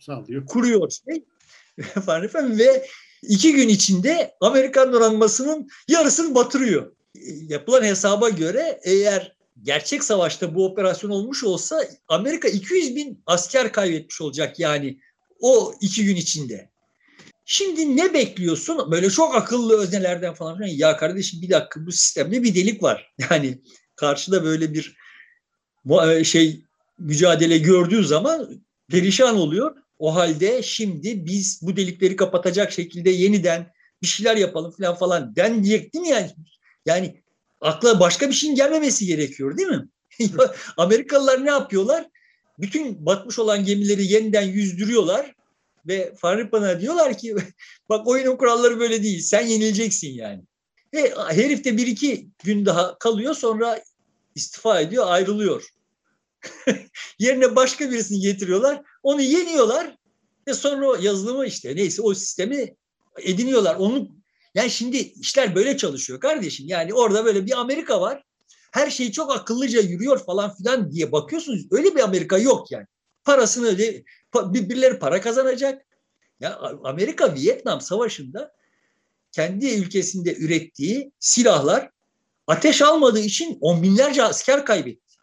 Sağlıyor. 0.00 0.46
kuruyor. 0.46 0.90
Şey. 0.90 1.24
ve 2.58 2.86
iki 3.22 3.52
gün 3.52 3.68
içinde 3.68 4.34
Amerikan 4.40 4.92
donanmasının 4.92 5.68
yarısını 5.88 6.34
batırıyor. 6.34 6.92
Yapılan 7.48 7.82
hesaba 7.82 8.28
göre 8.28 8.80
eğer 8.82 9.36
gerçek 9.62 10.04
savaşta 10.04 10.54
bu 10.54 10.66
operasyon 10.66 11.10
olmuş 11.10 11.44
olsa 11.44 11.84
Amerika 12.08 12.48
200 12.48 12.96
bin 12.96 13.22
asker 13.26 13.72
kaybetmiş 13.72 14.20
olacak 14.20 14.58
yani 14.58 14.98
o 15.40 15.74
iki 15.80 16.04
gün 16.04 16.16
içinde. 16.16 16.70
Şimdi 17.44 17.96
ne 17.96 18.14
bekliyorsun? 18.14 18.90
Böyle 18.90 19.10
çok 19.10 19.34
akıllı 19.34 19.78
öznelerden 19.78 20.34
falan. 20.34 20.62
Ya 20.62 20.96
kardeşim 20.96 21.42
bir 21.42 21.50
dakika 21.50 21.86
bu 21.86 21.92
sistemde 21.92 22.42
bir 22.42 22.54
delik 22.54 22.82
var. 22.82 23.14
Yani 23.30 23.58
karşıda 23.96 24.44
böyle 24.44 24.74
bir 24.74 24.96
e, 26.08 26.24
şey 26.24 26.60
mücadele 26.98 27.58
gördüğü 27.58 28.04
zaman 28.04 28.64
perişan 28.90 29.36
oluyor. 29.36 29.76
O 29.98 30.14
halde 30.14 30.62
şimdi 30.62 31.26
biz 31.26 31.60
bu 31.62 31.76
delikleri 31.76 32.16
kapatacak 32.16 32.72
şekilde 32.72 33.10
yeniden 33.10 33.72
bir 34.02 34.06
şeyler 34.06 34.36
yapalım 34.36 34.70
falan 34.70 34.94
falan 34.94 35.36
den 35.36 35.64
diyecek 35.64 35.94
değil 35.94 36.02
mi 36.02 36.10
yani? 36.10 36.30
Yani 36.86 37.22
akla 37.60 38.00
başka 38.00 38.28
bir 38.28 38.34
şeyin 38.34 38.54
gelmemesi 38.54 39.06
gerekiyor 39.06 39.56
değil 39.56 39.68
mi? 39.68 39.88
Amerikalılar 40.76 41.44
ne 41.44 41.50
yapıyorlar? 41.50 42.06
Bütün 42.58 43.06
batmış 43.06 43.38
olan 43.38 43.64
gemileri 43.64 44.12
yeniden 44.12 44.42
yüzdürüyorlar 44.42 45.34
ve 45.86 46.14
Faripa'na 46.14 46.80
diyorlar 46.80 47.18
ki 47.18 47.36
bak 47.88 48.08
oyunun 48.08 48.36
kuralları 48.36 48.80
böyle 48.80 49.02
değil 49.02 49.20
sen 49.20 49.46
yenileceksin 49.46 50.14
yani. 50.14 50.42
Ve 50.94 51.14
herif 51.28 51.64
de 51.64 51.76
bir 51.76 51.86
iki 51.86 52.28
gün 52.44 52.66
daha 52.66 52.98
kalıyor 52.98 53.34
sonra 53.34 53.82
istifa 54.34 54.80
ediyor 54.80 55.04
ayrılıyor. 55.08 55.68
Yerine 57.18 57.56
başka 57.56 57.90
birisini 57.90 58.20
getiriyorlar 58.20 58.82
onu 59.02 59.20
yeniyorlar 59.20 59.96
ve 60.48 60.54
sonra 60.54 60.88
o 60.88 60.94
yazılımı 60.94 61.46
işte 61.46 61.76
neyse 61.76 62.02
o 62.02 62.14
sistemi 62.14 62.74
ediniyorlar. 63.18 63.76
Onu 63.76 64.08
yani 64.54 64.70
şimdi 64.70 64.96
işler 64.96 65.54
böyle 65.54 65.76
çalışıyor 65.76 66.20
kardeşim. 66.20 66.66
Yani 66.68 66.94
orada 66.94 67.24
böyle 67.24 67.46
bir 67.46 67.60
Amerika 67.60 68.00
var 68.00 68.22
her 68.72 68.90
şey 68.90 69.12
çok 69.12 69.36
akıllıca 69.36 69.80
yürüyor 69.80 70.24
falan 70.24 70.54
filan 70.54 70.90
diye 70.90 71.12
bakıyorsunuz. 71.12 71.66
Öyle 71.70 71.94
bir 71.94 72.00
Amerika 72.00 72.38
yok 72.38 72.70
yani. 72.70 72.86
Parasını 73.24 73.66
öyle 73.66 74.04
birbirleri 74.34 74.98
para 74.98 75.20
kazanacak. 75.20 75.82
Ya 76.40 76.60
Amerika 76.84 77.34
Vietnam 77.34 77.80
Savaşı'nda 77.80 78.52
kendi 79.32 79.74
ülkesinde 79.74 80.36
ürettiği 80.36 81.12
silahlar 81.18 81.90
ateş 82.46 82.82
almadığı 82.82 83.20
için 83.20 83.58
on 83.60 83.82
binlerce 83.82 84.22
asker 84.22 84.64
kaybetti. 84.64 85.16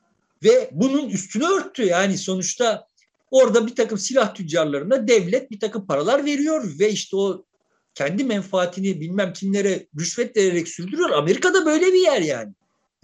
Ve 0.44 0.70
bunun 0.72 1.10
üstünü 1.10 1.46
örttü. 1.46 1.84
Yani 1.84 2.18
sonuçta 2.18 2.88
orada 3.32 3.68
bir 3.68 3.76
takım 3.76 3.98
silah 3.98 4.36
tüccarlarına 4.36 5.08
devlet 5.08 5.52
bir 5.52 5.60
takım 5.60 5.88
paralar 5.88 6.26
veriyor 6.26 6.80
ve 6.80 6.92
işte 6.92 7.18
o 7.18 7.46
kendi 7.94 8.24
menfaatini 8.24 9.02
bilmem 9.02 9.34
kimlere 9.34 9.88
rüşvet 10.00 10.38
vererek 10.38 10.68
sürdürüyor. 10.68 11.10
Amerika'da 11.10 11.66
böyle 11.66 11.94
bir 11.94 12.02
yer 12.02 12.22
yani. 12.22 12.54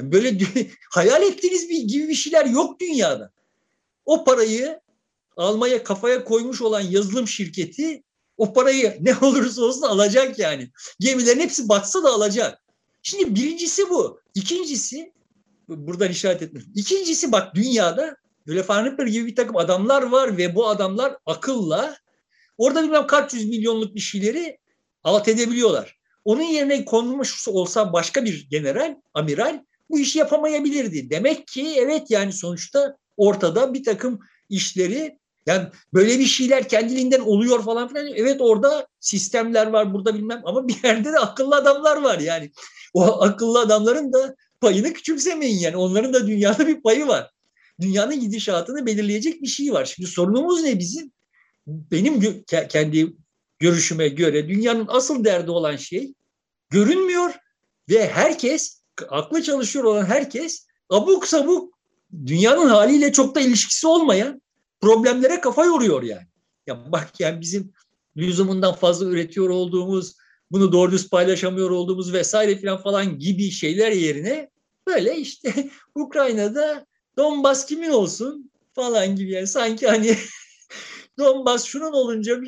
Böyle 0.01 0.37
hayal 0.91 1.23
ettiğiniz 1.23 1.69
bir, 1.69 1.83
gibi 1.83 2.07
bir 2.07 2.13
şeyler 2.13 2.45
yok 2.45 2.79
dünyada. 2.79 3.31
O 4.05 4.23
parayı 4.23 4.79
almaya 5.37 5.83
kafaya 5.83 6.23
koymuş 6.23 6.61
olan 6.61 6.81
yazılım 6.81 7.27
şirketi 7.27 8.03
o 8.37 8.53
parayı 8.53 8.97
ne 9.01 9.15
olursa 9.21 9.61
olsun 9.61 9.81
alacak 9.81 10.39
yani. 10.39 10.71
Gemilerin 10.99 11.39
hepsi 11.39 11.69
batsa 11.69 12.03
da 12.03 12.09
alacak. 12.09 12.63
Şimdi 13.03 13.35
birincisi 13.35 13.89
bu. 13.89 14.19
İkincisi 14.35 15.13
buradan 15.67 16.11
işaret 16.11 16.41
etmiş. 16.41 16.63
İkincisi 16.75 17.31
bak 17.31 17.55
dünyada 17.55 18.15
böyle 18.47 18.63
Farnipper 18.63 19.07
gibi 19.07 19.27
bir 19.27 19.35
takım 19.35 19.57
adamlar 19.57 20.03
var 20.03 20.37
ve 20.37 20.55
bu 20.55 20.67
adamlar 20.67 21.17
akılla 21.25 21.97
orada 22.57 22.83
bilmem 22.83 23.07
kaç 23.07 23.33
yüz 23.33 23.45
milyonluk 23.45 23.95
bir 23.95 23.99
şeyleri 23.99 24.57
alt 25.03 25.27
edebiliyorlar. 25.27 25.99
Onun 26.25 26.41
yerine 26.41 26.85
konmuş 26.85 27.47
olsa 27.47 27.93
başka 27.93 28.25
bir 28.25 28.47
general, 28.49 28.95
amiral 29.13 29.63
bu 29.91 29.99
işi 29.99 30.19
yapamayabilirdi. 30.19 31.09
Demek 31.09 31.47
ki 31.47 31.75
evet 31.77 32.11
yani 32.11 32.33
sonuçta 32.33 32.97
ortada 33.17 33.73
bir 33.73 33.83
takım 33.83 34.19
işleri 34.49 35.21
Yani 35.45 35.67
böyle 35.93 36.19
bir 36.19 36.25
şeyler 36.25 36.69
kendiliğinden 36.69 37.19
oluyor 37.19 37.63
falan 37.63 37.87
filan. 37.87 38.07
Evet 38.15 38.41
orada 38.41 38.87
sistemler 38.99 39.67
var 39.67 39.93
burada 39.93 40.15
bilmem 40.15 40.41
ama 40.45 40.67
bir 40.67 40.83
yerde 40.83 41.13
de 41.13 41.19
akıllı 41.19 41.55
adamlar 41.55 42.01
var 42.01 42.19
yani. 42.19 42.51
O 42.93 43.23
akıllı 43.23 43.59
adamların 43.59 44.13
da 44.13 44.35
payını 44.61 44.93
küçümsemeyin 44.93 45.59
yani. 45.59 45.77
Onların 45.77 46.13
da 46.13 46.27
dünyada 46.27 46.67
bir 46.67 46.81
payı 46.81 47.07
var. 47.07 47.31
Dünyanın 47.81 48.19
gidişatını 48.19 48.85
belirleyecek 48.85 49.41
bir 49.41 49.47
şey 49.47 49.73
var. 49.73 49.85
Şimdi 49.85 50.09
sorunumuz 50.09 50.63
ne 50.63 50.79
bizim? 50.79 51.11
Benim 51.67 52.21
gö- 52.21 52.67
kendi 52.67 53.15
görüşüme 53.59 54.07
göre 54.07 54.49
dünyanın 54.49 54.85
asıl 54.87 55.23
derdi 55.23 55.51
olan 55.51 55.75
şey 55.75 56.13
görünmüyor 56.69 57.33
ve 57.89 58.09
herkes 58.09 58.80
aklı 59.09 59.43
çalışıyor 59.43 59.85
olan 59.85 60.05
herkes 60.05 60.67
abuk 60.89 61.27
sabuk 61.27 61.73
dünyanın 62.25 62.69
haliyle 62.69 63.11
çok 63.11 63.35
da 63.35 63.39
ilişkisi 63.39 63.87
olmayan 63.87 64.41
problemlere 64.81 65.41
kafa 65.41 65.65
yoruyor 65.65 66.03
yani. 66.03 66.27
Ya 66.67 66.91
bak 66.91 67.19
yani 67.19 67.41
bizim 67.41 67.73
lüzumundan 68.17 68.73
fazla 68.73 69.05
üretiyor 69.05 69.49
olduğumuz, 69.49 70.15
bunu 70.51 70.71
doğru 70.71 70.91
düz 70.91 71.09
paylaşamıyor 71.09 71.69
olduğumuz 71.69 72.13
vesaire 72.13 72.55
filan 72.55 72.77
falan 72.77 73.19
gibi 73.19 73.51
şeyler 73.51 73.91
yerine 73.91 74.49
böyle 74.87 75.17
işte 75.17 75.69
Ukrayna'da 75.95 76.85
Donbas 77.17 77.65
kimin 77.65 77.89
olsun 77.89 78.51
falan 78.73 79.15
gibi 79.15 79.31
yani 79.31 79.47
sanki 79.47 79.87
hani 79.87 80.17
Donbas 81.19 81.65
şunun 81.65 81.93
olunca 81.93 82.41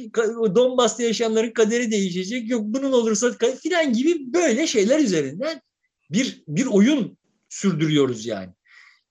Donbas'ta 0.56 1.04
yaşayanların 1.04 1.52
kaderi 1.52 1.92
değişecek. 1.92 2.50
Yok 2.50 2.62
bunun 2.66 2.92
olursa 2.92 3.32
filan 3.62 3.94
gibi 3.94 4.34
böyle 4.34 4.68
şeyler 4.68 5.00
üzerinden 5.00 5.62
bir 6.10 6.44
bir 6.48 6.66
oyun 6.66 7.18
sürdürüyoruz 7.50 8.26
yani. 8.26 8.50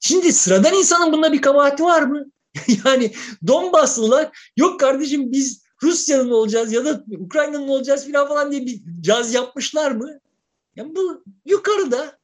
Şimdi 0.00 0.32
sıradan 0.32 0.74
insanın 0.74 1.12
bunda 1.12 1.32
bir 1.32 1.42
kabahati 1.42 1.82
var 1.82 2.02
mı? 2.02 2.24
yani 2.84 3.12
Donbaslılar 3.46 4.52
yok 4.56 4.80
kardeşim 4.80 5.32
biz 5.32 5.62
Rusya'nın 5.82 6.30
olacağız 6.30 6.72
ya 6.72 6.84
da 6.84 7.04
Ukrayna'nın 7.18 7.68
olacağız 7.68 8.06
filan 8.06 8.28
falan 8.28 8.52
diye 8.52 8.66
bir 8.66 8.80
caz 9.00 9.34
yapmışlar 9.34 9.90
mı? 9.90 10.18
Yani 10.76 10.96
bu 10.96 11.24
yukarıda 11.46 12.18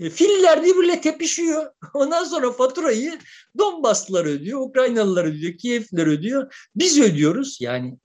e, 0.00 0.10
Filler 0.10 0.62
birbirle 0.62 1.00
tepişiyor. 1.00 1.66
Ondan 1.94 2.24
sonra 2.24 2.52
faturayı 2.52 3.18
Donbaslılar 3.58 4.24
ödüyor, 4.24 4.60
Ukraynalılar 4.60 5.24
ödüyor, 5.24 5.58
Kievliler 5.58 6.06
ödüyor. 6.06 6.68
Biz 6.76 7.00
ödüyoruz. 7.00 7.58
Yani 7.60 7.98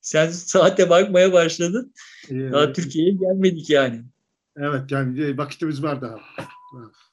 sen 0.00 0.30
saate 0.30 0.90
bakmaya 0.90 1.32
başladın. 1.32 1.94
Ee, 2.30 2.52
daha 2.52 2.72
Türkiye'ye 2.72 3.12
gelmedik 3.12 3.70
yani. 3.70 4.04
Evet 4.56 4.90
yani 4.90 5.38
vakitimiz 5.38 5.82
var 5.82 6.02
daha. 6.02 6.20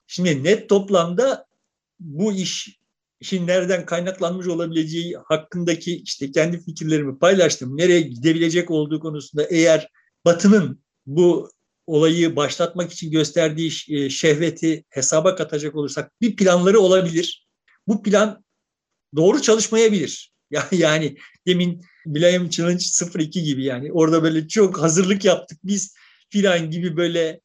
Şimdi 0.07 0.43
net 0.43 0.69
toplamda 0.69 1.45
bu 1.99 2.33
iş 2.33 2.81
işin 3.19 3.47
nereden 3.47 3.85
kaynaklanmış 3.85 4.47
olabileceği 4.47 5.17
hakkındaki 5.25 5.95
işte 5.95 6.31
kendi 6.31 6.59
fikirlerimi 6.63 7.19
paylaştım. 7.19 7.77
Nereye 7.77 8.01
gidebilecek 8.01 8.71
olduğu 8.71 8.99
konusunda 8.99 9.43
eğer 9.43 9.87
Batı'nın 10.25 10.83
bu 11.05 11.51
olayı 11.87 12.35
başlatmak 12.35 12.91
için 12.91 13.11
gösterdiği 13.11 13.71
e, 13.89 14.09
şehveti 14.09 14.83
hesaba 14.89 15.35
katacak 15.35 15.75
olursak 15.75 16.21
bir 16.21 16.35
planları 16.35 16.79
olabilir. 16.79 17.47
Bu 17.87 18.03
plan 18.03 18.43
doğru 19.15 19.41
çalışmayabilir. 19.41 20.31
Yani 20.71 21.17
demin 21.47 21.85
Mülayim 22.05 22.49
Challenge 22.49 22.85
02 23.19 23.43
gibi 23.43 23.63
yani 23.63 23.91
orada 23.91 24.23
böyle 24.23 24.47
çok 24.47 24.81
hazırlık 24.81 25.25
yaptık 25.25 25.59
biz 25.63 25.95
filan 26.31 26.71
gibi 26.71 26.97
böyle 26.97 27.41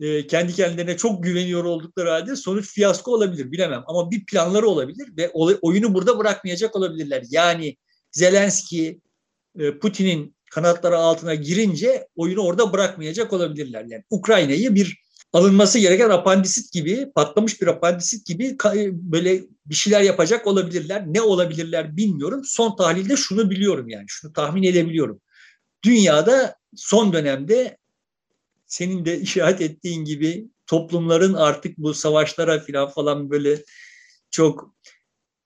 e, 0.00 0.26
kendi 0.26 0.52
kendilerine 0.52 0.96
çok 0.96 1.22
güveniyor 1.22 1.64
oldukları 1.64 2.10
halde 2.10 2.36
sonuç 2.36 2.72
fiyasko 2.72 3.12
olabilir 3.12 3.52
bilemem. 3.52 3.82
Ama 3.86 4.10
bir 4.10 4.26
planları 4.26 4.66
olabilir 4.66 5.08
ve 5.16 5.30
oyunu 5.62 5.94
burada 5.94 6.18
bırakmayacak 6.18 6.76
olabilirler. 6.76 7.22
Yani 7.30 7.76
Zelenski, 8.12 9.00
e, 9.58 9.78
Putin'in 9.78 10.36
kanatları 10.50 10.96
altına 10.96 11.34
girince 11.34 12.08
oyunu 12.16 12.40
orada 12.40 12.72
bırakmayacak 12.72 13.32
olabilirler. 13.32 13.84
Yani 13.88 14.02
Ukrayna'yı 14.10 14.74
bir 14.74 15.06
alınması 15.32 15.78
gereken 15.78 16.10
apandisit 16.10 16.72
gibi, 16.72 17.12
patlamış 17.14 17.60
bir 17.60 17.66
apandisit 17.66 18.26
gibi 18.26 18.56
böyle 18.92 19.42
bir 19.66 19.74
şeyler 19.74 20.00
yapacak 20.00 20.46
olabilirler. 20.46 21.04
Ne 21.06 21.22
olabilirler 21.22 21.96
bilmiyorum. 21.96 22.42
Son 22.44 22.76
tahlilde 22.76 23.16
şunu 23.16 23.50
biliyorum 23.50 23.88
yani, 23.88 24.04
şunu 24.08 24.32
tahmin 24.32 24.62
edebiliyorum. 24.62 25.20
Dünyada 25.84 26.56
son 26.76 27.12
dönemde 27.12 27.76
senin 28.66 29.04
de 29.04 29.20
işaret 29.20 29.60
ettiğin 29.60 30.04
gibi 30.04 30.48
toplumların 30.66 31.34
artık 31.34 31.78
bu 31.78 31.94
savaşlara 31.94 32.60
falan 32.60 32.88
falan 32.88 33.30
böyle 33.30 33.64
çok 34.30 34.74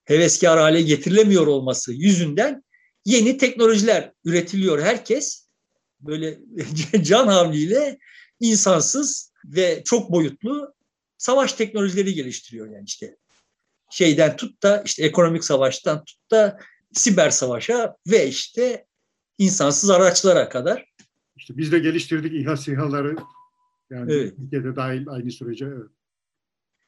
heveskar 0.04 0.58
hale 0.58 0.82
getirilemiyor 0.82 1.46
olması 1.46 1.92
yüzünden 1.92 2.64
yeni 3.04 3.38
teknolojiler 3.38 4.12
üretiliyor. 4.24 4.82
Herkes 4.82 5.48
böyle 6.00 6.38
can 7.02 7.26
havliyle 7.26 7.98
insansız 8.40 9.32
ve 9.44 9.82
çok 9.84 10.12
boyutlu 10.12 10.74
savaş 11.18 11.52
teknolojileri 11.52 12.14
geliştiriyor 12.14 12.66
yani 12.70 12.84
işte 12.86 13.16
şeyden 13.90 14.36
tut 14.36 14.62
da 14.62 14.82
işte 14.86 15.04
ekonomik 15.04 15.44
savaştan 15.44 16.04
tut 16.04 16.30
da 16.30 16.58
siber 16.92 17.30
savaşa 17.30 17.96
ve 18.06 18.28
işte 18.28 18.86
insansız 19.38 19.90
araçlara 19.90 20.48
kadar. 20.48 20.89
İşte 21.40 21.56
biz 21.56 21.72
de 21.72 21.78
geliştirdik 21.78 22.32
İHA 22.34 22.56
SİHA'ları 22.56 23.16
yani 23.90 24.12
evet. 24.12 24.36
Türkiye'de 24.36 24.76
dahil 24.76 25.08
aynı 25.08 25.30
sürece. 25.30 25.64
Evet. 25.64 25.90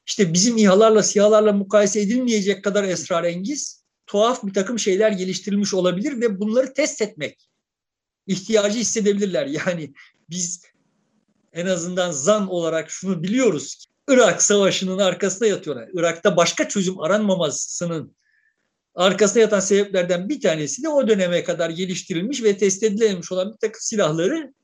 İşte 0.06 0.32
bizim 0.32 0.56
İHA'larla 0.56 1.02
SİHA'larla 1.02 1.52
mukayese 1.52 2.00
edilmeyecek 2.00 2.64
kadar 2.64 2.84
esrarengiz 2.84 3.84
tuhaf 4.06 4.44
bir 4.44 4.54
takım 4.54 4.78
şeyler 4.78 5.12
geliştirilmiş 5.12 5.74
olabilir 5.74 6.20
ve 6.20 6.40
bunları 6.40 6.74
test 6.74 7.02
etmek 7.02 7.48
ihtiyacı 8.26 8.78
hissedebilirler. 8.78 9.46
Yani 9.66 9.94
biz 10.30 10.62
en 11.52 11.66
azından 11.66 12.10
zan 12.10 12.48
olarak 12.48 12.90
şunu 12.90 13.22
biliyoruz 13.22 13.74
ki 13.74 13.84
Irak 14.08 14.42
Savaşı'nın 14.42 14.98
arkasında 14.98 15.46
yatıyorlar. 15.46 15.88
Irak'ta 15.94 16.36
başka 16.36 16.68
çözüm 16.68 17.00
aranmamasının 17.00 18.16
arkasında 18.94 19.40
yatan 19.40 19.60
sebeplerden 19.60 20.28
bir 20.28 20.40
tanesi 20.40 20.82
de 20.82 20.88
o 20.88 21.08
döneme 21.08 21.44
kadar 21.44 21.70
geliştirilmiş 21.70 22.42
ve 22.42 22.58
test 22.58 22.82
edilememiş 22.82 23.32
olan 23.32 23.52
bir 23.52 23.58
takım 23.58 23.80
silahları 23.80 24.54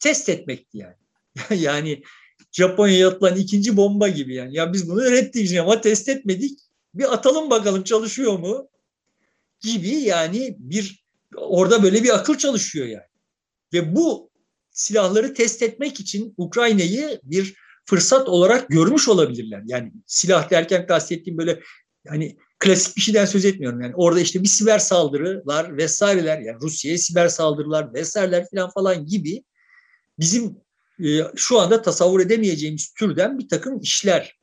test 0.00 0.28
etmekti 0.28 0.78
yani. 0.78 0.96
yani 1.62 2.02
Japonya'ya 2.52 3.08
atılan 3.08 3.36
ikinci 3.36 3.76
bomba 3.76 4.08
gibi 4.08 4.34
yani. 4.34 4.56
Ya 4.56 4.72
biz 4.72 4.88
bunu 4.88 5.06
ürettik 5.06 5.58
ama 5.58 5.80
test 5.80 6.08
etmedik. 6.08 6.58
Bir 6.94 7.12
atalım 7.12 7.50
bakalım 7.50 7.84
çalışıyor 7.84 8.38
mu? 8.38 8.68
gibi 9.62 9.88
yani 9.88 10.56
bir 10.58 11.04
orada 11.36 11.82
böyle 11.82 12.02
bir 12.02 12.14
akıl 12.14 12.38
çalışıyor 12.38 12.86
yani. 12.86 13.06
Ve 13.72 13.96
bu 13.96 14.30
silahları 14.70 15.34
test 15.34 15.62
etmek 15.62 16.00
için 16.00 16.34
Ukrayna'yı 16.36 17.20
bir 17.22 17.54
fırsat 17.84 18.28
olarak 18.28 18.68
görmüş 18.68 19.08
olabilirler. 19.08 19.62
Yani 19.66 19.92
silah 20.06 20.50
derken 20.50 20.86
kastettiğim 20.86 21.38
böyle 21.38 21.60
yani 22.04 22.36
klasik 22.62 22.96
bir 22.96 23.00
şeyden 23.00 23.24
söz 23.24 23.44
etmiyorum. 23.44 23.80
Yani 23.80 23.94
orada 23.94 24.20
işte 24.20 24.42
bir 24.42 24.48
siber 24.48 24.78
saldırılar 24.78 25.76
vesaireler 25.76 26.40
yani 26.40 26.58
Rusya'ya 26.62 26.98
siber 26.98 27.28
saldırılar 27.28 27.94
vesaireler 27.94 28.46
falan 28.50 28.70
falan 28.70 29.06
gibi 29.06 29.42
bizim 30.18 30.56
e, 31.04 31.08
şu 31.36 31.60
anda 31.60 31.82
tasavvur 31.82 32.20
edemeyeceğimiz 32.20 32.94
türden 32.94 33.38
bir 33.38 33.48
takım 33.48 33.80
işler 33.80 34.42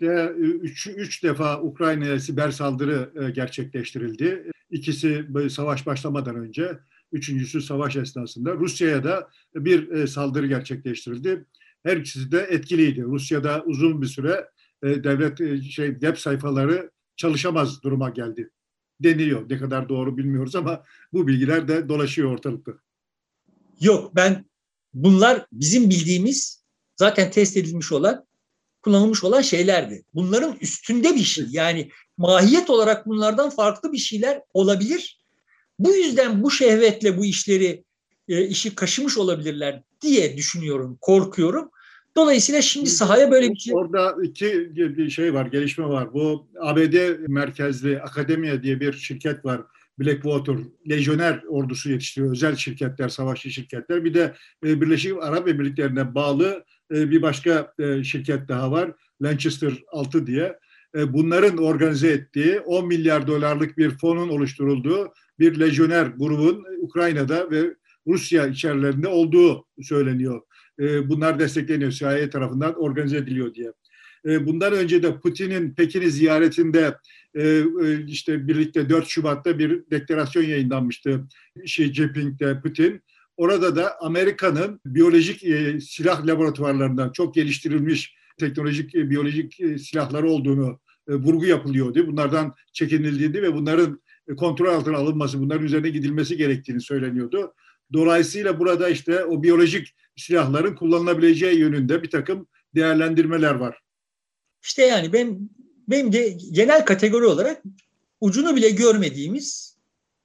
üç, 0.00 0.86
üç 0.86 1.22
defa 1.22 1.62
Ukrayna'ya 1.62 2.20
siber 2.20 2.50
saldırı 2.50 3.12
e, 3.22 3.30
gerçekleştirildi. 3.30 4.50
İkisi 4.70 5.26
savaş 5.50 5.86
başlamadan 5.86 6.36
önce, 6.36 6.78
üçüncüsü 7.12 7.62
savaş 7.62 7.96
esnasında. 7.96 8.54
Rusya'ya 8.54 9.04
da 9.04 9.28
bir 9.54 9.90
e, 9.90 10.06
saldırı 10.06 10.46
gerçekleştirildi. 10.46 11.44
Her 11.82 11.96
ikisi 11.96 12.32
de 12.32 12.46
etkiliydi. 12.50 13.02
Rusya'da 13.02 13.62
uzun 13.66 14.02
bir 14.02 14.06
süre 14.06 14.48
e, 14.82 15.04
devlet 15.04 15.38
şey 15.62 15.92
web 15.92 16.16
sayfaları 16.16 16.90
çalışamaz 17.16 17.82
duruma 17.82 18.10
geldi 18.10 18.50
deniliyor. 19.00 19.50
Ne 19.50 19.58
kadar 19.58 19.88
doğru 19.88 20.16
bilmiyoruz 20.16 20.56
ama 20.56 20.82
bu 21.12 21.26
bilgiler 21.26 21.68
de 21.68 21.88
dolaşıyor 21.88 22.32
ortalıkta. 22.32 22.72
Yok 23.80 24.14
ben 24.14 24.44
bunlar 24.94 25.46
bizim 25.52 25.90
bildiğimiz 25.90 26.64
zaten 26.96 27.30
test 27.30 27.56
edilmiş 27.56 27.92
olan 27.92 28.26
kullanılmış 28.82 29.24
olan 29.24 29.40
şeylerdi. 29.40 30.04
Bunların 30.14 30.56
üstünde 30.60 31.14
bir 31.14 31.22
şey. 31.22 31.46
Yani 31.50 31.90
mahiyet 32.16 32.70
olarak 32.70 33.06
bunlardan 33.06 33.50
farklı 33.50 33.92
bir 33.92 33.98
şeyler 33.98 34.42
olabilir. 34.54 35.20
Bu 35.78 35.94
yüzden 35.94 36.42
bu 36.42 36.50
şehvetle 36.50 37.18
bu 37.18 37.24
işleri 37.24 37.84
e, 38.28 38.46
işi 38.46 38.74
kaşımış 38.74 39.18
olabilirler 39.18 39.82
diye 40.00 40.36
düşünüyorum, 40.36 40.98
korkuyorum. 41.00 41.70
Dolayısıyla 42.16 42.62
şimdi 42.62 42.90
sahaya 42.90 43.30
böyle 43.30 43.50
bir 43.50 43.56
şey... 43.56 43.74
Orada 43.74 44.16
iki 44.22 45.10
şey 45.10 45.34
var, 45.34 45.46
gelişme 45.46 45.84
var. 45.84 46.12
Bu 46.14 46.46
ABD 46.60 47.18
merkezli 47.28 48.00
Akademiya 48.00 48.62
diye 48.62 48.80
bir 48.80 48.92
şirket 48.92 49.44
var. 49.44 49.60
Blackwater, 49.98 50.56
lejyoner 50.90 51.42
ordusu 51.48 51.90
yetiştiriyor. 51.90 52.32
Özel 52.32 52.56
şirketler, 52.56 53.08
savaşçı 53.08 53.50
şirketler. 53.50 54.04
Bir 54.04 54.14
de 54.14 54.34
e, 54.66 54.80
Birleşik 54.80 55.22
Arap 55.22 55.48
Emirlikleri'ne 55.48 56.14
bağlı 56.14 56.64
e, 56.94 57.10
bir 57.10 57.22
başka 57.22 57.72
e, 57.78 58.04
şirket 58.04 58.48
daha 58.48 58.70
var. 58.70 58.92
Lancaster 59.22 59.72
6 59.92 60.26
diye. 60.26 60.58
bunların 60.94 61.58
organize 61.58 62.08
ettiği 62.08 62.60
10 62.60 62.86
milyar 62.86 63.26
dolarlık 63.26 63.78
bir 63.78 63.90
fonun 63.90 64.28
oluşturulduğu 64.28 65.12
bir 65.38 65.60
lejyoner 65.60 66.06
grubun 66.06 66.64
Ukrayna'da 66.80 67.50
ve 67.50 67.74
Rusya 68.06 68.46
içerilerinde 68.46 69.08
olduğu 69.08 69.66
söyleniyor. 69.82 70.40
E, 70.80 71.08
bunlar 71.08 71.38
destekleniyor 71.38 71.90
CIA 71.90 72.30
tarafından 72.30 72.74
organize 72.74 73.16
ediliyor 73.16 73.54
diye. 73.54 73.72
E, 74.26 74.46
bundan 74.46 74.72
önce 74.72 75.02
de 75.02 75.20
Putin'in 75.20 75.74
Pekin'i 75.74 76.10
ziyaretinde 76.10 76.94
işte 78.06 78.48
birlikte 78.48 78.88
4 78.88 79.08
Şubat'ta 79.08 79.58
bir 79.58 79.90
deklarasyon 79.90 80.42
yayınlanmıştı. 80.42 81.24
Xi 81.62 81.94
Jinping'de 81.94 82.60
Putin. 82.60 83.02
Orada 83.36 83.76
da 83.76 84.00
Amerika'nın 84.00 84.80
biyolojik 84.86 85.40
silah 85.82 86.26
laboratuvarlarından 86.26 87.12
çok 87.12 87.34
geliştirilmiş 87.34 88.14
teknolojik 88.38 88.94
biyolojik 88.94 89.54
silahları 89.80 90.30
olduğunu 90.30 90.80
vurgu 91.08 91.46
yapılıyordu. 91.46 92.06
Bunlardan 92.06 92.54
çekinildiğini 92.72 93.42
ve 93.42 93.54
bunların 93.54 94.00
kontrol 94.36 94.74
altına 94.74 94.96
alınması, 94.96 95.40
bunların 95.40 95.64
üzerine 95.64 95.88
gidilmesi 95.88 96.36
gerektiğini 96.36 96.80
söyleniyordu. 96.80 97.54
Dolayısıyla 97.92 98.60
burada 98.60 98.88
işte 98.88 99.24
o 99.24 99.42
biyolojik 99.42 99.94
silahların 100.16 100.74
kullanılabileceği 100.74 101.58
yönünde 101.58 102.02
bir 102.02 102.10
takım 102.10 102.48
değerlendirmeler 102.74 103.54
var. 103.54 103.78
İşte 104.62 104.82
yani 104.82 105.12
ben 105.12 105.50
benim 105.88 106.12
de 106.12 106.28
genel 106.52 106.84
kategori 106.84 107.26
olarak 107.26 107.62
ucunu 108.20 108.56
bile 108.56 108.70
görmediğimiz, 108.70 109.76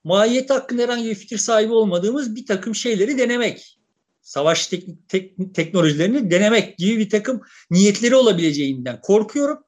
mahiyet 0.03 0.49
hakkında 0.49 0.81
herhangi 0.81 1.09
bir 1.09 1.15
fikir 1.15 1.37
sahibi 1.37 1.73
olmadığımız 1.73 2.35
bir 2.35 2.45
takım 2.45 2.75
şeyleri 2.75 3.17
denemek, 3.17 3.79
savaş 4.21 4.67
tek, 4.67 4.87
tek, 5.07 5.55
teknolojilerini 5.55 6.31
denemek 6.31 6.77
gibi 6.77 6.97
bir 6.97 7.09
takım 7.09 7.41
niyetleri 7.71 8.15
olabileceğinden 8.15 9.01
korkuyorum. 9.01 9.63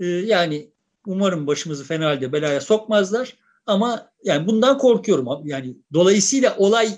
Ee, 0.00 0.06
yani 0.06 0.70
umarım 1.06 1.46
başımızı 1.46 1.84
fena 1.84 2.06
halde 2.06 2.32
belaya 2.32 2.60
sokmazlar. 2.60 3.36
Ama 3.66 4.12
yani 4.24 4.46
bundan 4.46 4.78
korkuyorum. 4.78 5.26
Yani 5.44 5.76
dolayısıyla 5.92 6.56
olay 6.56 6.88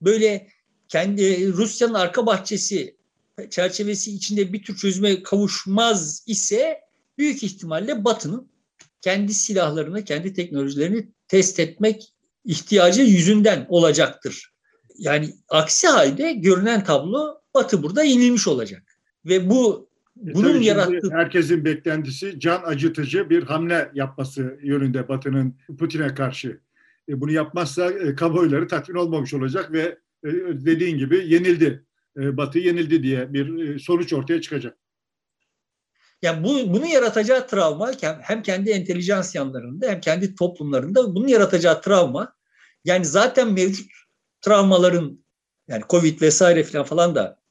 böyle 0.00 0.48
kendi 0.92 1.52
Rusya'nın 1.52 1.94
arka 1.94 2.26
bahçesi 2.26 2.96
çerçevesi 3.50 4.14
içinde 4.14 4.52
bir 4.52 4.62
tür 4.62 4.76
çözüme 4.76 5.22
kavuşmaz 5.22 6.24
ise 6.26 6.80
büyük 7.18 7.42
ihtimalle 7.42 8.04
Batı'nın 8.04 8.48
kendi 9.00 9.34
silahlarını, 9.34 10.04
kendi 10.04 10.32
teknolojilerini 10.32 11.08
test 11.28 11.60
etmek 11.60 12.12
ihtiyacı 12.44 13.02
yüzünden 13.02 13.66
olacaktır. 13.68 14.52
Yani 14.98 15.34
aksi 15.48 15.88
halde 15.88 16.32
görünen 16.32 16.84
tablo 16.84 17.40
Batı 17.54 17.82
burada 17.82 18.02
yenilmiş 18.02 18.48
olacak. 18.48 18.82
Ve 19.24 19.50
bu 19.50 19.88
e 20.28 20.34
bunun 20.34 20.60
yarattığı... 20.60 21.10
Herkesin 21.10 21.64
beklentisi 21.64 22.40
can 22.40 22.62
acıtıcı 22.62 23.30
bir 23.30 23.42
hamle 23.42 23.90
yapması 23.94 24.58
yönünde 24.62 25.08
Batı'nın 25.08 25.54
Putin'e 25.78 26.14
karşı. 26.14 26.60
E, 27.08 27.20
bunu 27.20 27.32
yapmazsa 27.32 27.90
e, 27.90 28.14
kamuoyları 28.14 28.68
tatmin 28.68 28.96
olmamış 28.96 29.34
olacak 29.34 29.72
ve 29.72 29.80
e, 29.80 29.98
dediğin 30.24 30.98
gibi 30.98 31.32
yenildi. 31.34 31.84
E, 32.16 32.36
Batı 32.36 32.58
yenildi 32.58 33.02
diye 33.02 33.32
bir 33.32 33.74
e, 33.74 33.78
sonuç 33.78 34.12
ortaya 34.12 34.40
çıkacak. 34.40 34.78
Yani 36.22 36.44
bu, 36.44 36.74
bunu 36.74 36.86
yaratacağı 36.86 37.46
travma 37.46 37.92
hem 38.00 38.42
kendi 38.42 38.70
entelijans 38.70 39.34
yanlarında 39.34 39.90
hem 39.90 40.00
kendi 40.00 40.34
toplumlarında 40.34 41.14
bunun 41.14 41.28
yaratacağı 41.28 41.82
travma 41.82 42.34
yani 42.84 43.04
zaten 43.04 43.52
mevcut 43.52 43.90
travmaların 44.40 45.24
yani 45.68 45.82
Covid 45.88 46.20
vesaire 46.20 46.64
falan 46.64 46.84
falan 46.84 47.14
da 47.14 47.42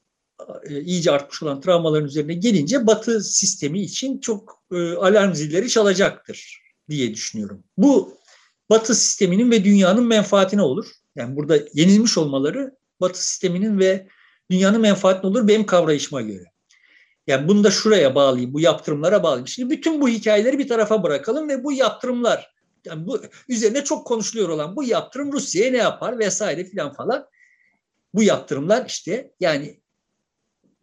e, 0.63 0.82
iyice 0.82 1.11
artmış 1.11 1.43
olan 1.43 1.61
travmaların 1.61 2.07
üzerine 2.07 2.34
gelince 2.34 2.88
Batı 2.88 3.24
sistemi 3.24 3.82
için 3.82 4.19
çok 4.19 4.63
e, 4.72 4.93
alarm 4.93 5.34
zilleri 5.34 5.69
çalacaktır 5.69 6.61
diye 6.89 7.13
düşünüyorum. 7.13 7.63
Bu 7.78 8.17
Batı 8.69 8.95
sisteminin 8.95 9.51
ve 9.51 9.63
dünyanın 9.63 10.07
menfaatine 10.07 10.61
olur. 10.61 10.86
Yani 11.16 11.36
burada 11.36 11.59
yenilmiş 11.74 12.18
olmaları 12.18 12.78
Batı 13.01 13.26
sisteminin 13.26 13.80
ve 13.80 14.07
dünyanın 14.51 14.82
menfaatine 14.82 15.30
olur 15.30 15.47
benim 15.47 15.66
kavrayışıma 15.66 16.22
göre. 16.22 16.51
Yani 17.28 17.47
bunu 17.47 17.64
da 17.64 17.72
şuraya 17.72 18.16
bağlayayım, 18.16 18.53
bu 18.53 18.59
yaptırımlara 18.59 19.24
bağlayayım. 19.24 19.47
Şimdi 19.47 19.70
bütün 19.70 20.01
bu 20.01 20.09
hikayeleri 20.09 20.59
bir 20.59 20.68
tarafa 20.68 21.03
bırakalım 21.03 21.49
ve 21.49 21.64
bu 21.64 21.72
yaptırımlar, 21.72 22.53
yani 22.86 23.07
bu 23.07 23.22
üzerine 23.49 23.84
çok 23.84 24.07
konuşuluyor 24.07 24.49
olan 24.49 24.76
bu 24.76 24.84
yaptırım 24.84 25.32
Rusya'ya 25.32 25.72
ne 25.72 25.78
yapar 25.78 26.20
vesaire 26.20 26.66
filan 26.66 26.93
falan. 26.93 27.28
Bu 28.14 28.24
yaptırımlar 28.24 28.86
işte 28.88 29.32
yani 29.39 29.82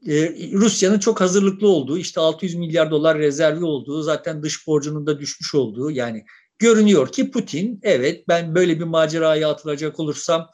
e, 0.07 0.12
Rusya'nın 0.53 0.99
çok 0.99 1.20
hazırlıklı 1.20 1.68
olduğu, 1.68 1.99
işte 1.99 2.20
600 2.20 2.55
milyar 2.55 2.91
dolar 2.91 3.18
rezervi 3.18 3.64
olduğu, 3.64 4.03
zaten 4.03 4.43
dış 4.43 4.66
borcunun 4.66 5.07
da 5.07 5.18
düşmüş 5.18 5.55
olduğu 5.55 5.91
yani 5.91 6.24
görünüyor 6.59 7.13
ki 7.13 7.31
Putin 7.31 7.81
evet 7.83 8.29
ben 8.29 8.55
böyle 8.55 8.79
bir 8.81 8.85
maceraya 8.85 9.51
atılacak 9.51 10.01
olursam 10.01 10.51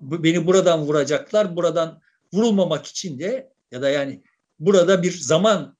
beni 0.00 0.46
buradan 0.46 0.80
vuracaklar. 0.80 1.56
Buradan 1.56 2.00
vurulmamak 2.32 2.86
için 2.86 3.18
de 3.18 3.52
ya 3.72 3.82
da 3.82 3.90
yani 3.90 4.22
burada 4.58 5.02
bir 5.02 5.12
zaman 5.12 5.76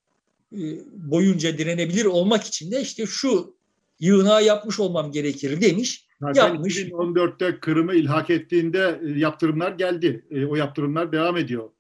e, 0.52 0.60
boyunca 0.92 1.58
direnebilir 1.58 2.04
olmak 2.04 2.44
için 2.44 2.70
de 2.70 2.80
işte 2.80 3.06
şu 3.06 3.56
yığınağı 4.00 4.44
yapmış 4.44 4.80
olmam 4.80 5.12
gerekir 5.12 5.60
demiş. 5.60 6.06
Zaten 6.20 6.48
yapmış. 6.48 6.76
2014'te 6.76 7.60
Kırım'ı 7.60 7.94
ilhak 7.94 8.30
ettiğinde 8.30 9.00
e, 9.06 9.18
yaptırımlar 9.18 9.72
geldi. 9.72 10.26
E, 10.30 10.44
o 10.44 10.56
yaptırımlar 10.56 11.12
devam 11.12 11.36
ediyor. 11.36 11.70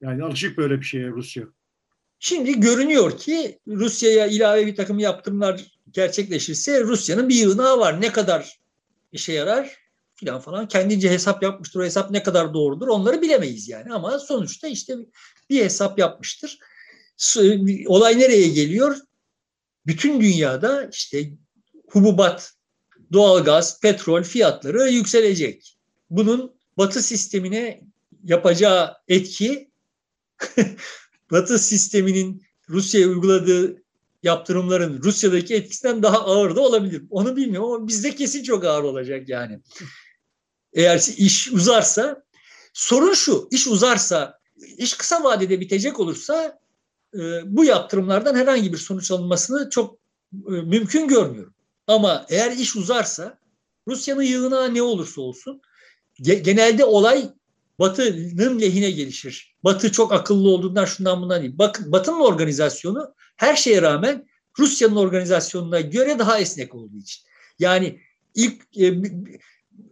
Yani 0.00 0.24
alışık 0.24 0.58
böyle 0.58 0.80
bir 0.80 0.84
şeye 0.84 1.08
Rusya. 1.08 1.44
Şimdi 2.18 2.60
görünüyor 2.60 3.18
ki 3.18 3.58
Rusya'ya 3.68 4.26
ilave 4.26 4.66
bir 4.66 4.76
takım 4.76 4.98
yaptırımlar 4.98 5.77
gerçekleşirse 5.92 6.80
Rusya'nın 6.80 7.28
bir 7.28 7.34
yığınağı 7.34 7.78
var. 7.78 8.00
Ne 8.00 8.12
kadar 8.12 8.58
işe 9.12 9.32
yarar 9.32 9.76
filan 10.14 10.40
falan. 10.40 10.68
Kendince 10.68 11.10
hesap 11.10 11.42
yapmıştır. 11.42 11.80
O 11.80 11.84
hesap 11.84 12.10
ne 12.10 12.22
kadar 12.22 12.54
doğrudur 12.54 12.88
onları 12.88 13.22
bilemeyiz 13.22 13.68
yani. 13.68 13.92
Ama 13.92 14.18
sonuçta 14.18 14.68
işte 14.68 14.96
bir 15.50 15.64
hesap 15.64 15.98
yapmıştır. 15.98 16.58
Olay 17.86 18.18
nereye 18.18 18.48
geliyor? 18.48 18.96
Bütün 19.86 20.20
dünyada 20.20 20.90
işte 20.92 21.30
hububat, 21.90 22.52
doğalgaz, 23.12 23.80
petrol 23.80 24.22
fiyatları 24.22 24.88
yükselecek. 24.90 25.78
Bunun 26.10 26.58
Batı 26.78 27.02
sistemine 27.02 27.80
yapacağı 28.24 28.94
etki 29.08 29.70
Batı 31.30 31.58
sisteminin 31.58 32.42
Rusya'ya 32.68 33.08
uyguladığı 33.08 33.82
yaptırımların 34.22 35.02
Rusya'daki 35.02 35.54
etkisinden 35.54 36.02
daha 36.02 36.18
ağır 36.18 36.56
da 36.56 36.60
olabilir. 36.60 37.02
Onu 37.10 37.36
bilmiyorum 37.36 37.72
ama 37.72 37.88
bizde 37.88 38.14
kesin 38.14 38.42
çok 38.42 38.64
ağır 38.64 38.82
olacak 38.82 39.28
yani. 39.28 39.60
Eğer 40.72 41.02
iş 41.16 41.52
uzarsa 41.52 42.22
sorun 42.72 43.14
şu 43.14 43.48
iş 43.50 43.66
uzarsa 43.66 44.38
iş 44.78 44.94
kısa 44.94 45.24
vadede 45.24 45.60
bitecek 45.60 46.00
olursa 46.00 46.58
e, 47.14 47.18
bu 47.44 47.64
yaptırımlardan 47.64 48.34
herhangi 48.34 48.72
bir 48.72 48.78
sonuç 48.78 49.10
alınmasını 49.10 49.70
çok 49.70 49.98
e, 50.32 50.50
mümkün 50.50 51.08
görmüyorum. 51.08 51.54
Ama 51.86 52.26
eğer 52.28 52.52
iş 52.52 52.76
uzarsa 52.76 53.38
Rusya'nın 53.88 54.22
yığına 54.22 54.68
ne 54.68 54.82
olursa 54.82 55.20
olsun 55.20 55.60
genelde 56.22 56.84
olay 56.84 57.30
Batı'nın 57.78 58.60
lehine 58.60 58.90
gelişir. 58.90 59.56
Batı 59.64 59.92
çok 59.92 60.12
akıllı 60.12 60.50
olduğundan 60.50 60.84
şundan 60.84 61.22
bundan 61.22 61.42
değil. 61.42 61.58
Bakın 61.58 61.92
Batı'nın 61.92 62.20
organizasyonu 62.20 63.14
her 63.38 63.56
şeye 63.56 63.82
rağmen 63.82 64.26
Rusya'nın 64.58 64.96
organizasyonuna 64.96 65.80
göre 65.80 66.18
daha 66.18 66.38
esnek 66.38 66.74
olduğu 66.74 66.98
için. 66.98 67.24
Yani 67.58 68.00
ilk 68.34 68.78
e, 68.80 68.94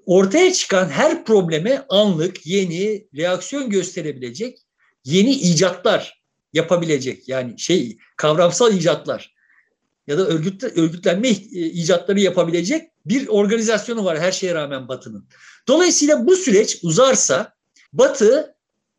ortaya 0.06 0.52
çıkan 0.52 0.88
her 0.88 1.24
probleme 1.24 1.86
anlık, 1.88 2.46
yeni, 2.46 3.06
reaksiyon 3.16 3.70
gösterebilecek 3.70 4.58
yeni 5.04 5.32
icatlar 5.32 6.22
yapabilecek. 6.52 7.28
Yani 7.28 7.58
şey 7.58 7.98
kavramsal 8.16 8.74
icatlar 8.74 9.34
ya 10.06 10.18
da 10.18 10.26
örgüt, 10.26 10.64
örgütlenme 10.64 11.28
icatları 11.30 12.20
yapabilecek 12.20 12.90
bir 13.06 13.28
organizasyonu 13.28 14.04
var 14.04 14.18
her 14.18 14.32
şeye 14.32 14.54
rağmen 14.54 14.88
Batı'nın. 14.88 15.28
Dolayısıyla 15.68 16.26
bu 16.26 16.36
süreç 16.36 16.78
uzarsa 16.82 17.56
Batı 17.92 18.56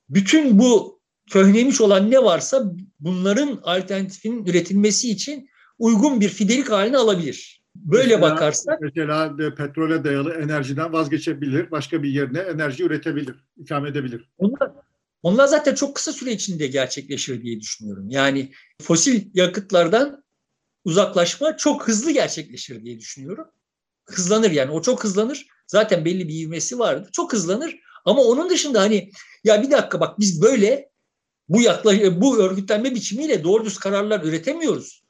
bütün 0.10 0.60
bu 0.60 0.97
köhnemiş 1.30 1.82
olan 1.82 2.11
ne 2.11 2.23
varsa 2.23 2.71
bunların 2.99 3.59
alternatifinin 3.63 4.45
üretilmesi 4.45 5.11
için 5.11 5.49
uygun 5.80 6.21
bir 6.21 6.30
fidelik 6.30 6.69
haline 6.71 6.97
alabilir. 6.97 7.63
Böyle 7.75 8.15
mesela, 8.15 8.21
bakarsak. 8.21 8.82
Mesela 8.82 9.38
de 9.38 9.55
petrole 9.55 10.03
dayalı 10.03 10.34
enerjiden 10.34 10.93
vazgeçebilir, 10.93 11.71
başka 11.71 12.03
bir 12.03 12.09
yerine 12.09 12.39
enerji 12.39 12.84
üretebilir, 12.84 13.36
ikame 13.57 13.89
edebilir. 13.89 14.30
Onlar, 14.38 14.71
onlar 15.23 15.47
zaten 15.47 15.75
çok 15.75 15.95
kısa 15.95 16.11
süre 16.11 16.32
içinde 16.32 16.67
gerçekleşir 16.67 17.43
diye 17.43 17.59
düşünüyorum. 17.59 18.09
Yani 18.09 18.51
fosil 18.82 19.21
yakıtlardan 19.34 20.23
uzaklaşma 20.86 21.57
çok 21.57 21.88
hızlı 21.88 22.11
gerçekleşir 22.11 22.84
diye 22.84 22.99
düşünüyorum. 22.99 23.47
Hızlanır 24.05 24.51
yani 24.51 24.71
o 24.71 24.82
çok 24.82 25.03
hızlanır. 25.03 25.47
Zaten 25.67 26.05
belli 26.05 26.28
bir 26.28 26.41
ivmesi 26.41 26.80
vardı. 26.80 27.09
Çok 27.11 27.34
hızlanır 27.34 27.75
ama 28.05 28.21
onun 28.21 28.49
dışında 28.49 28.82
hani 28.82 29.11
ya 29.43 29.63
bir 29.63 29.71
dakika 29.71 29.99
bak 29.99 30.19
biz 30.19 30.41
böyle 30.41 30.89
bu 31.50 31.62
yaklaş 31.62 31.98
bu 32.18 32.38
örgütlenme 32.38 32.95
biçimiyle 32.95 33.43
doğru 33.43 33.66
düz 33.66 33.78
kararlar 33.78 34.24
üretemiyoruz. 34.24 35.04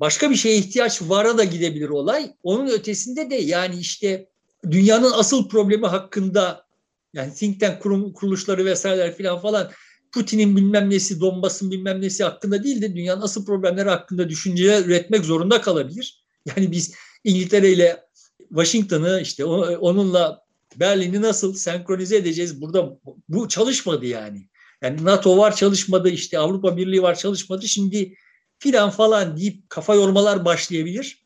başka 0.00 0.30
bir 0.30 0.36
şeye 0.36 0.56
ihtiyaç 0.56 1.02
vara 1.02 1.38
da 1.38 1.44
gidebilir 1.44 1.88
olay. 1.88 2.32
Onun 2.42 2.68
ötesinde 2.68 3.30
de 3.30 3.34
yani 3.34 3.78
işte 3.78 4.28
dünyanın 4.70 5.12
asıl 5.12 5.48
problemi 5.48 5.86
hakkında 5.86 6.66
yani 7.12 7.34
think 7.34 7.60
tank 7.60 7.82
kurum, 7.82 8.12
kuruluşları 8.12 8.64
vesaireler 8.64 9.16
filan 9.16 9.38
falan 9.38 9.70
Putin'in 10.12 10.56
bilmem 10.56 10.90
nesi, 10.90 11.20
Donbas'ın 11.20 11.70
bilmem 11.70 12.00
nesi 12.00 12.24
hakkında 12.24 12.64
değil 12.64 12.82
de 12.82 12.96
dünyanın 12.96 13.22
asıl 13.22 13.46
problemleri 13.46 13.90
hakkında 13.90 14.28
düşünceler 14.28 14.84
üretmek 14.84 15.24
zorunda 15.24 15.60
kalabilir. 15.60 16.24
Yani 16.46 16.72
biz 16.72 16.94
İngiltere 17.24 17.72
ile 17.72 18.04
Washington'ı 18.48 19.20
işte 19.22 19.44
onunla 19.44 20.44
Berlin'i 20.76 21.22
nasıl 21.22 21.54
senkronize 21.54 22.16
edeceğiz? 22.16 22.60
Burada 22.60 22.98
bu 23.28 23.48
çalışmadı 23.48 24.06
yani. 24.06 24.48
Yani 24.84 25.04
NATO 25.04 25.38
var 25.38 25.56
çalışmadı, 25.56 26.10
işte 26.10 26.38
Avrupa 26.38 26.76
Birliği 26.76 27.02
var 27.02 27.14
çalışmadı. 27.14 27.68
Şimdi 27.68 28.14
filan 28.58 28.90
falan 28.90 29.36
deyip 29.36 29.70
kafa 29.70 29.94
yormalar 29.94 30.44
başlayabilir. 30.44 31.24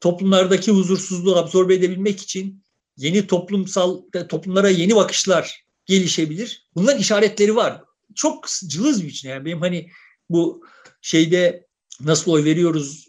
Toplumlardaki 0.00 0.70
huzursuzluğu 0.70 1.36
absorbe 1.36 1.74
edebilmek 1.74 2.20
için 2.20 2.62
yeni 2.96 3.26
toplumsal 3.26 4.02
toplumlara 4.28 4.68
yeni 4.68 4.96
bakışlar 4.96 5.64
gelişebilir. 5.86 6.68
Bunların 6.74 7.00
işaretleri 7.00 7.56
var. 7.56 7.82
Çok 8.14 8.46
cılız 8.66 9.04
bir 9.04 9.08
için 9.08 9.28
yani 9.28 9.44
benim 9.44 9.60
hani 9.60 9.90
bu 10.30 10.64
şeyde 11.02 11.66
nasıl 12.00 12.32
oy 12.32 12.44
veriyoruz 12.44 13.08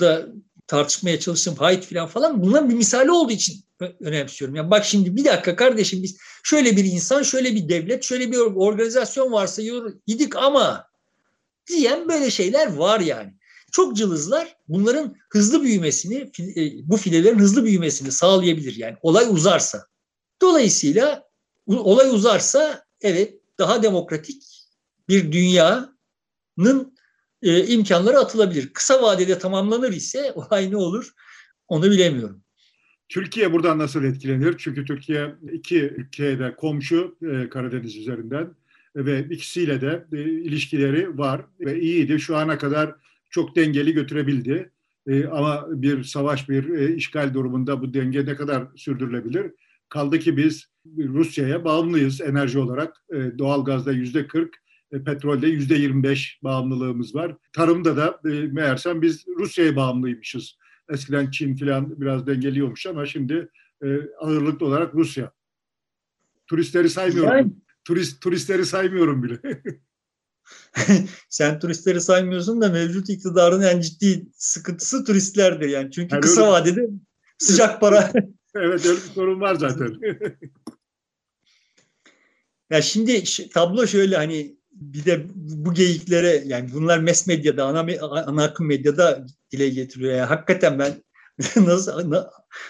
da 0.00 0.28
tartışmaya 0.66 1.20
çalıştım 1.20 1.54
Hayt 1.58 1.84
falan 1.84 2.06
falan 2.06 2.42
bunların 2.42 2.70
bir 2.70 2.74
misali 2.74 3.10
olduğu 3.10 3.32
için 3.32 3.64
önemsiyorum. 4.00 4.56
Yani 4.56 4.70
bak 4.70 4.84
şimdi 4.84 5.16
bir 5.16 5.24
dakika 5.24 5.56
kardeşim 5.56 6.02
biz 6.02 6.16
şöyle 6.42 6.76
bir 6.76 6.84
insan, 6.84 7.22
şöyle 7.22 7.54
bir 7.54 7.68
devlet, 7.68 8.04
şöyle 8.04 8.32
bir 8.32 8.38
organizasyon 8.38 9.32
varsa 9.32 9.62
idik 10.06 10.36
ama 10.36 10.86
diyen 11.68 12.08
böyle 12.08 12.30
şeyler 12.30 12.72
var 12.72 13.00
yani. 13.00 13.34
Çok 13.72 13.96
cılızlar 13.96 14.56
bunların 14.68 15.16
hızlı 15.30 15.62
büyümesini, 15.62 16.30
e, 16.56 16.88
bu 16.88 16.96
filelerin 16.96 17.38
hızlı 17.38 17.64
büyümesini 17.64 18.12
sağlayabilir 18.12 18.76
yani 18.76 18.96
olay 19.02 19.26
uzarsa. 19.30 19.86
Dolayısıyla 20.42 21.24
olay 21.66 22.08
uzarsa 22.10 22.84
evet 23.00 23.34
daha 23.58 23.82
demokratik 23.82 24.42
bir 25.08 25.32
dünyanın 25.32 26.95
e, 27.42 27.66
imkanları 27.66 28.18
atılabilir. 28.18 28.72
Kısa 28.72 29.02
vadede 29.02 29.38
tamamlanır 29.38 29.92
ise 29.92 30.32
olay 30.34 30.70
ne 30.70 30.76
olur 30.76 31.12
onu 31.68 31.90
bilemiyorum. 31.90 32.42
Türkiye 33.08 33.52
buradan 33.52 33.78
nasıl 33.78 34.04
etkilenir? 34.04 34.54
Çünkü 34.58 34.84
Türkiye 34.84 35.34
iki 35.52 35.80
ülkeye 35.80 36.56
komşu 36.56 37.16
e, 37.22 37.48
Karadeniz 37.48 37.96
üzerinden 37.96 38.54
ve 38.96 39.26
ikisiyle 39.30 39.80
de 39.80 40.06
e, 40.12 40.22
ilişkileri 40.22 41.18
var 41.18 41.40
ve 41.60 41.80
iyiydi. 41.80 42.20
Şu 42.20 42.36
ana 42.36 42.58
kadar 42.58 42.94
çok 43.30 43.56
dengeli 43.56 43.92
götürebildi. 43.92 44.70
E, 45.06 45.26
ama 45.26 45.66
bir 45.70 46.04
savaş, 46.04 46.48
bir 46.48 46.68
e, 46.68 46.94
işgal 46.94 47.34
durumunda 47.34 47.82
bu 47.82 47.94
denge 47.94 48.26
ne 48.26 48.36
kadar 48.36 48.64
sürdürülebilir? 48.76 49.52
Kaldı 49.88 50.18
ki 50.18 50.36
biz 50.36 50.66
Rusya'ya 50.98 51.64
bağımlıyız 51.64 52.20
enerji 52.20 52.58
olarak. 52.58 53.04
E, 53.12 53.38
doğalgazda 53.38 53.92
yüzde 53.92 54.26
40, 54.26 54.54
e, 54.54 54.58
petrolde 54.90 55.46
yüzde 55.46 55.74
25 55.74 56.38
bağımlılığımız 56.42 57.14
var. 57.14 57.36
Tarımda 57.52 57.96
da 57.96 58.20
e, 58.24 58.28
meğersem 58.28 59.02
biz 59.02 59.24
Rusya'ya 59.38 59.76
bağımlıymışız. 59.76 60.58
Eskiden 60.92 61.30
Çin 61.30 61.56
falan 61.56 62.00
biraz 62.00 62.26
dengeliyormuş 62.26 62.86
ama 62.86 63.06
şimdi 63.06 63.48
e, 63.82 63.86
ağırlıklı 64.18 64.66
olarak 64.66 64.94
Rusya. 64.94 65.32
Turistleri 66.46 66.90
saymıyorum. 66.90 67.36
Yani, 67.36 67.52
Turist 67.86 68.22
turistleri 68.22 68.66
saymıyorum 68.66 69.22
bile. 69.22 69.40
Sen 71.28 71.58
turistleri 71.58 72.00
saymıyorsun 72.00 72.60
da 72.60 72.68
mevcut 72.68 73.10
iktidarın 73.10 73.62
en 73.62 73.80
ciddi 73.80 74.26
sıkıntısı 74.32 75.04
turistlerdir 75.04 75.68
yani. 75.68 75.90
Çünkü 75.90 76.14
yani 76.14 76.20
kısa 76.20 76.40
öyle, 76.40 76.50
vadede 76.50 76.88
sıcak 77.38 77.80
para. 77.80 78.12
evet 78.54 78.86
öyle 78.86 78.96
bir 78.96 79.12
sorun 79.14 79.40
var 79.40 79.54
zaten. 79.54 80.00
ya 82.70 82.82
şimdi 82.82 83.24
tablo 83.54 83.86
şöyle 83.86 84.16
hani 84.16 84.56
bir 84.80 85.04
de 85.04 85.26
bu 85.34 85.74
geyiklere 85.74 86.42
yani 86.46 86.70
bunlar 86.72 86.98
mes 86.98 87.26
medyada, 87.26 87.64
ana, 87.64 87.86
ana 88.02 88.44
akım 88.44 88.66
medyada 88.66 89.26
dile 89.52 89.68
getiriyor. 89.68 90.12
Yani 90.12 90.26
hakikaten 90.26 90.78
ben 90.78 91.04
nasıl 91.66 92.12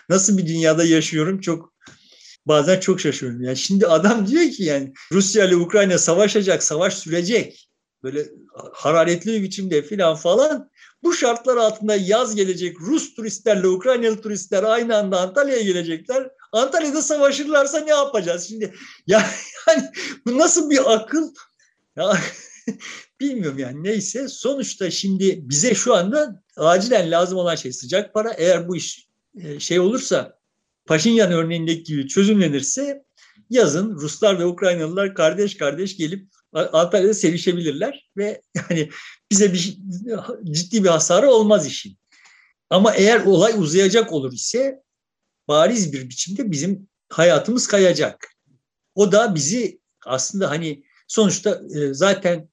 nasıl 0.08 0.38
bir 0.38 0.46
dünyada 0.46 0.84
yaşıyorum 0.84 1.40
çok 1.40 1.74
bazen 2.46 2.80
çok 2.80 3.00
şaşırıyorum. 3.00 3.42
Yani 3.42 3.56
şimdi 3.56 3.86
adam 3.86 4.26
diyor 4.26 4.50
ki 4.50 4.64
yani 4.64 4.92
Rusya 5.12 5.44
ile 5.44 5.56
Ukrayna 5.56 5.98
savaşacak, 5.98 6.62
savaş 6.62 6.94
sürecek. 6.94 7.70
Böyle 8.02 8.26
hararetli 8.72 9.32
bir 9.32 9.42
biçimde 9.42 9.82
filan 9.82 10.16
falan. 10.16 10.70
Bu 11.02 11.14
şartlar 11.14 11.56
altında 11.56 11.96
yaz 11.96 12.34
gelecek. 12.34 12.80
Rus 12.80 13.14
turistlerle 13.14 13.68
Ukraynalı 13.68 14.22
turistler 14.22 14.62
aynı 14.62 14.96
anda 14.96 15.20
Antalya'ya 15.20 15.62
gelecekler. 15.62 16.30
Antalya'da 16.52 17.02
savaşırlarsa 17.02 17.80
ne 17.80 17.90
yapacağız 17.90 18.48
şimdi? 18.48 18.74
Ya, 19.06 19.26
yani 19.68 19.82
bu 20.26 20.38
nasıl 20.38 20.70
bir 20.70 20.94
akıl? 20.94 21.32
Ya, 21.96 22.18
bilmiyorum 23.20 23.58
yani 23.58 23.84
neyse. 23.84 24.28
Sonuçta 24.28 24.90
şimdi 24.90 25.48
bize 25.48 25.74
şu 25.74 25.94
anda 25.94 26.42
acilen 26.56 27.10
lazım 27.10 27.38
olan 27.38 27.54
şey 27.54 27.72
sıcak 27.72 28.14
para. 28.14 28.32
Eğer 28.32 28.68
bu 28.68 28.76
iş 28.76 29.08
e, 29.38 29.60
şey 29.60 29.80
olursa 29.80 30.36
Paşinyan 30.86 31.32
örneğindeki 31.32 31.84
gibi 31.84 32.08
çözümlenirse 32.08 33.04
yazın 33.50 33.94
Ruslar 33.94 34.38
ve 34.38 34.46
Ukraynalılar 34.46 35.14
kardeş 35.14 35.56
kardeş 35.56 35.96
gelip 35.96 36.28
Antalya'da 36.52 37.14
sevişebilirler 37.14 38.10
ve 38.16 38.42
yani 38.70 38.90
bize 39.30 39.52
bir 39.52 39.78
ciddi 40.50 40.84
bir 40.84 40.88
hasarı 40.88 41.30
olmaz 41.30 41.66
işin. 41.66 41.98
Ama 42.70 42.94
eğer 42.94 43.20
olay 43.20 43.52
uzayacak 43.56 44.12
olur 44.12 44.32
ise 44.32 44.82
bariz 45.48 45.92
bir 45.92 46.08
biçimde 46.08 46.50
bizim 46.50 46.88
hayatımız 47.08 47.66
kayacak. 47.66 48.28
O 48.94 49.12
da 49.12 49.34
bizi 49.34 49.80
aslında 50.06 50.50
hani 50.50 50.85
sonuçta 51.06 51.62
e, 51.74 51.94
zaten 51.94 52.48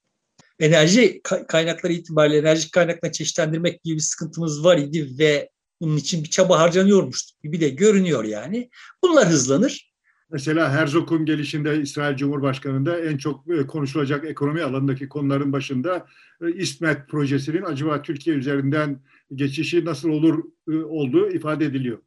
enerji 0.59 1.21
kaynakları 1.47 1.93
itibariyle 1.93 2.37
enerji 2.37 2.71
kaynaklarını 2.71 3.11
çeşitlendirmek 3.11 3.83
gibi 3.83 3.95
bir 3.95 4.01
sıkıntımız 4.01 4.63
var 4.63 4.77
idi 4.77 5.09
ve 5.19 5.49
bunun 5.81 5.97
için 5.97 6.23
bir 6.23 6.29
çaba 6.29 6.59
harcanıyormuş 6.59 7.23
gibi 7.43 7.61
de 7.61 7.69
görünüyor 7.69 8.23
yani. 8.23 8.69
Bunlar 9.03 9.27
hızlanır. 9.29 9.93
Mesela 10.29 10.71
Herzog'un 10.71 11.25
gelişinde 11.25 11.81
İsrail 11.81 12.17
Cumhurbaşkanı'nda 12.17 12.99
en 12.99 13.17
çok 13.17 13.49
e, 13.49 13.67
konuşulacak 13.67 14.25
ekonomi 14.25 14.63
alanındaki 14.63 15.09
konuların 15.09 15.53
başında 15.53 16.07
e, 16.41 16.53
İsmet 16.53 17.07
projesinin 17.07 17.61
acaba 17.61 18.01
Türkiye 18.01 18.35
üzerinden 18.35 19.01
geçişi 19.35 19.85
nasıl 19.85 20.09
olur 20.09 20.43
olduğu 20.67 21.31
ifade 21.31 21.65
ediliyor. 21.65 21.97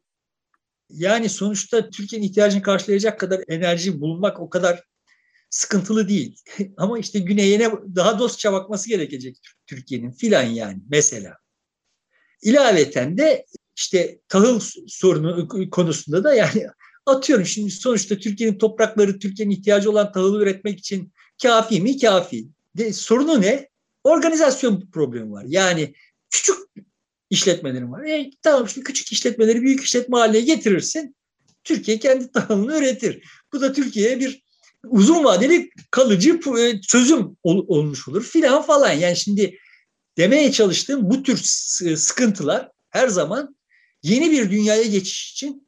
Yani 0.89 1.29
sonuçta 1.29 1.89
Türkiye'nin 1.89 2.27
ihtiyacını 2.27 2.61
karşılayacak 2.61 3.19
kadar 3.19 3.41
enerji 3.47 4.01
bulmak 4.01 4.39
o 4.39 4.49
kadar 4.49 4.83
sıkıntılı 5.49 6.09
değil. 6.09 6.41
Ama 6.77 6.99
işte 6.99 7.19
güneyine 7.19 7.71
daha 7.95 8.19
dostça 8.19 8.53
bakması 8.53 8.89
gerekecek 8.89 9.37
Türkiye'nin 9.65 10.11
filan 10.11 10.43
yani 10.43 10.77
mesela. 10.89 11.37
İlaveten 12.41 13.17
de 13.17 13.45
işte 13.75 14.19
tahıl 14.27 14.59
sorunu 14.87 15.69
konusunda 15.69 16.23
da 16.23 16.33
yani 16.33 16.67
atıyorum 17.05 17.45
şimdi 17.45 17.71
sonuçta 17.71 18.17
Türkiye'nin 18.17 18.57
toprakları 18.57 19.19
Türkiye'nin 19.19 19.53
ihtiyacı 19.53 19.91
olan 19.91 20.11
tahılı 20.11 20.43
üretmek 20.43 20.79
için 20.79 21.13
kafi 21.41 21.81
mi? 21.81 21.99
Kafi. 21.99 22.47
De, 22.77 22.93
sorunu 22.93 23.41
ne? 23.41 23.69
Organizasyon 24.03 24.89
problemi 24.91 25.31
var. 25.31 25.45
Yani 25.47 25.93
küçük 26.29 26.55
işletmelerin 27.29 27.91
var. 27.91 28.03
E, 28.03 28.31
tamam 28.41 28.69
şimdi 28.69 28.83
küçük 28.83 29.11
işletmeleri 29.11 29.61
büyük 29.61 29.83
işletme 29.83 30.17
haline 30.17 30.41
getirirsin. 30.41 31.15
Türkiye 31.63 31.99
kendi 31.99 32.31
tahılını 32.31 32.77
üretir. 32.77 33.23
Bu 33.53 33.61
da 33.61 33.73
Türkiye'ye 33.73 34.19
bir 34.19 34.46
uzun 34.89 35.23
vadeli 35.23 35.69
kalıcı 35.91 36.39
e, 36.59 36.81
çözüm 36.81 37.37
ol, 37.43 37.65
olmuş 37.67 38.07
olur 38.07 38.23
filan 38.23 38.61
falan. 38.61 38.91
Yani 38.91 39.15
şimdi 39.15 39.57
demeye 40.17 40.51
çalıştığım 40.51 41.09
bu 41.09 41.23
tür 41.23 41.37
sıkıntılar 41.95 42.71
her 42.89 43.07
zaman 43.07 43.57
yeni 44.03 44.31
bir 44.31 44.51
dünyaya 44.51 44.83
geçiş 44.83 45.31
için 45.31 45.67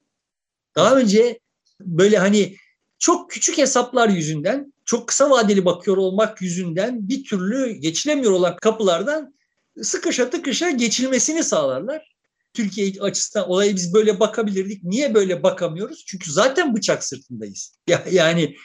daha 0.75 0.95
önce 0.95 1.39
böyle 1.79 2.17
hani 2.17 2.55
çok 2.99 3.31
küçük 3.31 3.57
hesaplar 3.57 4.09
yüzünden, 4.09 4.73
çok 4.85 5.07
kısa 5.07 5.29
vadeli 5.29 5.65
bakıyor 5.65 5.97
olmak 5.97 6.41
yüzünden 6.41 7.09
bir 7.09 7.23
türlü 7.23 7.71
geçilemiyor 7.71 8.31
olan 8.31 8.55
kapılardan 8.61 9.33
sıkışa 9.81 10.29
tıkışa 10.29 10.69
geçilmesini 10.69 11.43
sağlarlar. 11.43 12.15
Türkiye 12.53 13.01
açısından 13.01 13.49
olaya 13.49 13.75
biz 13.75 13.93
böyle 13.93 14.19
bakabilirdik. 14.19 14.83
Niye 14.83 15.13
böyle 15.13 15.43
bakamıyoruz? 15.43 16.03
Çünkü 16.07 16.31
zaten 16.31 16.75
bıçak 16.75 17.03
sırtındayız. 17.03 17.73
Yani 18.11 18.55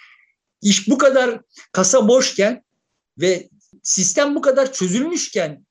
iş 0.65 0.89
bu 0.89 0.99
kadar 0.99 1.41
kasa 1.73 2.09
boşken 2.09 2.65
ve 3.19 3.49
sistem 3.83 4.35
bu 4.35 4.41
kadar 4.41 4.73
çözülmüşken 4.73 5.67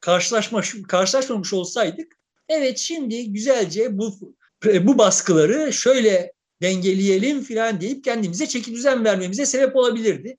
karşılaşma, 0.00 0.62
karşılaşmamış 0.88 1.52
olsaydık 1.52 2.18
Evet 2.48 2.78
şimdi 2.78 3.32
güzelce 3.32 3.98
bu 3.98 4.34
bu 4.64 4.98
baskıları 4.98 5.72
şöyle 5.72 6.32
dengeleyelim 6.62 7.42
filan 7.42 7.80
deyip 7.80 8.04
kendimize 8.04 8.46
çeki 8.46 8.72
düzen 8.72 9.04
vermemize 9.04 9.46
sebep 9.46 9.76
olabilirdi. 9.76 10.38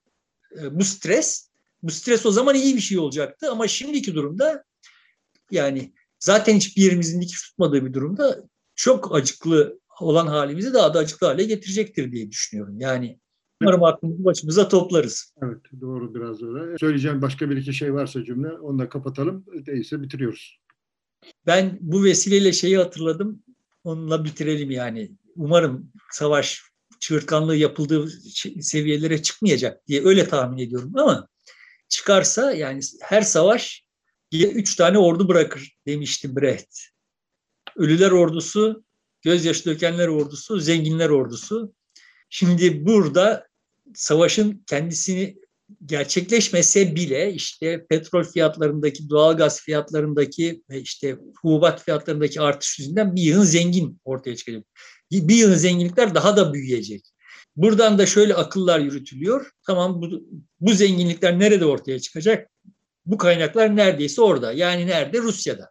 E, 0.60 0.78
bu 0.78 0.84
stres, 0.84 1.50
bu 1.82 1.90
stres 1.90 2.26
o 2.26 2.30
zaman 2.30 2.54
iyi 2.54 2.76
bir 2.76 2.80
şey 2.80 2.98
olacaktı 2.98 3.50
ama 3.50 3.68
şimdiki 3.68 4.14
durumda 4.14 4.64
yani 5.50 5.92
zaten 6.18 6.56
hiçbir 6.56 6.82
yerimizin 6.82 7.22
dikiş 7.22 7.42
tutmadığı 7.42 7.86
bir 7.86 7.92
durumda 7.92 8.42
çok 8.74 9.14
acıklı 9.14 9.80
olan 10.00 10.26
halimizi 10.26 10.74
daha 10.74 10.94
da 10.94 10.98
acıklı 10.98 11.26
hale 11.26 11.44
getirecektir 11.44 12.12
diye 12.12 12.30
düşünüyorum. 12.30 12.80
Yani 12.80 13.19
umarım 13.62 13.84
aklımızı 13.84 14.24
başımıza 14.24 14.68
toplarız. 14.68 15.34
Evet 15.42 15.58
doğru 15.80 16.14
biraz 16.14 16.42
öyle. 16.42 16.78
Söyleyeceğim 16.78 17.22
başka 17.22 17.50
bir 17.50 17.56
iki 17.56 17.74
şey 17.74 17.94
varsa 17.94 18.24
cümle 18.24 18.52
onu 18.52 18.78
da 18.78 18.88
kapatalım. 18.88 19.44
Değilse 19.66 20.02
bitiriyoruz. 20.02 20.60
Ben 21.46 21.78
bu 21.80 22.04
vesileyle 22.04 22.52
şeyi 22.52 22.76
hatırladım. 22.76 23.42
Onunla 23.84 24.24
bitirelim 24.24 24.70
yani. 24.70 25.10
Umarım 25.36 25.92
savaş 26.10 26.62
çığırtkanlığı 27.00 27.56
yapıldığı 27.56 28.10
seviyelere 28.60 29.22
çıkmayacak 29.22 29.86
diye 29.88 30.04
öyle 30.04 30.28
tahmin 30.28 30.58
ediyorum 30.58 30.92
ama 30.96 31.28
çıkarsa 31.88 32.52
yani 32.52 32.80
her 33.02 33.22
savaş 33.22 33.84
üç 34.32 34.76
tane 34.76 34.98
ordu 34.98 35.28
bırakır 35.28 35.76
demişti 35.86 36.36
Brecht. 36.36 36.78
Ölüler 37.76 38.10
ordusu, 38.10 38.84
gözyaşı 39.22 39.64
dökenler 39.64 40.08
ordusu, 40.08 40.60
zenginler 40.60 41.08
ordusu. 41.08 41.74
Şimdi 42.30 42.86
burada 42.86 43.49
savaşın 43.94 44.64
kendisini 44.66 45.36
gerçekleşmese 45.86 46.96
bile 46.96 47.32
işte 47.32 47.86
petrol 47.90 48.24
fiyatlarındaki, 48.24 49.10
doğalgaz 49.10 49.60
fiyatlarındaki 49.60 50.62
ve 50.70 50.80
işte 50.80 51.16
hububat 51.42 51.84
fiyatlarındaki 51.84 52.40
artış 52.40 52.78
yüzünden 52.78 53.16
bir 53.16 53.22
yığın 53.22 53.42
zengin 53.42 54.00
ortaya 54.04 54.36
çıkacak. 54.36 54.64
Bir 55.12 55.34
yığın 55.34 55.54
zenginlikler 55.54 56.14
daha 56.14 56.36
da 56.36 56.54
büyüyecek. 56.54 57.02
Buradan 57.56 57.98
da 57.98 58.06
şöyle 58.06 58.34
akıllar 58.34 58.80
yürütülüyor. 58.80 59.50
Tamam 59.66 60.02
bu, 60.02 60.08
bu 60.60 60.72
zenginlikler 60.72 61.38
nerede 61.38 61.66
ortaya 61.66 62.00
çıkacak? 62.00 62.50
Bu 63.06 63.18
kaynaklar 63.18 63.76
neredeyse 63.76 64.22
orada. 64.22 64.52
Yani 64.52 64.86
nerede? 64.86 65.18
Rusya'da. 65.18 65.70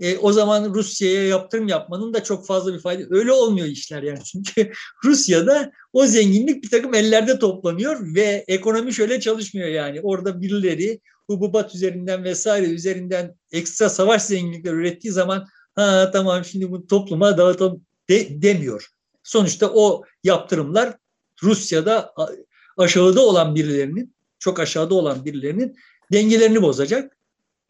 E, 0.00 0.18
o 0.18 0.32
zaman 0.32 0.74
Rusya'ya 0.74 1.26
yaptırım 1.26 1.68
yapmanın 1.68 2.14
da 2.14 2.22
çok 2.22 2.46
fazla 2.46 2.74
bir 2.74 2.78
fayda. 2.80 3.04
Öyle 3.10 3.32
olmuyor 3.32 3.66
işler 3.66 4.02
yani. 4.02 4.24
Çünkü 4.24 4.72
Rusya'da 5.04 5.72
o 5.92 6.06
zenginlik 6.06 6.64
bir 6.64 6.70
takım 6.70 6.94
ellerde 6.94 7.38
toplanıyor 7.38 8.14
ve 8.14 8.44
ekonomi 8.48 8.94
şöyle 8.94 9.20
çalışmıyor 9.20 9.68
yani. 9.68 10.00
Orada 10.00 10.40
birileri 10.40 11.00
hububat 11.26 11.74
üzerinden 11.74 12.24
vesaire 12.24 12.66
üzerinden 12.66 13.34
ekstra 13.52 13.88
savaş 13.88 14.22
zenginlikler 14.22 14.72
ürettiği 14.72 15.12
zaman 15.12 15.46
ha 15.74 16.10
tamam 16.12 16.44
şimdi 16.44 16.70
bu 16.70 16.86
topluma 16.86 17.38
dağıtalım 17.38 17.86
de, 18.08 18.42
demiyor. 18.42 18.88
Sonuçta 19.22 19.70
o 19.74 20.02
yaptırımlar 20.24 20.96
Rusya'da 21.42 22.14
aşağıda 22.76 23.20
olan 23.20 23.54
birilerinin, 23.54 24.14
çok 24.38 24.60
aşağıda 24.60 24.94
olan 24.94 25.24
birilerinin 25.24 25.76
dengelerini 26.12 26.62
bozacak 26.62 27.16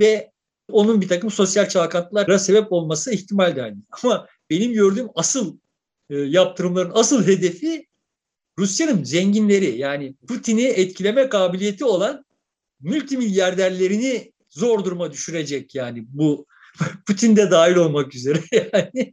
ve 0.01 0.34
onun 0.71 1.01
bir 1.01 1.09
takım 1.09 1.31
sosyal 1.31 1.69
çalkantılara 1.69 2.39
sebep 2.39 2.73
olması 2.73 3.15
ihtimal 3.15 3.57
dahil. 3.57 3.75
Ama 4.03 4.27
benim 4.51 4.73
gördüğüm 4.73 5.09
asıl 5.15 5.59
e, 6.11 6.17
yaptırımların 6.17 6.93
asıl 6.95 7.27
hedefi 7.27 7.87
Rusya'nın 8.59 9.05
zenginleri 9.05 9.79
yani 9.79 10.15
Putin'i 10.29 10.65
etkileme 10.65 11.29
kabiliyeti 11.29 11.85
olan 11.85 12.25
multimilyarderlerini 12.81 14.33
zor 14.51 14.85
duruma 14.85 15.13
düşürecek 15.13 15.75
yani 15.75 16.05
bu 16.09 16.47
Putin 17.07 17.37
de 17.37 17.51
dahil 17.51 17.77
olmak 17.77 18.15
üzere 18.15 18.41
yani. 18.53 19.13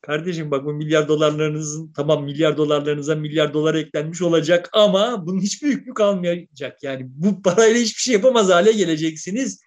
Kardeşim 0.00 0.50
bak 0.50 0.64
bu 0.64 0.72
milyar 0.72 1.08
dolarlarınızın 1.08 1.92
tamam 1.92 2.24
milyar 2.24 2.56
dolarlarınıza 2.56 3.14
milyar 3.14 3.54
dolar 3.54 3.74
eklenmiş 3.74 4.22
olacak 4.22 4.68
ama 4.72 5.26
bunun 5.26 5.40
hiçbir 5.40 5.68
hükmü 5.68 5.94
kalmayacak. 5.94 6.82
Yani 6.82 7.06
bu 7.08 7.42
parayla 7.42 7.80
hiçbir 7.80 8.00
şey 8.00 8.14
yapamaz 8.14 8.48
hale 8.48 8.72
geleceksiniz 8.72 9.63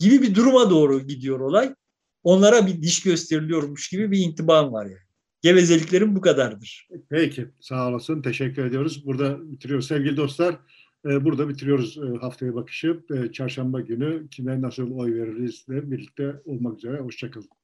gibi 0.00 0.22
bir 0.22 0.34
duruma 0.34 0.70
doğru 0.70 1.00
gidiyor 1.00 1.40
olay. 1.40 1.74
Onlara 2.22 2.66
bir 2.66 2.82
diş 2.82 3.02
gösteriliyormuş 3.02 3.88
gibi 3.88 4.10
bir 4.10 4.18
intibam 4.18 4.72
var 4.72 4.86
yani. 4.86 5.10
Gevezeliklerim 5.42 6.16
bu 6.16 6.20
kadardır. 6.20 6.88
Peki 7.08 7.46
sağ 7.60 7.88
olasın 7.88 8.22
teşekkür 8.22 8.64
ediyoruz. 8.64 9.06
Burada 9.06 9.52
bitiriyoruz 9.52 9.86
sevgili 9.86 10.16
dostlar. 10.16 10.56
Burada 11.04 11.48
bitiriyoruz 11.48 11.98
haftaya 12.20 12.54
bakışı. 12.54 13.00
Çarşamba 13.32 13.80
günü 13.80 14.28
kime 14.30 14.62
nasıl 14.62 14.90
oy 14.90 15.14
veririz 15.14 15.64
birlikte 15.68 16.34
olmak 16.44 16.78
üzere. 16.78 17.00
Hoşçakalın. 17.00 17.59